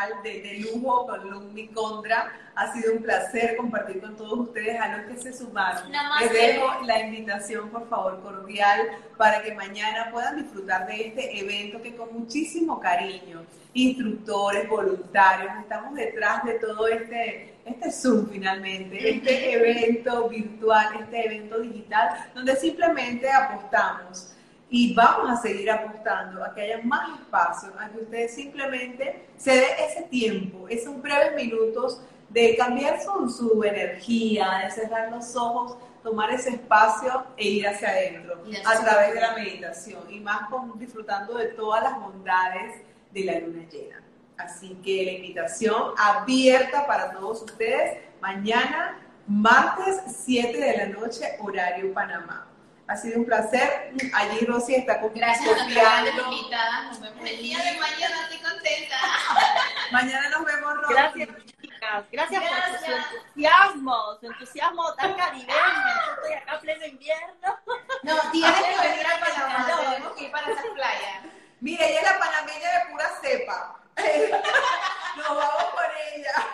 musical 0.07 0.23
de, 0.23 0.43
de 0.43 0.59
lujo 0.61 1.07
con 1.07 1.31
Lumi 1.31 1.69
Condra. 1.69 2.33
Ha 2.55 2.73
sido 2.73 2.95
un 2.95 3.03
placer 3.03 3.57
compartir 3.57 4.01
con 4.01 4.17
todos 4.17 4.49
ustedes. 4.49 4.81
A 4.81 4.97
los 4.97 5.07
que 5.07 5.23
se 5.23 5.33
sumaron. 5.33 5.91
Les 6.21 6.33
dejo 6.33 6.83
la 6.85 7.01
invitación, 7.01 7.69
por 7.71 7.89
favor, 7.89 8.21
cordial, 8.23 8.81
para 9.17 9.43
que 9.43 9.55
mañana 9.55 10.11
puedan 10.11 10.43
disfrutar 10.43 10.87
de 10.87 11.09
este 11.09 11.39
evento 11.39 11.83
que 11.83 11.95
con 11.95 12.13
muchísimo 12.13 12.81
cariño, 12.81 13.45
instructores, 13.75 14.69
voluntarios, 14.69 15.53
estamos 15.61 15.95
detrás 15.95 16.45
de 16.45 16.55
todo 16.55 16.89
este 16.89 17.53
este 17.67 17.91
Zoom 17.91 18.29
finalmente, 18.31 19.17
este 19.17 19.53
evento 19.55 20.29
virtual, 20.29 21.01
este 21.01 21.27
evento 21.27 21.59
digital, 21.59 22.31
donde 22.33 22.55
simplemente 22.55 23.29
apostamos 23.29 24.36
y 24.69 24.95
vamos 24.95 25.31
a 25.31 25.37
seguir 25.41 25.71
apostando 25.71 26.45
a 26.45 26.53
que 26.55 26.62
haya 26.62 26.81
más 26.83 27.21
espacio, 27.21 27.73
a 27.79 27.89
que 27.89 27.99
ustedes 27.99 28.35
simplemente 28.35 29.29
se 29.37 29.53
dé 29.53 29.67
ese 29.87 30.03
tiempo, 30.03 30.67
esos 30.69 31.01
breves 31.01 31.35
minutos 31.37 32.03
de 32.29 32.57
cambiar 32.57 33.01
su, 33.01 33.31
su 33.31 33.62
energía, 33.62 34.62
de 34.64 34.71
cerrar 34.71 35.12
los 35.12 35.37
ojos, 35.37 35.77
tomar 36.03 36.33
ese 36.33 36.51
espacio 36.51 37.25
e 37.37 37.49
ir 37.49 37.69
hacia 37.69 37.91
adentro 37.91 38.43
a 38.64 38.81
través 38.81 39.14
de 39.14 39.21
la 39.21 39.35
meditación 39.35 40.03
y 40.11 40.21
más 40.21 40.49
con, 40.51 40.79
disfrutando 40.79 41.37
de 41.39 41.47
todas 41.47 41.83
las 41.83 42.01
bondades 42.01 42.83
de 43.12 43.25
la 43.25 43.39
luna 43.39 43.69
llena. 43.69 44.03
Así 44.37 44.75
que 44.85 45.05
la 45.05 45.12
invitación 45.12 45.93
abierta 45.97 46.87
para 46.87 47.12
todos 47.12 47.43
ustedes 47.43 47.99
mañana, 48.21 48.99
martes 49.27 50.03
7 50.25 50.59
de 50.59 50.77
la 50.77 50.87
noche, 50.87 51.25
horario 51.41 51.93
Panamá. 51.95 52.47
Ha 52.89 52.97
sido 52.97 53.18
un 53.18 53.26
placer. 53.26 53.93
Allí 54.14 54.47
Rosy 54.47 54.76
está 54.76 55.01
con 55.01 55.12
Gracias 55.12 55.61
a. 55.61 56.82
Nos 56.84 57.01
vemos 57.01 57.30
el 57.30 57.39
día 57.39 57.59
de 57.59 57.80
mañana. 57.80 58.22
Estoy 58.22 58.39
contenta. 58.39 58.97
mañana 59.93 60.28
nos 60.28 60.45
vemos, 60.45 60.74
Rosy. 60.82 60.95
Gracias, 60.95 61.28
chicas. 61.61 62.05
Gracias, 62.12 62.43
por 62.43 62.78
su 62.78 62.93
entusiasmo, 62.93 64.18
su 64.20 64.26
entusiasmo 64.26 64.95
tan 64.95 65.14
caribeño. 65.14 65.53
Yo 65.53 66.12
estoy 66.14 66.32
acá 66.34 66.61
pleno 66.61 66.87
invierno. 66.87 67.59
No, 68.05 68.30
tienes 68.30 68.55
que 68.55 68.89
venir 68.89 69.07
a 69.07 69.20
Panamá. 69.20 69.80
Tenemos 69.91 70.12
que 70.12 70.24
ir 70.24 70.30
para 70.30 70.53
esa 70.53 70.62
playa. 70.74 71.22
Mire, 71.61 71.91
ella 71.91 72.01
es 72.01 72.12
la 72.12 72.18
panameña 72.18 72.70
de 72.70 72.91
pura 72.93 73.11
cepa. 73.20 73.80
Nos 75.16 75.28
vamos 75.28 75.64
por 75.72 75.84
ella. 76.14 76.47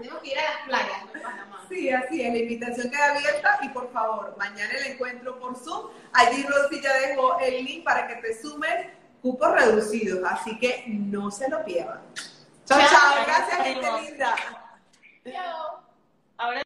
Tenemos 0.00 0.22
que 0.22 0.30
ir 0.30 0.38
a 0.38 0.42
las 0.42 0.62
playas 0.66 1.22
Panamá. 1.22 1.66
Sí, 1.68 1.90
así 1.90 2.22
es, 2.22 2.32
la 2.32 2.38
invitación 2.38 2.90
queda 2.90 3.10
abierta 3.14 3.58
y 3.62 3.68
por 3.68 3.92
favor, 3.92 4.34
mañana 4.38 4.72
el 4.78 4.92
encuentro 4.92 5.38
por 5.38 5.56
Zoom. 5.56 5.90
Allí 6.12 6.42
Rosy 6.42 6.80
ya 6.80 6.92
dejó 6.94 7.38
el 7.38 7.64
link 7.64 7.84
para 7.84 8.08
que 8.08 8.16
te 8.16 8.40
sumes, 8.40 8.86
cupos 9.22 9.52
reducidos, 9.52 10.20
así 10.24 10.58
que 10.58 10.84
no 10.88 11.30
se 11.30 11.48
lo 11.48 11.64
pierdan. 11.64 12.00
Chao, 12.64 12.80
chao, 12.80 13.24
gracias 13.26 13.62
gente 13.62 13.88
linda. 14.02 14.34
Chao. 15.24 15.82
Ahora 16.38 16.58